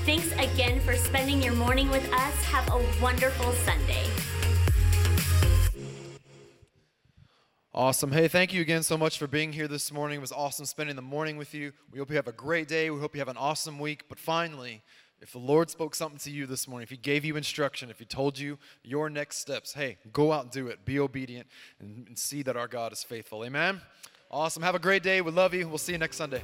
Thanks 0.05 0.31
again 0.33 0.79
for 0.81 0.95
spending 0.95 1.41
your 1.41 1.53
morning 1.53 1.89
with 1.89 2.11
us. 2.11 2.43
Have 2.45 2.67
a 2.69 2.83
wonderful 3.01 3.51
Sunday. 3.53 4.05
Awesome. 7.75 8.11
Hey, 8.11 8.27
thank 8.27 8.53
you 8.53 8.61
again 8.61 8.83
so 8.83 8.97
much 8.97 9.17
for 9.17 9.25
being 9.25 9.53
here 9.53 9.67
this 9.67 9.91
morning. 9.91 10.17
It 10.17 10.21
was 10.21 10.31
awesome 10.31 10.65
spending 10.65 10.95
the 10.95 11.01
morning 11.01 11.37
with 11.37 11.55
you. 11.55 11.71
We 11.91 11.99
hope 11.99 12.09
you 12.09 12.15
have 12.17 12.27
a 12.27 12.31
great 12.31 12.67
day. 12.67 12.89
We 12.89 12.99
hope 12.99 13.15
you 13.15 13.19
have 13.19 13.29
an 13.29 13.37
awesome 13.37 13.79
week. 13.79 14.03
But 14.09 14.19
finally, 14.19 14.83
if 15.21 15.31
the 15.31 15.39
Lord 15.39 15.69
spoke 15.69 15.95
something 15.95 16.19
to 16.19 16.29
you 16.29 16.45
this 16.45 16.67
morning, 16.67 16.83
if 16.83 16.91
He 16.91 16.97
gave 16.97 17.25
you 17.25 17.35
instruction, 17.35 17.89
if 17.89 17.97
He 17.97 18.05
told 18.05 18.37
you 18.37 18.59
your 18.83 19.09
next 19.09 19.37
steps, 19.37 19.73
hey, 19.73 19.97
go 20.11 20.31
out 20.31 20.43
and 20.43 20.51
do 20.51 20.67
it. 20.67 20.85
Be 20.85 20.99
obedient 20.99 21.47
and, 21.79 22.07
and 22.07 22.19
see 22.19 22.43
that 22.43 22.57
our 22.57 22.67
God 22.67 22.91
is 22.91 23.03
faithful. 23.03 23.43
Amen. 23.43 23.81
Awesome. 24.33 24.63
Have 24.63 24.73
a 24.73 24.79
great 24.79 25.03
day. 25.03 25.21
We 25.21 25.31
love 25.31 25.53
you. 25.53 25.67
We'll 25.67 25.77
see 25.77 25.91
you 25.91 25.99
next 25.99 26.17
Sunday. 26.17 26.41